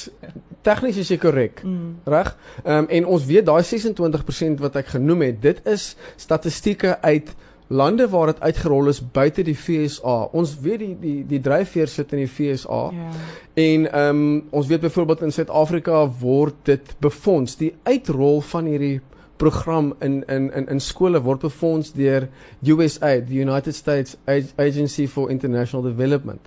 tegnies 0.63 0.99
is 1.01 1.11
ek 1.15 1.23
korrek. 1.25 1.63
Mm. 1.65 1.95
Reg? 2.05 2.35
Ehm 2.63 2.85
um, 2.85 2.91
en 2.99 3.09
ons 3.15 3.25
weet 3.25 3.47
daai 3.49 3.63
26% 3.65 4.61
wat 4.61 4.77
ek 4.79 4.93
genoem 4.93 5.25
het, 5.27 5.41
dit 5.41 5.63
is 5.67 5.93
statistieke 6.21 6.99
uit 7.01 7.33
lande 7.67 8.09
waar 8.09 8.31
dit 8.33 8.41
uitgerol 8.41 8.87
is 8.87 9.01
buite 9.11 9.43
die 9.43 9.55
FSA. 9.55 10.17
Ons 10.31 10.57
weet 10.61 10.79
die 10.79 10.95
die 10.99 11.15
die 11.27 11.41
dryfveer 11.41 11.87
sit 11.87 12.13
in 12.13 12.23
die 12.23 12.29
FSA. 12.29 12.83
Ja. 12.91 13.09
En 13.53 13.87
ehm 13.91 14.21
um, 14.23 14.43
ons 14.49 14.67
weet 14.67 14.81
byvoorbeeld 14.81 15.21
in 15.21 15.31
Suid-Afrika 15.31 16.05
word 16.19 16.55
dit 16.63 16.95
befonds. 16.99 17.57
Die 17.57 17.73
uitrol 17.83 18.41
van 18.41 18.65
hierdie 18.65 18.99
program 19.43 19.93
in 19.99 20.23
in 20.27 20.51
in 20.53 20.67
in 20.75 20.79
skole 20.79 21.19
word 21.21 21.39
befonds 21.43 21.91
deur 21.93 22.27
USAID, 22.61 23.27
the 23.27 23.39
United 23.39 23.75
States 23.75 24.17
Agency 24.57 25.07
for 25.07 25.29
International 25.29 25.83
Development. 25.83 26.41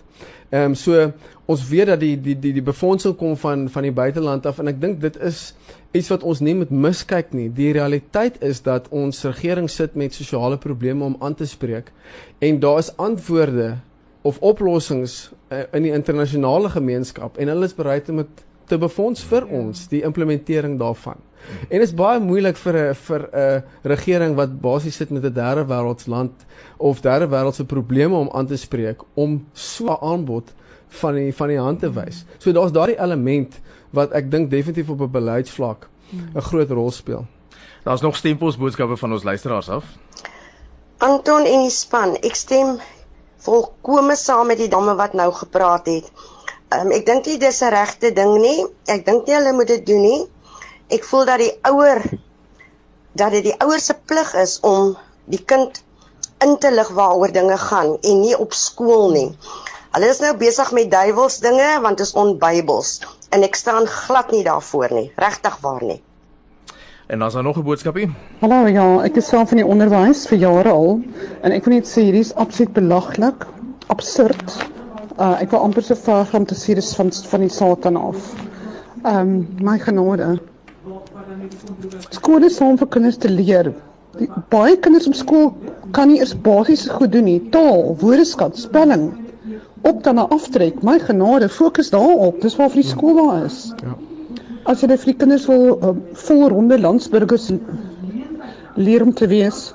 Ehm 0.51 0.71
um, 0.71 0.75
so 0.75 1.13
ons 1.47 1.69
weet 1.69 1.91
dat 1.93 2.01
die 2.01 2.15
die 2.21 2.37
die 2.39 2.53
die 2.57 2.63
befondsing 2.63 3.17
kom 3.19 3.37
van 3.37 3.69
van 3.69 3.83
die 3.83 3.93
buiteland 3.93 4.47
af 4.47 4.63
en 4.63 4.71
ek 4.73 4.81
dink 4.81 5.01
dit 5.03 5.19
is 5.21 5.51
iets 5.97 6.09
wat 6.13 6.23
ons 6.23 6.41
nie 6.41 6.55
moet 6.55 6.71
miskyk 6.71 7.33
nie. 7.35 7.49
Die 7.53 7.73
realiteit 7.77 8.41
is 8.45 8.63
dat 8.63 8.89
ons 8.91 9.25
regering 9.25 9.69
sit 9.71 9.95
met 9.95 10.15
sosiale 10.15 10.59
probleme 10.59 11.05
om 11.05 11.17
aan 11.21 11.35
te 11.35 11.47
spreek 11.47 11.93
en 12.39 12.61
daar 12.61 12.79
is 12.79 12.93
antwoorde 12.97 13.77
of 14.23 14.39
oplossings 14.43 15.31
uh, 15.53 15.67
in 15.73 15.87
die 15.87 15.95
internasionale 15.95 16.71
gemeenskap 16.73 17.39
en 17.39 17.53
hulle 17.53 17.69
is 17.69 17.77
bereid 17.77 18.09
om 18.11 18.25
dit 18.25 18.46
te 18.67 18.79
befonds 18.79 19.25
vir 19.25 19.47
ja. 19.47 19.59
ons 19.59 19.89
die 19.89 20.03
implementering 20.03 20.79
daarvan. 20.79 21.23
En 21.69 21.79
dit 21.79 21.87
is 21.87 21.95
baie 21.95 22.21
moeilik 22.21 22.57
vir 22.57 22.77
'n 22.77 22.95
vir 22.95 23.29
'n 23.33 23.63
regering 23.83 24.35
wat 24.37 24.61
basies 24.61 24.97
sit 24.97 25.11
met 25.11 25.25
'n 25.25 25.33
derde 25.33 25.65
wêreldsland 25.65 26.33
of 26.77 27.01
derde 27.01 27.29
wêreldse 27.29 27.65
probleme 27.65 28.15
om 28.15 28.31
aan 28.33 28.47
te 28.47 28.57
spreek 28.57 29.03
om 29.15 29.47
so 29.53 29.87
'n 29.87 30.03
aanbod 30.03 30.55
van 30.89 31.15
die 31.15 31.35
van 31.35 31.49
die 31.49 31.59
hand 31.59 31.81
te 31.81 31.91
wys. 31.93 32.25
So 32.39 32.53
daar's 32.53 32.73
daardie 32.73 33.01
element 33.01 33.61
wat 33.91 34.13
ek 34.13 34.31
dink 34.31 34.51
definitief 34.51 34.91
op 34.91 35.01
'n 35.01 35.11
beleidsvlak 35.11 35.89
'n 36.35 36.41
groot 36.41 36.71
rol 36.71 36.91
speel. 36.91 37.27
Daar's 37.85 38.01
nog 38.01 38.17
stempels 38.17 38.57
boodskappe 38.57 38.97
van 38.97 39.13
ons 39.13 39.23
luisteraars 39.23 39.69
af. 39.69 39.85
Anton 40.99 41.45
en 41.45 41.63
die 41.63 41.71
span, 41.71 42.17
ek 42.17 42.35
stem 42.35 42.79
volkome 43.45 44.17
saam 44.17 44.47
met 44.47 44.59
die 44.59 44.69
dame 44.69 44.95
wat 44.95 45.13
nou 45.13 45.33
gepraat 45.33 45.87
het. 45.87 46.11
Um, 46.75 46.91
ek 46.91 47.07
dink 47.07 47.27
nie 47.27 47.39
dis 47.39 47.63
'n 47.63 47.71
regte 47.71 48.11
ding 48.13 48.39
nie. 48.41 48.67
Ek 48.87 49.05
dink 49.07 49.27
nie 49.27 49.35
hulle 49.35 49.53
moet 49.53 49.69
dit 49.69 49.87
doen 49.87 50.03
nie 50.03 50.27
ek 50.93 51.05
voel 51.05 51.27
dat 51.27 51.43
die 51.43 51.53
ouer 51.67 52.03
dat 53.17 53.33
dit 53.35 53.49
die 53.49 53.57
ouer 53.65 53.81
se 53.83 53.97
plig 54.07 54.35
is 54.39 54.59
om 54.63 54.95
die 55.27 55.43
kind 55.43 55.81
in 56.45 56.59
te 56.63 56.71
lig 56.71 56.91
waaroor 56.95 57.33
dinge 57.33 57.57
gaan 57.59 57.97
en 57.97 58.21
nie 58.21 58.37
op 58.37 58.53
skool 58.55 59.11
nie. 59.15 59.31
Hulle 59.97 60.11
is 60.13 60.21
nou 60.21 60.35
besig 60.37 60.71
met 60.77 60.91
duiwels 60.93 61.41
dinge 61.43 61.71
want 61.83 61.99
dit 61.99 62.07
is 62.07 62.15
onbybels 62.15 63.01
en 63.35 63.43
ek 63.43 63.57
staan 63.59 63.89
glad 63.91 64.31
nie 64.31 64.45
daarvoor 64.47 64.95
nie, 64.95 65.09
regtig 65.17 65.57
waar 65.65 65.83
nie. 65.83 65.99
En 67.07 67.19
dan 67.19 67.29
is 67.29 67.35
daar 67.35 67.43
nog 67.43 67.59
'n 67.59 67.63
boodskapie. 67.63 68.11
Hallo 68.41 68.67
ja, 68.67 69.03
ek 69.05 69.17
is 69.17 69.29
self 69.29 69.49
van 69.49 69.59
die 69.59 69.67
onderwys 69.67 70.27
vir 70.27 70.39
jare 70.39 70.71
al 70.71 71.01
en 71.43 71.53
ek 71.53 71.65
wil 71.65 71.75
net 71.75 71.87
sê 71.87 72.07
hierdie 72.07 72.27
is 72.27 72.35
absoluut 72.35 72.73
belaglik, 72.73 73.47
absurd. 73.89 74.76
Uh 75.17 75.39
ek 75.41 75.51
wil 75.51 75.63
amper 75.65 75.85
so 75.85 75.97
ver 75.97 76.27
gaan 76.29 76.45
te 76.45 76.55
sê 76.55 76.75
dis 76.77 76.93
van 76.97 77.11
van 77.31 77.41
die 77.41 77.53
Satan 77.53 77.97
af. 77.97 78.35
Ehm 79.05 79.21
um, 79.21 79.47
my 79.65 79.79
genade. 79.79 80.39
Skool 82.11 82.45
is 82.45 82.61
om 82.61 82.77
vir 82.79 82.89
kinders 82.89 83.17
te 83.23 83.31
leer. 83.33 83.73
Die, 84.19 84.29
baie 84.53 84.77
kinders 84.77 85.09
op 85.09 85.17
skool 85.17 85.49
kan 85.97 86.11
nie 86.11 86.19
eers 86.21 86.35
basiese 86.49 86.93
goed 86.99 87.13
doen 87.13 87.25
nie. 87.29 87.39
Taal, 87.55 87.95
woordeskat, 88.01 88.59
spelling. 88.61 89.09
Op 89.89 90.03
dan 90.05 90.21
na 90.21 90.27
aftrek. 90.37 90.83
My 90.83 90.99
genade, 90.99 91.49
fokus 91.49 91.91
daarop. 91.95 92.41
Dis 92.45 92.57
waar 92.61 92.73
vir 92.75 92.83
die 92.83 92.91
skool 92.91 93.21
daar 93.21 93.45
is. 93.49 93.61
Ja. 93.85 93.97
As 94.67 94.83
jy 94.83 94.91
vir 94.93 95.13
die 95.13 95.19
kinders 95.21 95.49
wil 95.49 95.77
uh, 95.77 95.95
volronde 96.27 96.81
landsburgers 96.81 97.53
leer 98.77 99.05
om 99.05 99.13
te 99.15 99.29
wees, 99.31 99.71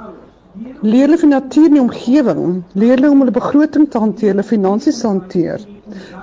leer 0.82 1.08
hulle 1.08 1.22
van 1.22 1.36
natuur 1.38 1.70
en 1.70 1.84
omgewing, 1.86 2.64
leer 2.74 2.98
hulle 2.98 3.12
om 3.14 3.22
hulle 3.24 3.36
begroting 3.36 3.90
te 3.90 4.02
hanteer, 4.02 4.34
hulle 4.36 4.48
finansies 4.48 5.04
te 5.04 5.08
hanteer 5.08 5.68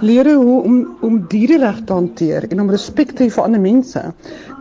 leer 0.01 0.29
hoe 0.35 0.63
om 0.63 0.77
om 1.01 1.19
dierereg 1.33 1.81
te 1.85 1.93
hanteer 1.93 2.47
en 2.49 2.61
om 2.65 2.71
respek 2.73 3.13
te 3.13 3.25
hê 3.25 3.31
vir 3.35 3.45
ander 3.45 3.63
mense. 3.63 4.03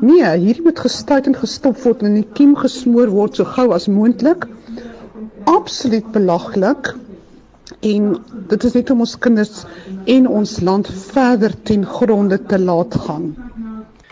Nee, 0.01 0.29
hierdie 0.43 0.65
moet 0.67 0.83
gestuit 0.85 1.29
en 1.29 1.37
gestop 1.41 1.79
word 1.83 2.03
en 2.03 2.11
in 2.11 2.21
die 2.21 2.29
kiem 2.39 2.55
gesmoor 2.59 3.11
word 3.13 3.39
so 3.39 3.47
gou 3.57 3.69
as 3.77 3.87
moontlik. 3.91 4.47
Absoluut 5.47 6.11
belaglik. 6.15 6.93
En 7.87 8.13
dit 8.51 8.63
is 8.69 8.77
net 8.79 8.91
om 8.93 9.03
ons 9.05 9.17
kinders 9.27 9.65
en 10.17 10.31
ons 10.39 10.55
land 10.69 10.87
verder 11.11 11.55
ten 11.69 11.85
gronde 11.97 12.39
te 12.51 12.59
laat 12.59 12.95
gaan. 13.07 13.31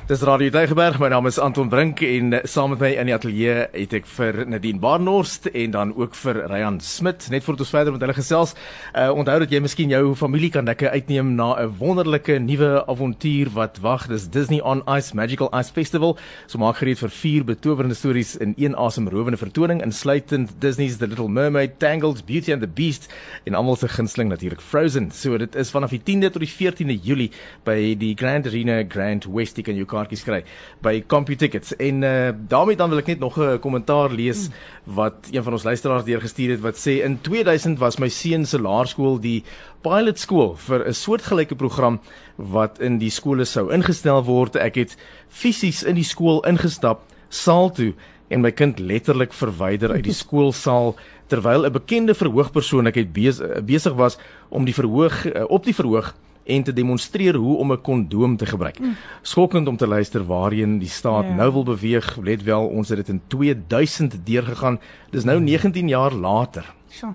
Dis 0.05 0.21
Radio 0.21 0.51
Deugerberg. 0.53 0.99
My 1.01 1.07
naam 1.09 1.25
is 1.25 1.39
Anton 1.41 1.65
Brink 1.65 2.03
en 2.05 2.33
eh, 2.37 2.43
saam 2.45 2.75
met 2.75 2.81
my 2.83 2.89
in 3.01 3.07
die 3.09 3.13
ateljee 3.15 3.53
het 3.71 3.93
ek 3.97 4.05
vir 4.05 4.43
Nadine 4.45 4.77
Barnhorst 4.77 5.47
en 5.49 5.71
dan 5.73 5.93
ook 5.97 6.13
vir 6.19 6.37
Ryan 6.45 6.75
Smit 6.77 7.23
net 7.33 7.41
voor 7.41 7.55
ons 7.57 7.71
verder 7.73 7.95
met 7.95 8.05
hulle 8.05 8.13
gesels. 8.13 8.53
Uh 8.93 9.07
onthou 9.17 9.39
dat 9.41 9.49
jy 9.49 9.63
miskien 9.65 9.89
jou 9.89 10.11
familie 10.13 10.51
kan 10.53 10.69
lekker 10.69 10.93
uitneem 10.93 11.31
na 11.39 11.55
'n 11.57 11.73
wonderlike 11.79 12.37
nuwe 12.37 12.85
avontuur 12.85 13.49
wat 13.57 13.79
wag. 13.81 14.05
Dis 14.07 14.27
Disney 14.29 14.61
on 14.61 14.83
Ice 14.85 15.15
Magical 15.15 15.49
Ice 15.57 15.73
Festival. 15.73 16.17
So 16.45 16.59
maak 16.59 16.77
gereed 16.77 17.01
vir 17.01 17.09
vier 17.09 17.43
betowerende 17.43 17.97
stories 17.97 18.37
in 18.37 18.53
een 18.57 18.77
asemrowende 18.77 19.41
vertoning 19.41 19.81
insluitend 19.81 20.53
Disney's 20.61 20.97
The 20.97 21.07
Little 21.07 21.29
Mermaid, 21.29 21.79
Tangled, 21.79 22.25
Beauty 22.27 22.53
and 22.53 22.61
the 22.61 22.69
Beast 22.69 23.09
en 23.45 23.55
almal 23.55 23.75
se 23.75 23.87
gunsteling 23.87 24.29
natuurlik 24.29 24.61
Frozen. 24.61 25.09
So 25.11 25.37
dit 25.37 25.55
is 25.55 25.71
vanaf 25.71 25.89
die 25.89 26.01
10de 26.05 26.29
tot 26.29 26.45
die 26.45 26.53
14de 26.53 27.01
Julie 27.01 27.31
by 27.63 27.95
die 27.97 28.13
Grand 28.13 28.45
Arena 28.45 28.83
Grand 28.87 29.25
West. 29.25 29.57
Jy 29.57 29.63
kan 29.63 29.75
jou 29.75 29.94
kaartjies 29.95 30.25
kry 30.27 30.41
by 30.85 30.99
CompuTickets. 31.07 31.75
En 31.79 32.03
uh 32.03 32.31
daarmee 32.35 32.77
dan 32.79 32.91
wil 32.91 33.01
ek 33.01 33.13
net 33.13 33.23
nog 33.23 33.39
'n 33.39 33.59
kommentaar 33.59 34.11
lees 34.11 34.49
wat 34.83 35.31
een 35.31 35.43
van 35.43 35.53
ons 35.53 35.63
luisteraars 35.63 36.05
deurgestuur 36.05 36.51
het 36.55 36.61
wat 36.61 36.75
sê 36.75 37.03
in 37.03 37.19
2000 37.21 37.79
was 37.79 37.99
my 37.99 38.09
seun 38.09 38.45
se 38.45 38.59
laerskool 38.59 39.19
die 39.19 39.43
pilot 39.81 40.19
skool 40.19 40.55
vir 40.55 40.87
'n 40.87 40.93
soortgelyke 40.93 41.55
program 41.55 41.99
wat 42.37 42.79
in 42.79 42.97
die 42.97 43.09
skole 43.09 43.45
sou 43.45 43.71
ingestel 43.71 44.23
word. 44.23 44.55
Ek 44.55 44.75
het 44.75 44.97
fisies 45.29 45.83
in 45.83 45.95
die 45.95 46.03
skool 46.03 46.43
ingestap, 46.43 47.01
saal 47.29 47.71
toe 47.71 47.93
en 48.29 48.41
my 48.41 48.51
kind 48.51 48.79
letterlik 48.79 49.33
verwyder 49.33 49.91
uit 49.91 50.03
die 50.03 50.19
skoolsaal 50.23 50.95
terwyl 51.27 51.65
'n 51.65 51.73
bekende 51.73 52.13
verhoogpersoon 52.13 52.87
ek 52.87 52.95
het 52.95 53.13
besig 53.65 53.93
was 53.93 54.17
om 54.49 54.65
die 54.65 54.73
verhoog 54.73 55.25
eh, 55.25 55.43
op 55.49 55.63
die 55.65 55.73
verhoog 55.73 56.13
en 56.45 56.63
te 56.63 56.73
demonstreer 56.73 57.35
hoe 57.35 57.57
om 57.57 57.71
'n 57.71 57.81
kondoom 57.81 58.37
te 58.37 58.45
gebruik. 58.45 58.79
Mm. 58.79 58.95
Skokkend 59.21 59.67
om 59.67 59.77
te 59.77 59.87
luister 59.87 60.25
waarheen 60.25 60.77
die 60.77 60.89
staat. 60.89 61.25
Ja. 61.25 61.33
nou 61.33 61.51
wil 61.51 61.63
beweeg. 61.63 62.17
Let 62.21 62.43
wel, 62.43 62.67
ons 62.67 62.89
het 62.89 62.97
dit 62.97 63.07
in 63.07 63.21
2000 63.27 64.15
deurgegaan. 64.23 64.79
Dis 65.09 65.23
nou 65.23 65.39
19 65.41 65.83
mm. 65.83 65.89
jaar 65.89 66.13
later. 66.13 66.73
Sjoe. 66.89 67.13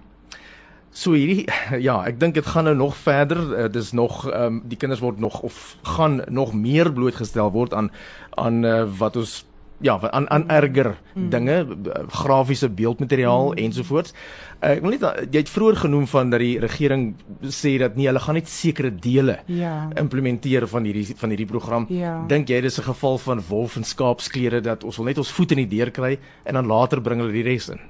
So 0.91 1.15
hierdie 1.15 1.47
ja, 1.89 2.01
ek 2.07 2.19
dink 2.21 2.35
dit 2.35 2.47
gaan 2.47 2.67
nou 2.67 2.77
nog 2.77 2.97
verder. 2.97 3.39
Uh, 3.39 3.69
dis 3.73 3.93
nog 3.93 4.25
ehm 4.31 4.43
um, 4.47 4.63
die 4.69 4.79
kinders 4.79 5.01
word 5.01 5.19
nog 5.19 5.41
of 5.41 5.77
gaan 5.83 6.23
nog 6.29 6.53
meer 6.53 6.93
blootgestel 6.93 7.51
word 7.51 7.75
aan 7.75 7.91
aan 8.35 8.65
uh, 8.65 8.85
wat 8.99 9.17
ons 9.17 9.45
ja, 9.81 10.11
aan 10.11 10.31
aan 10.31 10.49
erger 10.49 10.95
mm. 11.15 11.29
dinge, 11.31 11.67
grafiese 12.09 12.69
beeldmateriaal 12.69 13.51
mm. 13.51 13.59
ensovoorts. 13.65 14.15
Uh, 14.61 14.75
ek 14.77 14.83
wil 14.85 14.95
net 14.97 15.05
jy 15.33 15.41
het 15.41 15.53
vroeër 15.53 15.79
genoem 15.85 16.07
van 16.11 16.33
dat 16.33 16.43
die 16.43 16.59
regering 16.61 17.07
sê 17.49 17.77
dat 17.81 17.97
nie 17.97 18.09
hulle 18.11 18.21
gaan 18.21 18.37
net 18.37 18.49
sekere 18.49 18.91
dele 18.93 19.39
ja. 19.47 19.89
implementeer 20.01 20.69
van 20.69 20.85
hierdie 20.85 21.17
van 21.17 21.33
hierdie 21.33 21.49
program. 21.49 21.87
Ja. 21.89 22.19
Dink 22.29 22.49
jy 22.53 22.61
dis 22.61 22.79
'n 22.79 22.89
geval 22.91 23.19
van 23.19 23.41
wolf 23.49 23.77
en 23.77 23.85
skaapsklere 23.85 24.61
dat 24.61 24.85
ons 24.85 24.97
wil 24.97 25.07
net 25.07 25.19
ons 25.19 25.33
voet 25.33 25.53
in 25.53 25.65
die 25.65 25.77
deur 25.79 25.91
kry 25.91 26.19
en 26.45 26.55
dan 26.55 26.67
later 26.67 27.01
bring 27.01 27.21
hulle 27.21 27.33
die 27.33 27.47
res 27.47 27.69
in? 27.69 27.81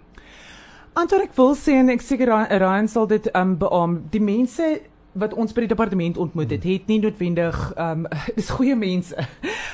Antwoord 0.93 1.23
ek 1.23 1.37
wil 1.37 1.55
sê 1.55 1.79
en 1.79 1.89
ek 1.89 2.03
seker 2.03 2.27
Ryan 2.51 2.89
sal 2.89 3.07
dit 3.07 3.27
um 3.35 3.57
beam. 3.59 4.03
Die 4.11 4.21
mense 4.23 4.81
wat 5.19 5.35
ons 5.35 5.51
by 5.51 5.65
die 5.65 5.73
departement 5.73 6.19
ontmoet 6.23 6.53
het, 6.55 6.65
het 6.65 6.91
nie 6.91 7.01
noodwendig 7.03 7.57
ehm 7.75 8.05
um, 8.05 8.21
dis 8.39 8.51
goeie 8.55 8.77
mense 8.79 9.17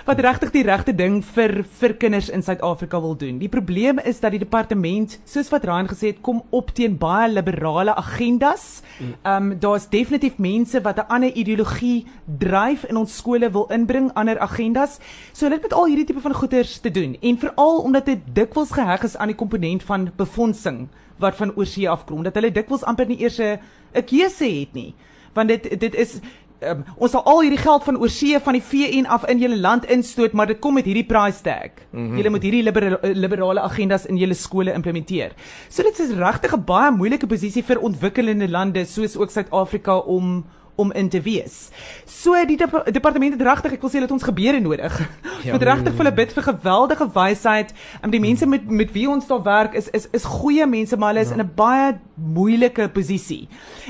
wat 0.07 0.21
regtig 0.25 0.53
die 0.55 0.63
regte 0.65 0.95
ding 0.97 1.19
vir 1.35 1.59
vir 1.81 1.95
kinders 2.01 2.31
in 2.33 2.45
Suid-Afrika 2.47 3.01
wil 3.03 3.17
doen. 3.19 3.41
Die 3.43 3.51
probleem 3.51 3.99
is 3.99 4.21
dat 4.23 4.33
die 4.33 4.41
departement, 4.41 5.19
soos 5.29 5.51
wat 5.53 5.67
Ryan 5.67 5.91
gesê 5.91 6.13
het, 6.13 6.21
kom 6.25 6.45
op 6.55 6.71
teen 6.77 6.95
baie 6.99 7.29
liberale 7.33 7.95
agendas. 7.97 8.83
Ehm 9.01 9.51
um, 9.51 9.51
daar's 9.61 9.89
definitief 9.93 10.39
mense 10.39 10.81
wat 10.81 10.99
'n 11.03 11.09
ander 11.09 11.33
ideologie 11.33 12.07
dryf 12.39 12.85
in 12.85 12.97
ons 12.97 13.17
skole 13.17 13.51
wil 13.51 13.67
inbring, 13.69 14.11
ander 14.15 14.39
agendas. 14.39 14.99
So 15.33 15.45
hulle 15.45 15.61
het 15.61 15.69
met 15.69 15.73
al 15.73 15.87
hierdie 15.87 16.07
tipe 16.07 16.21
van 16.21 16.35
goeders 16.35 16.79
te 16.81 16.91
doen 16.91 17.17
en 17.21 17.39
veral 17.39 17.79
omdat 17.79 18.07
dit 18.07 18.21
dikwels 18.33 18.71
geheg 18.71 19.03
is 19.03 19.17
aan 19.17 19.29
die 19.29 19.37
komponent 19.37 19.83
van 19.83 20.11
befondsing 20.17 20.89
wat 21.19 21.37
van 21.37 21.53
oorsee 21.57 21.89
afkom, 21.89 22.23
dat 22.23 22.35
hulle 22.35 22.53
dikwels 22.53 22.85
amper 22.85 23.07
nie 23.07 23.21
eers 23.21 23.39
'n 23.39 24.05
keuse 24.05 24.45
het 24.45 24.73
nie 24.73 24.95
want 25.37 25.53
dit 25.53 25.71
dit 25.81 25.95
is 25.95 26.19
um, 26.65 26.83
ons 26.97 27.13
sal 27.13 27.25
al 27.29 27.43
hierdie 27.45 27.61
geld 27.61 27.85
van 27.85 27.99
oorsee 28.01 28.41
van 28.43 28.57
die 28.59 28.65
VN 28.65 29.09
af 29.13 29.27
in 29.31 29.41
julle 29.43 29.59
land 29.61 29.87
instoot 29.93 30.37
maar 30.37 30.51
dit 30.51 30.61
kom 30.63 30.77
met 30.79 30.89
hierdie 30.89 31.07
price 31.07 31.43
tag. 31.45 31.77
Mm 31.91 32.09
-hmm. 32.09 32.17
Julle 32.17 32.31
moet 32.31 32.43
hierdie 32.43 32.63
libera 32.63 32.99
liberale 33.03 33.61
agendas 33.61 34.07
in 34.07 34.17
julle 34.17 34.35
skole 34.35 34.73
implementeer. 34.73 35.33
So 35.69 35.83
dit 35.83 35.99
is 35.99 36.17
regtig 36.17 36.57
'n 36.57 36.65
baie 36.65 36.91
moeilike 36.91 37.27
posisie 37.27 37.65
vir 37.65 37.81
ontwikkelende 37.81 38.49
lande 38.49 38.85
soos 38.85 39.17
ook 39.17 39.31
Suid-Afrika 39.31 39.97
om 39.99 40.45
om 40.77 40.93
in 40.93 41.09
te 41.09 41.21
wees. 41.21 41.71
So 42.05 42.37
die 42.47 42.57
dep 42.57 42.75
departement 42.93 43.33
het 43.33 43.43
regtig, 43.43 43.73
ek 43.73 43.85
wil 43.85 43.91
sê 43.91 44.03
dat 44.05 44.13
ons 44.13 44.23
gebeure 44.23 44.61
nodig. 44.61 45.01
Ja. 45.47 45.53
Met 45.53 45.63
regtig 45.63 45.95
vir 45.95 46.07
'n 46.07 46.15
bid 46.15 46.33
vir 46.33 46.43
geweldige 46.43 47.07
wysheid. 47.15 47.73
Um, 48.03 48.11
die 48.11 48.21
mense 48.21 48.47
met 48.47 48.71
met 48.71 48.93
wie 48.93 49.09
ons 49.09 49.27
daar 49.27 49.43
werk 49.43 49.75
is 49.75 49.89
is 49.91 50.09
is 50.11 50.25
goeie 50.25 50.67
mense, 50.67 50.97
maar 50.97 51.13
hulle 51.13 51.21
is 51.21 51.29
ja. 51.29 51.35
in 51.35 51.41
'n 51.41 51.53
baie 51.55 52.01
moeilike 52.15 52.89
posisie. 52.89 53.49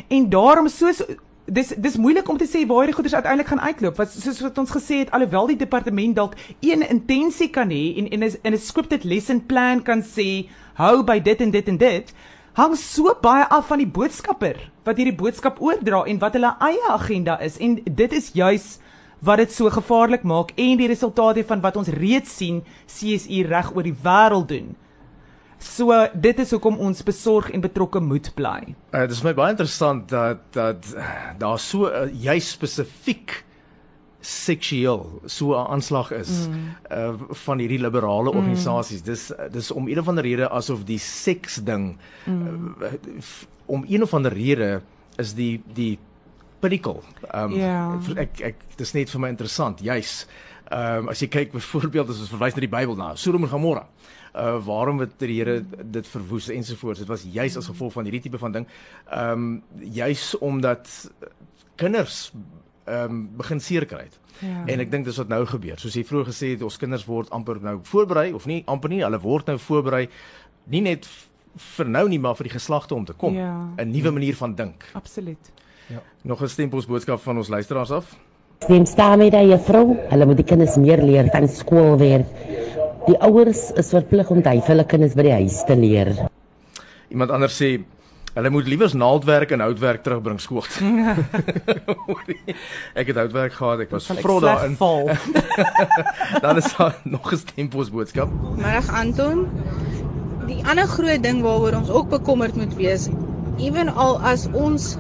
En 0.09 0.29
daarom 0.29 0.69
soos 0.69 1.01
dis 1.47 1.73
dis 1.77 1.97
moeilik 1.97 2.29
om 2.29 2.39
te 2.39 2.47
sê 2.49 2.65
waar 2.67 2.85
hierdie 2.85 2.97
goeders 2.97 3.15
uiteindelik 3.15 3.51
gaan 3.53 3.61
uitloop. 3.61 3.97
Wat 3.97 4.11
soos 4.11 4.41
wat 4.43 4.59
ons 4.59 4.71
gesê 4.75 5.03
het, 5.05 5.11
alhoewel 5.15 5.53
die 5.53 5.61
departement 5.61 6.17
dalk 6.17 6.35
een 6.61 6.83
intensie 6.83 7.49
kan 7.51 7.71
hê 7.71 7.97
en 7.99 8.09
en 8.11 8.25
'n 8.25 8.55
'n 8.55 8.59
scripted 8.59 9.05
lesson 9.05 9.47
plan 9.47 9.83
kan 9.83 10.03
sê 10.03 10.49
hou 10.75 11.03
by 11.03 11.19
dit 11.21 11.41
en 11.41 11.51
dit 11.51 11.69
en 11.69 11.77
dit, 11.77 12.15
hang 12.53 12.77
so 12.77 13.15
baie 13.23 13.45
af 13.45 13.67
van 13.67 13.79
die 13.79 13.87
boodskapper 13.87 14.57
wat 14.85 14.97
hierdie 14.97 15.17
boodskap 15.17 15.61
oordra 15.61 16.05
en 16.05 16.19
wat 16.19 16.33
hulle 16.33 16.57
eie 16.61 16.89
agenda 16.89 17.39
is 17.41 17.59
en 17.59 17.81
dit 17.85 18.13
is 18.13 18.31
juis 18.33 18.79
wat 19.21 19.39
dit 19.39 19.53
so 19.53 19.71
gevaarlik 19.71 20.23
maak 20.23 20.53
en 20.57 20.79
die 20.79 20.89
resultate 20.89 21.45
van 21.45 21.61
wat 21.61 21.77
ons 21.77 21.89
reeds 21.89 22.37
sien 22.37 22.63
CSI 22.87 23.43
reg 23.43 23.75
oor 23.75 23.83
die 23.83 23.97
wêreld 24.03 24.49
doen. 24.49 24.77
So 25.59 25.95
dit 26.13 26.39
is 26.39 26.51
hoekom 26.51 26.79
ons 26.85 27.03
besorg 27.03 27.51
en 27.51 27.61
betrokke 27.65 28.01
moet 28.01 28.29
bly. 28.37 28.75
Uh, 28.93 29.01
dit 29.07 29.17
is 29.17 29.23
my 29.25 29.33
baie 29.37 29.55
interessant 29.55 30.09
dat 30.13 30.45
dat 30.57 30.89
daar 31.41 31.59
so 31.59 31.89
uh, 31.89 32.07
juis 32.13 32.51
spesifiek 32.51 33.43
seksueel 34.27 35.21
so 35.25 35.55
'n 35.55 35.67
aanslag 35.71 36.11
is 36.11 36.49
mm. 36.49 36.55
uh 36.93 37.15
van 37.47 37.59
hierdie 37.59 37.79
liberale 37.79 38.31
mm. 38.31 38.39
organisasies. 38.39 39.01
Mm. 39.01 39.07
Dis 39.07 39.33
dis 39.51 39.71
om 39.71 39.89
een 39.89 39.99
of 39.99 40.09
ander 40.09 40.25
rede 40.25 40.49
asof 40.49 40.85
die 40.85 40.99
seks 40.99 41.55
ding 41.55 41.97
mm. 42.25 42.75
uh, 42.83 42.93
om 43.67 43.85
een 43.89 44.03
of 44.03 44.15
ander 44.15 44.33
rede 44.33 44.83
is 45.17 45.35
die 45.35 45.63
die 45.75 45.99
pinnacle. 46.59 47.01
Um 47.35 47.53
yeah. 47.53 47.95
Ja. 48.07 48.15
ek 48.15 48.41
ek 48.41 48.57
dis 48.77 48.93
net 48.93 49.11
vir 49.11 49.21
my 49.21 49.29
interessant 49.29 49.81
juis. 49.81 50.27
Um 50.73 51.09
as 51.09 51.23
jy 51.23 51.29
kyk 51.29 51.53
byvoorbeeld 51.53 52.11
as 52.11 52.21
ons 52.21 52.35
verwys 52.35 52.55
na 52.55 52.61
die 52.61 52.77
Bybel 52.77 52.97
na 52.97 53.15
Sodom 53.15 53.43
en 53.43 53.49
Gomorra 53.49 53.87
uh 54.37 54.59
waarom 54.67 55.01
het 55.01 55.19
die 55.19 55.39
Here 55.39 55.65
dit 55.83 56.07
verwoes 56.07 56.49
ensovoorts 56.49 56.99
dit 56.99 57.09
was 57.09 57.25
juis 57.33 57.57
as 57.57 57.67
gevolg 57.67 57.93
van 57.93 58.05
hierdie 58.05 58.21
tipe 58.21 58.39
van 58.39 58.53
ding. 58.53 58.67
Ehm 59.11 59.33
um, 59.33 59.63
juis 59.81 60.39
omdat 60.39 61.11
kinders 61.75 62.33
ehm 62.85 63.11
um, 63.11 63.29
begin 63.37 63.61
seer 63.61 63.87
kry 63.87 64.05
het. 64.07 64.19
Ja. 64.39 64.67
en 64.67 64.81
ek 64.81 64.91
dink 64.93 65.07
dis 65.09 65.17
wat 65.17 65.31
nou 65.33 65.45
gebeur. 65.49 65.79
Soos 65.81 65.95
jy 65.97 66.03
vroeër 66.05 66.29
gesê 66.29 66.51
het 66.53 66.63
ons 66.67 66.77
kinders 66.77 67.07
word 67.09 67.31
amper 67.33 67.61
nou 67.65 67.79
voorberei 67.89 68.33
of 68.37 68.45
nie 68.47 68.63
amper 68.69 68.93
nie 68.93 69.01
hulle 69.01 69.21
word 69.23 69.49
nou 69.49 69.57
voorberei 69.59 70.07
nie 70.73 70.83
net 70.85 71.09
vir 71.77 71.89
nou 71.89 72.05
nie 72.09 72.19
maar 72.21 72.37
vir 72.37 72.51
die 72.51 72.57
geslagte 72.59 72.95
om 72.95 73.05
te 73.09 73.17
kom. 73.17 73.33
'n 73.33 73.39
ja. 73.41 73.85
nuwe 73.85 74.11
manier 74.11 74.37
van 74.37 74.55
dink. 74.55 74.85
Absoluut. 74.93 75.53
Ja. 75.89 76.03
Nog 76.23 76.43
'n 76.43 76.49
stempels 76.49 76.87
boodskap 76.87 77.21
van 77.21 77.37
ons 77.37 77.49
luisteraars 77.49 77.91
af. 77.91 78.17
Stem 78.59 78.87
staan 78.87 79.19
met 79.19 79.33
daai 79.33 79.49
juffrou 79.49 79.97
hulle 80.11 80.27
moet 80.27 80.37
die 80.37 80.45
kinders 80.45 80.77
meer 80.77 81.03
leer 81.03 81.29
van 81.33 81.49
skool 81.49 81.97
weer 81.97 82.25
Die 83.07 83.17
ouers 83.23 83.69
is 83.79 83.93
verplig 83.95 84.31
om 84.35 84.41
hy 84.43 84.57
hulle 84.67 84.85
kinders 84.91 85.15
by 85.15 85.29
die 85.29 85.35
huis 85.37 85.61
te 85.69 85.77
leer. 85.79 86.09
Iemand 87.15 87.31
anders 87.31 87.55
sê 87.55 87.77
hulle 88.37 88.51
moet 88.53 88.67
liewers 88.69 88.97
naaldwerk 88.99 89.55
en 89.55 89.63
houtwerk 89.63 90.03
terugbring 90.05 90.41
skool. 90.43 90.67
ek 93.01 93.13
het 93.13 93.21
houtwerk 93.21 93.55
gehad, 93.55 93.85
ek 93.87 93.95
was 93.95 94.11
vrot 94.11 94.43
daarin. 94.45 94.75
Dan 96.45 96.61
is 96.61 96.69
daar 96.75 96.99
nog 97.07 97.31
'n 97.31 97.41
stempos 97.45 97.95
boodskap. 97.95 98.35
Middag 98.59 98.91
Anton. 98.91 99.47
Die 100.51 100.61
ander 100.67 100.91
groot 100.91 101.23
ding 101.23 101.41
waaroor 101.47 101.79
ons 101.79 101.91
ook 101.91 102.11
bekommerd 102.11 102.59
moet 102.59 102.75
wees, 102.75 103.09
ewenal 103.63 104.19
as 104.21 104.51
ons 104.53 104.97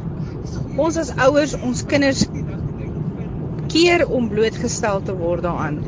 ons 0.79 0.97
as 0.97 1.11
ouers 1.27 1.59
ons 1.59 1.83
kinders 1.91 2.27
keer 3.67 4.07
om 4.07 4.29
blootgestel 4.31 5.03
te 5.03 5.15
word 5.19 5.43
daaraan 5.43 5.83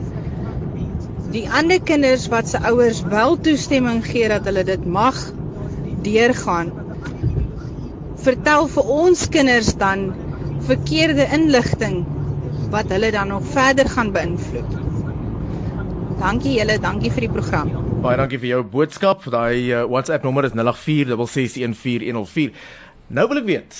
die 1.33 1.45
ander 1.53 1.81
kinders 1.85 2.29
wat 2.33 2.49
se 2.49 2.59
ouers 2.71 3.03
wel 3.13 3.37
toestemming 3.45 4.01
gee 4.07 4.29
dat 4.33 4.45
hulle 4.49 4.65
dit 4.65 4.85
mag 4.85 5.17
deurgaan 6.07 6.73
vertel 8.25 8.69
vir 8.73 8.85
ons 9.01 9.29
kinders 9.33 9.75
dan 9.81 10.09
verkeerde 10.69 11.27
inligting 11.37 12.05
wat 12.73 12.91
hulle 12.93 13.11
dan 13.15 13.29
nog 13.33 13.45
verder 13.55 13.89
gaan 13.89 14.13
beïnvloed. 14.13 14.73
Dankie 16.19 16.59
julle, 16.59 16.79
dankie 16.83 17.13
vir 17.15 17.21
die 17.29 17.31
program. 17.33 17.71
Baie 18.03 18.19
dankie 18.19 18.41
vir 18.43 18.51
jou 18.57 18.63
boodskap. 18.67 19.23
Daai 19.31 19.71
uh, 19.71 19.85
WhatsApp 19.89 20.27
nommer 20.27 20.45
is 20.49 20.55
0846614104. 20.59 22.53
Nou 23.15 23.25
wil 23.31 23.41
ek 23.41 23.49
weet, 23.49 23.73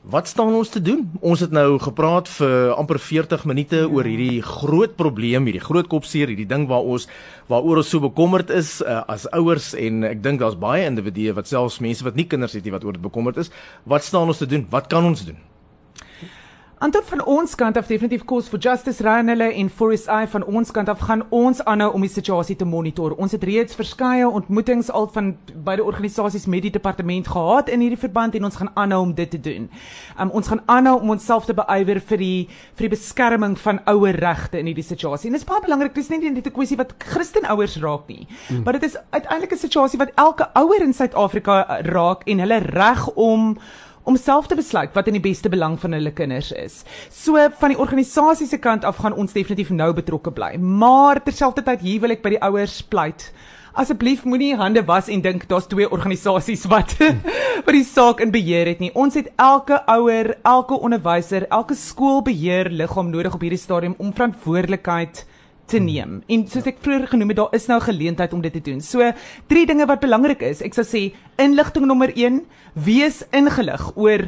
Wat 0.00 0.28
staan 0.28 0.54
ons 0.56 0.68
te 0.72 0.80
doen? 0.80 1.02
Ons 1.20 1.42
het 1.44 1.50
nou 1.52 1.76
gepraat 1.78 2.28
vir 2.38 2.70
amper 2.72 2.96
40 2.98 3.44
minute 3.44 3.82
ja. 3.82 3.88
oor 3.88 4.06
hierdie 4.08 4.40
groot 4.40 4.94
probleem, 4.96 5.44
hierdie 5.44 5.60
groot 5.60 5.90
kopseer, 5.92 6.32
hierdie 6.32 6.48
ding 6.48 6.64
waar 6.70 6.88
ons 6.88 7.04
waaroor 7.52 7.82
ons 7.82 7.90
so 7.92 8.00
bekommerd 8.00 8.48
is 8.48 8.78
uh, 8.80 9.02
as 9.12 9.28
ouers 9.36 9.74
en 9.76 10.06
ek 10.08 10.22
dink 10.24 10.40
daar's 10.40 10.56
baie 10.56 10.88
individue 10.88 11.36
wat 11.36 11.52
selfs 11.52 11.82
mense 11.84 12.06
wat 12.06 12.16
nie 12.16 12.24
kinders 12.24 12.56
het 12.56 12.64
nie 12.64 12.72
wat 12.72 12.86
oor 12.88 12.96
dit 12.96 13.04
bekommerd 13.04 13.44
is. 13.44 13.52
Wat 13.84 14.06
staan 14.06 14.32
ons 14.32 14.40
te 14.40 14.48
doen? 14.48 14.64
Wat 14.72 14.88
kan 14.88 15.04
ons 15.04 15.26
doen? 15.28 15.36
Antop 16.80 17.04
van 17.04 17.20
ons 17.28 17.52
kant 17.60 17.76
af 17.76 17.90
definitief 17.90 18.22
kos 18.24 18.46
vir 18.48 18.60
Justice 18.64 19.04
Ryan 19.04 19.28
hulle 19.28 19.50
en 19.52 19.68
Forest 19.68 20.06
Eye 20.08 20.24
van 20.32 20.46
ons 20.48 20.70
kant 20.72 20.88
af 20.88 21.02
gaan 21.04 21.26
ons 21.36 21.58
aanhou 21.68 21.90
om 21.98 22.06
die 22.06 22.08
situasie 22.08 22.54
te 22.56 22.64
monitor. 22.64 23.12
Ons 23.20 23.34
het 23.36 23.42
reeds 23.44 23.76
verskeie 23.76 24.24
ontmoetings 24.24 24.88
al 24.88 25.10
van 25.12 25.28
beide 25.66 25.84
organisasies 25.84 26.46
met 26.48 26.64
die 26.64 26.72
departement 26.72 27.28
gehad 27.28 27.68
in 27.68 27.84
hierdie 27.84 28.00
verband 28.00 28.38
en 28.38 28.48
ons 28.48 28.56
gaan 28.56 28.70
aanhou 28.80 29.02
om 29.02 29.12
dit 29.18 29.28
te 29.28 29.40
doen. 29.44 29.66
Um, 30.16 30.32
ons 30.40 30.48
gaan 30.48 30.62
aanhou 30.72 30.94
om 31.02 31.12
onsself 31.18 31.50
te 31.50 31.58
beywer 31.58 32.00
vir 32.00 32.24
die 32.24 32.48
vir 32.48 32.86
die 32.86 32.92
beskerming 32.94 33.58
van 33.60 33.82
ouer 33.92 34.16
regte 34.24 34.62
in 34.62 34.72
hierdie 34.72 34.86
situasie. 34.86 35.28
En 35.28 35.36
dit 35.36 35.44
is 35.44 35.50
baie 35.52 35.60
belangrik, 35.66 35.92
dis 36.00 36.08
nie 36.08 36.22
net 36.30 36.48
'n 36.48 36.56
kwessie 36.56 36.80
wat 36.80 36.96
Christenouers 36.96 37.76
raak 37.84 38.08
nie, 38.08 38.24
hmm. 38.48 38.64
maar 38.64 38.80
dit 38.80 38.88
is 38.88 38.96
uiteindelik 39.10 39.52
'n 39.52 39.66
situasie 39.68 40.00
wat 40.00 40.16
elke 40.16 40.48
ouer 40.54 40.80
in 40.80 40.96
Suid-Afrika 40.96 41.84
raak 41.92 42.24
en 42.24 42.38
hulle 42.38 42.58
reg 42.72 43.06
om 43.20 43.58
om 44.04 44.16
self 44.16 44.48
te 44.50 44.56
besluit 44.58 44.94
wat 44.96 45.08
in 45.10 45.16
die 45.18 45.24
beste 45.24 45.50
belang 45.52 45.76
van 45.80 45.94
hulle 45.96 46.12
kinders 46.16 46.50
is. 46.56 46.82
So 47.12 47.40
van 47.60 47.74
die 47.74 47.78
organisasie 47.80 48.48
se 48.48 48.58
kant 48.58 48.84
af 48.88 49.00
gaan 49.02 49.16
ons 49.16 49.34
definitief 49.36 49.70
nou 49.70 49.92
betrokke 49.96 50.32
bly. 50.34 50.56
Maar 50.58 51.22
terselfdertyd 51.24 51.84
hier 51.84 52.04
wil 52.04 52.16
ek 52.16 52.22
by 52.24 52.34
die 52.36 52.44
ouers 52.44 52.80
pleit. 52.82 53.30
Asseblief 53.80 54.24
moenie 54.26 54.56
hande 54.58 54.82
was 54.86 55.08
en 55.08 55.22
dink 55.22 55.44
daar's 55.48 55.68
twee 55.70 55.86
organisasies 55.86 56.66
wat 56.70 56.96
wat 57.66 57.74
die 57.76 57.86
saak 57.86 58.22
in 58.24 58.32
beheer 58.34 58.66
het 58.72 58.80
nie. 58.82 58.90
Ons 58.98 59.18
het 59.20 59.30
elke 59.38 59.78
ouer, 59.86 60.34
elke 60.42 60.78
onderwyser, 60.78 61.46
elke 61.50 61.76
skoolbeheer 61.78 62.72
liggaam 62.74 63.12
nodig 63.12 63.36
op 63.36 63.44
hierdie 63.46 63.62
stadium 63.62 63.94
om 63.98 64.14
verantwoordelikheid 64.16 65.22
te 65.22 65.38
neem. 65.78 66.22
En 66.26 66.46
soos 66.50 66.66
ek 66.66 66.80
vroeër 66.82 67.06
genoem 67.12 67.28
het, 67.28 67.36
daar 67.36 67.54
is 67.54 67.66
nou 67.70 67.80
geleentheid 67.80 68.32
om 68.32 68.40
dit 68.42 68.52
te 68.52 68.60
doen. 68.60 68.80
So 68.80 69.12
drie 69.46 69.66
dinge 69.66 69.86
wat 69.86 70.02
belangrik 70.02 70.42
is. 70.42 70.62
Ek 70.66 70.74
sal 70.74 70.88
sê 70.88 71.02
inligting 71.38 71.86
nommer 71.86 72.10
1, 72.16 72.42
wees 72.74 73.22
ingelig 73.30 73.92
oor 73.94 74.26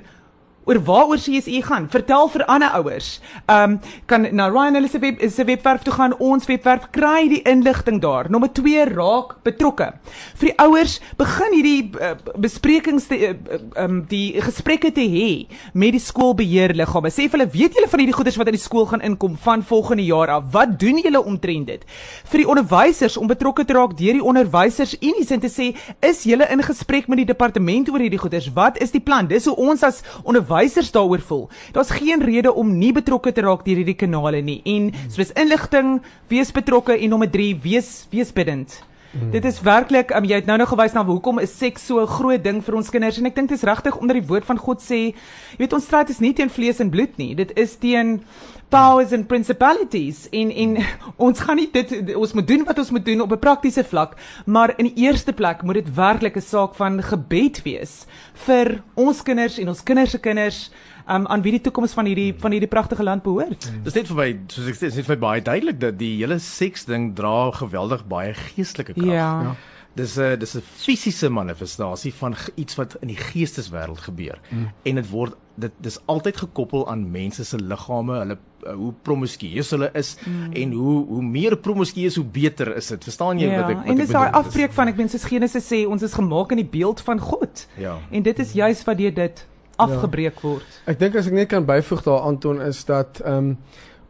oor 0.65 0.79
waaroor 0.85 1.19
CSE 1.19 1.63
gaan. 1.67 1.89
Vertel 1.91 2.29
vir 2.33 2.45
ander 2.47 2.71
ouers. 2.79 3.21
Um 3.51 3.79
kan 4.07 4.27
na 4.35 4.49
Ryan 4.51 4.79
hulle 4.79 4.89
se 4.91 5.01
web 5.03 5.23
se 5.31 5.45
webwerf 5.45 5.83
toe 5.83 5.95
gaan, 5.95 6.15
ons 6.23 6.47
webwerf 6.47 6.89
kry 6.95 7.27
die 7.31 7.43
inligting 7.49 8.01
daar. 8.03 8.31
Nommer 8.31 8.53
2 8.55 8.85
raak 8.93 9.37
betrokke. 9.47 9.91
Vir 10.39 10.51
die 10.51 10.57
ouers 10.63 10.99
begin 11.19 11.57
hierdie 11.57 11.91
uh, 11.99 12.15
besprekings 12.39 13.09
te 13.11 13.19
uh, 13.33 13.35
um 13.83 14.03
die 14.11 14.39
gesprekke 14.43 14.93
te 14.95 15.07
hê 15.11 15.31
met 15.75 15.97
die 15.97 16.03
skoolbeheerliggame. 16.03 17.11
Sê 17.11 17.27
vir 17.27 17.41
hulle, 17.41 17.51
weet 17.55 17.79
julle 17.79 17.91
van 17.91 18.05
hierdie 18.05 18.17
goeders 18.17 18.39
wat 18.41 18.53
in 18.53 18.59
die 18.59 18.63
skool 18.63 18.87
gaan 18.91 19.05
inkom 19.05 19.37
van 19.43 19.67
volgende 19.67 20.07
jaar 20.07 20.31
af? 20.39 20.51
Wat 20.55 20.79
doen 20.81 21.03
julle 21.03 21.23
omtrent 21.23 21.73
dit? 21.73 21.87
Vir 22.31 22.45
die 22.45 22.49
onderwysers 22.49 23.19
om 23.19 23.31
betrokke 23.31 23.67
te 23.67 23.77
raak 23.77 23.97
deur 23.99 24.19
die 24.19 24.25
onderwysers 24.25 24.95
unies 25.01 25.35
en 25.35 25.43
te 25.43 25.51
sê, 25.51 25.73
is 26.05 26.23
julle 26.29 26.47
in 26.53 26.63
gesprek 26.63 27.09
met 27.11 27.23
die 27.23 27.29
departement 27.33 27.91
oor 27.91 28.03
hierdie 28.03 28.21
goeders? 28.21 28.51
Wat 28.55 28.79
is 28.83 28.95
die 28.95 29.03
plan? 29.03 29.27
Dis 29.31 29.49
hoe 29.51 29.57
ons 29.59 29.83
as 29.87 30.03
onderwysers 30.23 30.51
onderwysers 30.53 30.92
daaroor 30.92 31.20
voel. 31.20 31.48
Daar's 31.72 31.90
geen 31.90 32.22
rede 32.22 32.53
om 32.53 32.78
nie 32.78 32.92
betrokke 32.92 33.32
te 33.32 33.42
raak 33.42 33.64
deur 33.64 33.80
hierdie 33.80 33.96
kanale 33.96 34.42
nie. 34.42 34.61
En 34.64 34.92
soos 35.09 35.32
inligting, 35.32 36.00
wees 36.28 36.53
betrokke 36.53 36.98
en 36.98 37.11
nommer 37.11 37.30
3, 37.30 37.57
wees 37.62 38.07
wees 38.11 38.32
bidend. 38.32 38.82
Mm. 39.12 39.30
Dit 39.30 39.44
is 39.44 39.61
werklik, 39.61 40.12
um, 40.16 40.24
jy 40.24 40.38
het 40.40 40.46
nou 40.48 40.57
nou 40.57 40.66
gewys 40.70 40.94
na 40.96 41.05
hoekom 41.05 41.38
is 41.42 41.53
seks 41.53 41.84
so 41.86 42.00
'n 42.00 42.07
groot 42.07 42.42
ding 42.42 42.62
vir 42.64 42.74
ons 42.74 42.90
kinders 42.90 43.18
en 43.18 43.26
ek 43.26 43.34
dink 43.34 43.48
dit 43.48 43.59
is 43.59 43.64
regtig 43.64 43.96
omdat 43.98 44.16
die 44.16 44.26
woord 44.26 44.44
van 44.44 44.57
God 44.57 44.80
sê, 44.80 45.12
jy 45.12 45.59
weet 45.59 45.72
ons 45.72 45.84
stryd 45.84 46.09
is 46.09 46.20
nie 46.20 46.32
teen 46.32 46.48
vlees 46.48 46.80
en 46.80 46.90
bloed 46.90 47.18
nie. 47.18 47.34
Dit 47.34 47.53
is 47.57 47.76
teen 47.76 48.24
powers 48.73 49.12
and 49.12 49.29
principalities 49.29 50.25
en 50.33 50.51
en 50.64 50.77
ons 51.27 51.43
gaan 51.45 51.61
nie 51.61 51.68
dit 51.73 52.14
ons 52.16 52.33
moet 52.39 52.47
doen 52.49 52.64
wat 52.68 52.79
ons 52.81 52.93
moet 52.97 53.05
doen 53.05 53.25
op 53.25 53.33
'n 53.33 53.43
praktiese 53.43 53.85
vlak, 53.85 54.16
maar 54.47 54.73
in 54.77 54.89
die 54.91 55.05
eerste 55.05 55.33
plek 55.33 55.62
moet 55.62 55.83
dit 55.83 55.95
werklik 55.95 56.37
'n 56.37 56.41
saak 56.41 56.75
van 56.75 57.03
gebed 57.03 57.62
wees 57.62 58.07
vir 58.47 58.83
ons 58.95 59.23
kinders 59.23 59.59
en 59.59 59.68
ons 59.68 59.83
kinders 59.83 60.11
se 60.11 60.18
kinders 60.18 60.70
um, 61.09 61.27
aan 61.27 61.43
wie 61.43 61.53
die 61.53 61.61
toekoms 61.61 61.93
van 61.93 62.07
hierdie 62.07 62.33
van 62.39 62.51
hierdie 62.51 62.70
pragtige 62.70 63.03
land 63.03 63.23
behoort. 63.23 63.68
Hmm. 63.68 63.83
Dis 63.85 63.95
net 63.95 64.07
vir 64.07 64.16
my 64.16 64.31
soos 64.49 64.68
ek 64.68 64.79
sê, 64.79 64.89
dis 64.89 64.97
net 64.97 65.07
vir 65.07 65.16
my 65.16 65.20
baie 65.27 65.43
duidelik 65.43 65.81
dat 65.81 65.99
die 65.99 66.16
hele 66.23 66.39
seks 66.39 66.85
ding 66.85 67.12
dra 67.18 67.51
geweldig 67.51 68.07
baie 68.09 68.35
geestelike 68.35 68.95
krag. 68.95 69.12
Ja. 69.12 69.31
ja. 69.43 69.55
Dis 69.95 70.16
'n 70.18 70.38
dis 70.38 70.55
'n 70.57 70.62
fisiese 70.62 71.28
manifestasie 71.28 72.14
van 72.14 72.34
iets 72.55 72.74
wat 72.74 72.97
in 73.01 73.09
die 73.09 73.16
geesteswêreld 73.16 74.01
gebeur. 74.01 74.40
Mm. 74.49 74.70
En 74.82 74.95
dit 74.95 75.09
word 75.11 75.34
dit 75.55 75.72
dis 75.80 75.99
altyd 76.07 76.36
gekoppel 76.36 76.88
aan 76.88 77.11
mense 77.11 77.45
se 77.45 77.59
liggame, 77.59 78.18
hulle 78.18 78.38
uh, 78.66 78.72
hoe 78.72 78.93
promiskuus 79.03 79.70
hulle 79.70 79.90
is 79.93 80.16
mm. 80.24 80.53
en 80.53 80.72
hoe 80.72 81.07
hoe 81.07 81.22
meer 81.22 81.57
promiskuus 81.57 82.16
hoe 82.16 82.24
beter 82.24 82.76
is 82.76 82.86
dit. 82.86 83.05
Verstaan 83.05 83.38
jy 83.38 83.51
ja, 83.51 83.61
wat 83.61 83.70
ek 83.70 83.76
wat 83.76 83.86
en 83.86 83.93
ek 83.93 83.99
dis 83.99 84.09
daai 84.09 84.30
bedoel? 84.30 84.40
afbreek 84.40 84.72
van 84.72 84.88
ek 84.88 84.97
meen 84.97 85.09
soos 85.09 85.24
Genesis 85.24 85.68
sê 85.68 85.84
ons 85.86 86.03
is 86.03 86.14
gemaak 86.14 86.51
in 86.51 86.62
die 86.62 86.70
beeld 86.78 87.01
van 87.01 87.20
God. 87.20 87.66
Ja. 87.76 87.99
En 88.11 88.22
dit 88.22 88.38
is 88.38 88.53
juis 88.53 88.84
wat 88.84 88.99
deur 88.99 89.14
dit 89.14 89.47
afgebreek 89.76 90.40
word. 90.40 90.82
Ek 90.86 90.99
dink 90.99 91.16
as 91.16 91.26
ek 91.26 91.36
net 91.36 91.49
kan 91.49 91.66
byvoeg 91.66 92.03
daar 92.03 92.28
Anton 92.28 92.61
is 92.61 92.84
dat 92.84 93.20
ehm 93.20 93.53
um, 93.53 93.57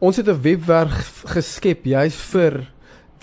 ons 0.03 0.17
het 0.17 0.27
'n 0.27 0.41
webwerf 0.41 1.23
geskep 1.31 1.85
juis 1.85 2.15
vir 2.15 2.72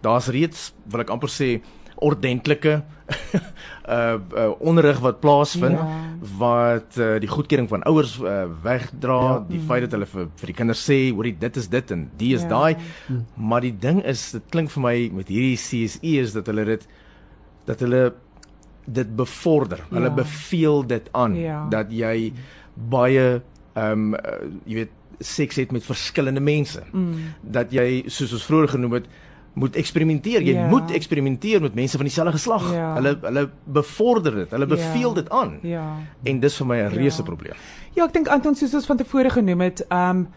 daar's 0.00 0.26
reeds 0.32 0.72
wil 0.88 1.00
ek 1.00 1.10
amper 1.10 1.28
sê 1.28 1.60
ordentlike 2.00 2.82
uh, 3.88 4.18
uh 4.36 4.50
onderrig 4.58 5.00
wat 5.02 5.20
plaasvind 5.20 5.78
ja. 5.78 5.88
wat 6.38 6.98
uh, 6.98 7.16
die 7.22 7.30
goedkeuring 7.30 7.68
van 7.68 7.82
ouers 7.88 8.16
uh, 8.22 8.44
wegdra, 8.62 9.20
ja. 9.20 9.44
die 9.48 9.60
feit 9.66 9.86
dat 9.86 9.96
hulle 9.96 10.08
vir 10.10 10.28
vir 10.40 10.52
die 10.52 10.56
kinders 10.62 10.82
sê, 10.86 10.98
hoorie 11.14 11.34
dit 11.40 11.60
is 11.60 11.68
dit 11.72 11.94
en 11.96 12.08
die 12.20 12.32
is 12.36 12.46
ja. 12.46 12.52
daai. 12.54 13.20
Maar 13.36 13.66
die 13.66 13.74
ding 13.86 14.02
is, 14.04 14.30
dit 14.36 14.50
klink 14.54 14.72
vir 14.76 14.84
my 14.86 14.96
met 15.20 15.32
hierdie 15.32 15.58
CSE 15.60 16.16
is 16.24 16.36
dat 16.36 16.50
hulle 16.52 16.66
dit 16.74 16.88
dat 17.68 17.82
hulle 17.84 18.10
dit 18.90 19.16
bevorder. 19.16 19.82
Ja. 19.88 19.96
Hulle 19.98 20.14
beveel 20.14 20.86
dit 20.86 21.10
aan 21.12 21.36
Ja. 21.38 21.66
dat 21.70 21.92
jy 21.92 22.32
baie 22.74 23.42
ehm 23.74 23.92
um, 23.92 24.14
uh, 24.14 24.40
jy 24.66 24.74
weet 24.82 24.96
seks 25.20 25.56
het 25.60 25.72
met 25.72 25.84
verskillende 25.84 26.40
mense. 26.40 26.82
Mm. 26.92 27.34
Dat 27.42 27.72
jy 27.72 28.04
soos 28.06 28.32
ons 28.32 28.46
vroeër 28.48 28.72
genoem 28.74 28.92
het 28.98 29.10
moet 29.54 29.76
eksperimenteer. 29.76 30.42
Jy 30.42 30.52
Ja. 30.54 30.66
moet 30.68 30.90
eksperimenteer 30.90 31.60
met 31.60 31.74
mense 31.74 31.96
van 31.96 32.06
dieselfde 32.06 32.32
geslag. 32.32 32.72
Ja. 32.74 32.94
Hulle 32.94 33.18
hulle 33.22 33.50
bevorder 33.64 34.34
dit. 34.34 34.50
Hulle 34.50 34.66
Ja. 34.68 34.74
beveel 34.74 35.12
dit 35.14 35.30
aan. 35.30 35.58
Ja. 35.62 35.96
En 36.22 36.40
dis 36.40 36.56
vir 36.56 36.66
my 36.66 36.76
'n 36.76 36.88
reuse 36.94 37.16
Ja. 37.18 37.22
probleem. 37.24 37.54
Ja, 37.94 38.04
ek 38.04 38.12
dink 38.12 38.28
Anton 38.28 38.54
soos 38.54 38.74
ons 38.74 38.86
van 38.86 38.96
tevore 38.96 39.30
genoem 39.30 39.60
het, 39.60 39.84
ehm 39.88 40.10
um, 40.16 40.28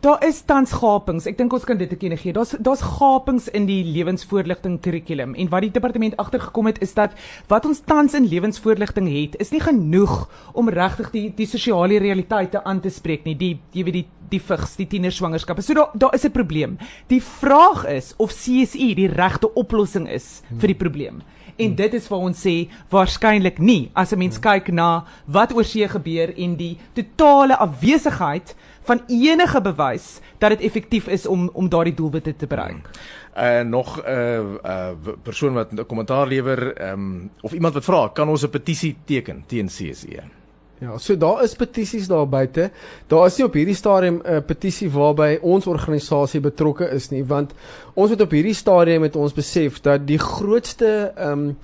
daar 0.00 0.24
is 0.26 0.42
tans 0.42 0.72
gapings. 0.72 1.26
Ek 1.26 1.36
dink 1.38 1.52
ons 1.52 1.64
kan 1.64 1.76
dit 1.78 1.88
te 1.88 1.96
kenne 1.96 2.16
gee. 2.16 2.32
Daar's 2.32 2.56
daar's 2.58 2.80
gapings 2.80 3.48
in 3.48 3.66
die 3.66 3.84
lewensvoorligting 3.84 4.80
kurrikulum 4.80 5.34
en 5.34 5.48
wat 5.48 5.60
die 5.60 5.70
departement 5.70 6.16
agtergekom 6.16 6.66
het 6.66 6.80
is 6.82 6.94
dat 6.94 7.12
wat 7.48 7.64
ons 7.66 7.80
tans 7.80 8.14
in 8.14 8.24
lewensvoorligting 8.26 9.08
het, 9.08 9.36
is 9.40 9.50
nie 9.50 9.60
genoeg 9.60 10.28
om 10.54 10.68
regtig 10.68 11.10
die 11.12 11.32
die 11.36 11.46
sosiale 11.46 11.98
realiteite 11.98 12.64
aan 12.64 12.80
te 12.80 12.88
spreek 12.90 13.24
nie. 13.24 13.36
Die 13.36 13.60
jy 13.72 13.84
weet 13.84 13.92
die 13.94 14.06
die 14.32 14.40
vigs, 14.42 14.76
die 14.80 14.88
tienerswangerskappe. 14.90 15.62
So 15.62 15.74
daar 15.74 15.92
daar 15.94 16.14
is 16.14 16.24
'n 16.24 16.32
probleem. 16.32 16.78
Die 17.08 17.22
vraag 17.22 17.86
is 17.86 18.14
of 18.16 18.32
CSI 18.32 18.94
die 18.94 19.08
regte 19.08 19.52
oplossing 19.54 20.08
is 20.08 20.42
vir 20.58 20.68
die 20.68 20.80
probleem. 20.84 21.22
En 21.56 21.74
dit 21.74 21.94
is 21.94 22.08
waar 22.08 22.24
ons 22.24 22.46
sê 22.46 22.68
waarskynlik 22.88 23.58
nie 23.58 23.90
as 23.94 24.12
'n 24.12 24.18
mens 24.18 24.38
kyk 24.38 24.72
na 24.72 25.04
wat 25.26 25.52
oor 25.54 25.64
see 25.64 25.88
gebeur 25.88 26.32
en 26.36 26.56
die 26.56 26.78
totale 26.94 27.56
afwesigheid 27.56 28.54
van 28.82 29.00
enige 29.08 29.60
bewys 29.60 30.20
dat 30.38 30.50
dit 30.50 30.60
effektief 30.60 31.08
is 31.08 31.26
om 31.26 31.50
om 31.52 31.68
daardie 31.68 31.94
doelwitte 31.94 32.36
te 32.36 32.46
bereik. 32.46 32.88
Uh 33.36 33.60
nog 33.60 33.98
'n 33.98 34.08
uh, 34.08 34.38
uh, 34.64 35.14
persoon 35.22 35.52
wat 35.52 35.72
'n 35.72 35.86
kommentaar 35.86 36.26
lewer 36.26 36.76
ehm 36.76 36.92
um, 36.92 37.30
of 37.40 37.52
iemand 37.52 37.74
wat 37.74 37.84
vra, 37.84 38.08
kan 38.08 38.28
ons 38.28 38.44
'n 38.44 38.50
petisie 38.50 38.96
teken 39.04 39.44
teen 39.46 39.66
CSE? 39.66 40.41
Ja, 40.82 40.96
so 40.98 41.14
daar 41.16 41.44
is 41.44 41.54
petisies 41.54 42.08
daar 42.10 42.26
buite. 42.28 42.70
Daar 43.06 43.26
is 43.26 43.36
nie 43.38 43.44
op 43.46 43.54
hierdie 43.54 43.76
stadium 43.78 44.16
'n 44.18 44.26
uh, 44.26 44.40
petisie 44.42 44.90
waarby 44.90 45.38
ons 45.40 45.66
organisasie 45.66 46.40
betrokke 46.40 46.88
is 46.90 47.10
nie, 47.10 47.22
want 47.24 47.52
ons 47.94 48.10
het 48.10 48.20
op 48.20 48.30
hierdie 48.30 48.54
stadium 48.54 49.00
met 49.00 49.16
ons 49.16 49.32
besef 49.32 49.80
dat 49.80 50.06
die 50.06 50.18
grootste 50.18 51.12
ehm 51.16 51.32
um, 51.32 51.56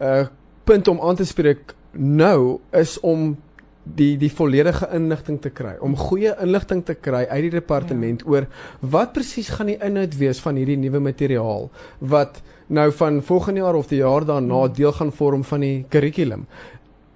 uh 0.00 0.26
punt 0.64 0.88
om 0.88 1.00
aan 1.00 1.16
te 1.16 1.24
spreek 1.24 1.74
nou 1.92 2.58
is 2.72 3.00
om 3.00 3.36
die 3.84 4.16
die 4.16 4.32
volledige 4.32 4.88
inligting 4.92 5.40
te 5.40 5.50
kry, 5.50 5.76
om 5.80 5.96
goeie 5.96 6.32
inligting 6.40 6.84
te 6.84 6.94
kry 6.94 7.26
uit 7.28 7.42
die 7.42 7.50
departement 7.50 8.24
ja. 8.24 8.30
oor 8.30 8.46
wat 8.80 9.12
presies 9.12 9.48
gaan 9.48 9.66
die 9.66 9.78
inhoud 9.78 10.16
wees 10.18 10.40
van 10.40 10.56
hierdie 10.56 10.80
nuwe 10.80 11.00
materiaal 11.04 11.70
wat 12.00 12.40
nou 12.66 12.90
van 12.92 13.22
volgende 13.22 13.60
jaar 13.60 13.74
of 13.74 13.86
die 13.86 14.00
jaar 14.00 14.24
daarna 14.24 14.68
deel 14.68 14.92
gaan 14.92 15.12
vorm 15.12 15.44
van 15.44 15.60
die 15.60 15.84
kurrikulum 15.88 16.46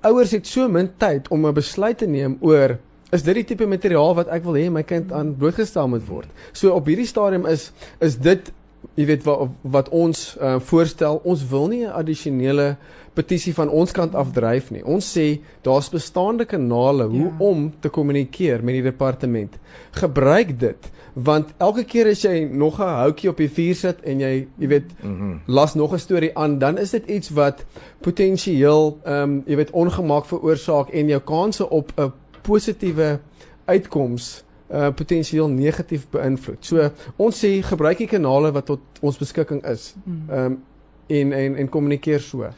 ouers 0.07 0.31
het 0.31 0.47
so 0.47 0.69
min 0.69 0.91
tyd 0.99 1.29
om 1.29 1.47
'n 1.47 1.55
besluit 1.55 1.99
te 1.99 2.07
neem 2.07 2.37
oor 2.41 2.79
is 3.11 3.23
dit 3.23 3.35
die 3.35 3.45
tipe 3.45 3.67
materiaal 3.67 4.15
wat 4.15 4.29
ek 4.29 4.45
wil 4.45 4.55
hê 4.55 4.71
my 4.71 4.83
kind 4.83 5.13
aan 5.13 5.37
blootgestel 5.37 5.89
moet 5.89 6.05
word. 6.09 6.29
So 6.53 6.75
op 6.77 6.87
hierdie 6.87 7.07
stadium 7.07 7.47
is 7.47 7.73
is 8.01 8.17
dit 8.17 8.53
jy 8.95 9.07
weet 9.07 9.25
wat 9.25 9.49
wat 9.63 9.89
ons 9.89 10.37
uh, 10.41 10.59
voorstel, 10.61 11.21
ons 11.25 11.43
wil 11.51 11.69
nie 11.69 11.85
'n 11.87 11.93
addisionele 11.93 12.77
petisie 13.19 13.55
van 13.57 13.69
ons 13.69 13.93
kant 13.93 14.15
af 14.19 14.31
dryf 14.37 14.71
nie. 14.75 14.85
Ons 14.85 15.11
sê 15.17 15.41
daar's 15.67 15.91
bestaande 15.91 16.47
kanale 16.49 17.09
hoe 17.11 17.27
ja. 17.27 17.35
om 17.51 17.67
te 17.83 17.91
kommunikeer 17.91 18.63
met 18.65 18.79
die 18.79 18.87
departement. 18.87 19.59
Gebruik 19.99 20.55
dit 20.61 20.95
want 21.19 21.51
elke 21.59 21.83
keer 21.89 22.11
as 22.13 22.23
jy 22.23 22.45
nog 22.47 22.79
'n 22.79 22.95
houtjie 23.03 23.31
op 23.31 23.37
die 23.37 23.51
vuur 23.51 23.75
sit 23.75 24.01
en 24.03 24.21
jy 24.21 24.47
jy 24.59 24.69
weet 24.69 24.91
mm 25.03 25.19
-hmm. 25.19 25.41
las 25.47 25.75
nog 25.75 25.93
'n 25.93 25.99
storie 25.99 26.37
aan, 26.39 26.59
dan 26.59 26.79
is 26.79 26.91
dit 26.91 27.07
iets 27.07 27.31
wat 27.31 27.65
potensieel 28.01 28.99
ehm 29.05 29.23
um, 29.23 29.43
jy 29.47 29.57
weet 29.57 29.71
ongemak 29.71 30.25
veroorsaak 30.25 30.89
en 30.89 31.09
jou 31.09 31.21
kanse 31.21 31.71
op 31.71 31.93
'n 31.97 32.13
positiewe 32.43 33.19
uitkoms 33.65 34.45
uh 34.71 34.91
potensieel 34.95 35.49
negatief 35.49 36.07
beïnvloed. 36.11 36.65
So 36.65 36.91
ons 37.17 37.45
sê 37.45 37.63
gebruik 37.63 37.99
die 37.99 38.07
kanale 38.07 38.53
wat 38.53 38.67
tot 38.67 38.81
ons 39.01 39.19
beskikking 39.19 39.65
is. 39.67 39.95
Ehm 40.29 40.45
um, 40.45 40.63
en 41.07 41.33
en 41.33 41.57
en 41.57 41.69
kommunikeer 41.69 42.21
so. 42.21 42.51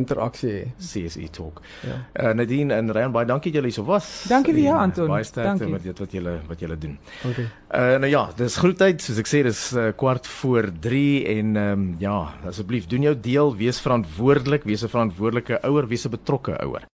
interaksie 0.00 0.50
hê. 0.50 0.64
CSE 0.80 1.28
Talk. 1.34 1.62
Ja. 1.86 1.98
Uh 2.14 2.34
Nadine 2.40 2.74
en 2.74 2.92
Ryan 2.92 3.12
baie 3.14 3.28
dankie 3.28 3.52
julle 3.54 3.70
hierso 3.70 3.84
was. 3.88 4.08
Dankie 4.30 4.54
vir 4.56 4.64
jou, 4.64 4.74
En, 4.74 4.80
uh, 4.80 4.88
Anton. 4.88 5.08
Baie 5.12 5.24
sterkte 5.28 5.68
met 5.70 5.84
dit 5.86 6.04
wat 6.04 6.16
julle 6.16 6.36
wat 6.48 6.60
julle 6.64 6.78
doen. 6.80 6.98
Dankie. 7.22 7.46
Uh 7.70 7.98
nou 8.02 8.10
ja, 8.10 8.24
dis 8.36 8.56
groettyd, 8.60 9.02
soos 9.04 9.20
ek 9.22 9.30
sê, 9.30 9.42
dis 9.46 9.62
uh, 9.76 9.90
kwart 9.96 10.26
voor 10.40 10.70
3 10.88 11.04
en 11.36 11.56
ehm 11.56 11.72
um, 11.72 11.88
ja, 12.02 12.16
asseblief 12.50 12.88
doen 12.90 13.02
jou 13.10 13.14
deel, 13.14 13.54
wees 13.56 13.80
verantwoordelik, 13.84 14.64
wees 14.64 14.84
'n 14.84 14.92
verantwoordelike 14.92 15.60
ouer, 15.68 15.86
wees 15.88 16.06
'n 16.06 16.16
betrokke 16.16 16.56
ouer. 16.64 16.86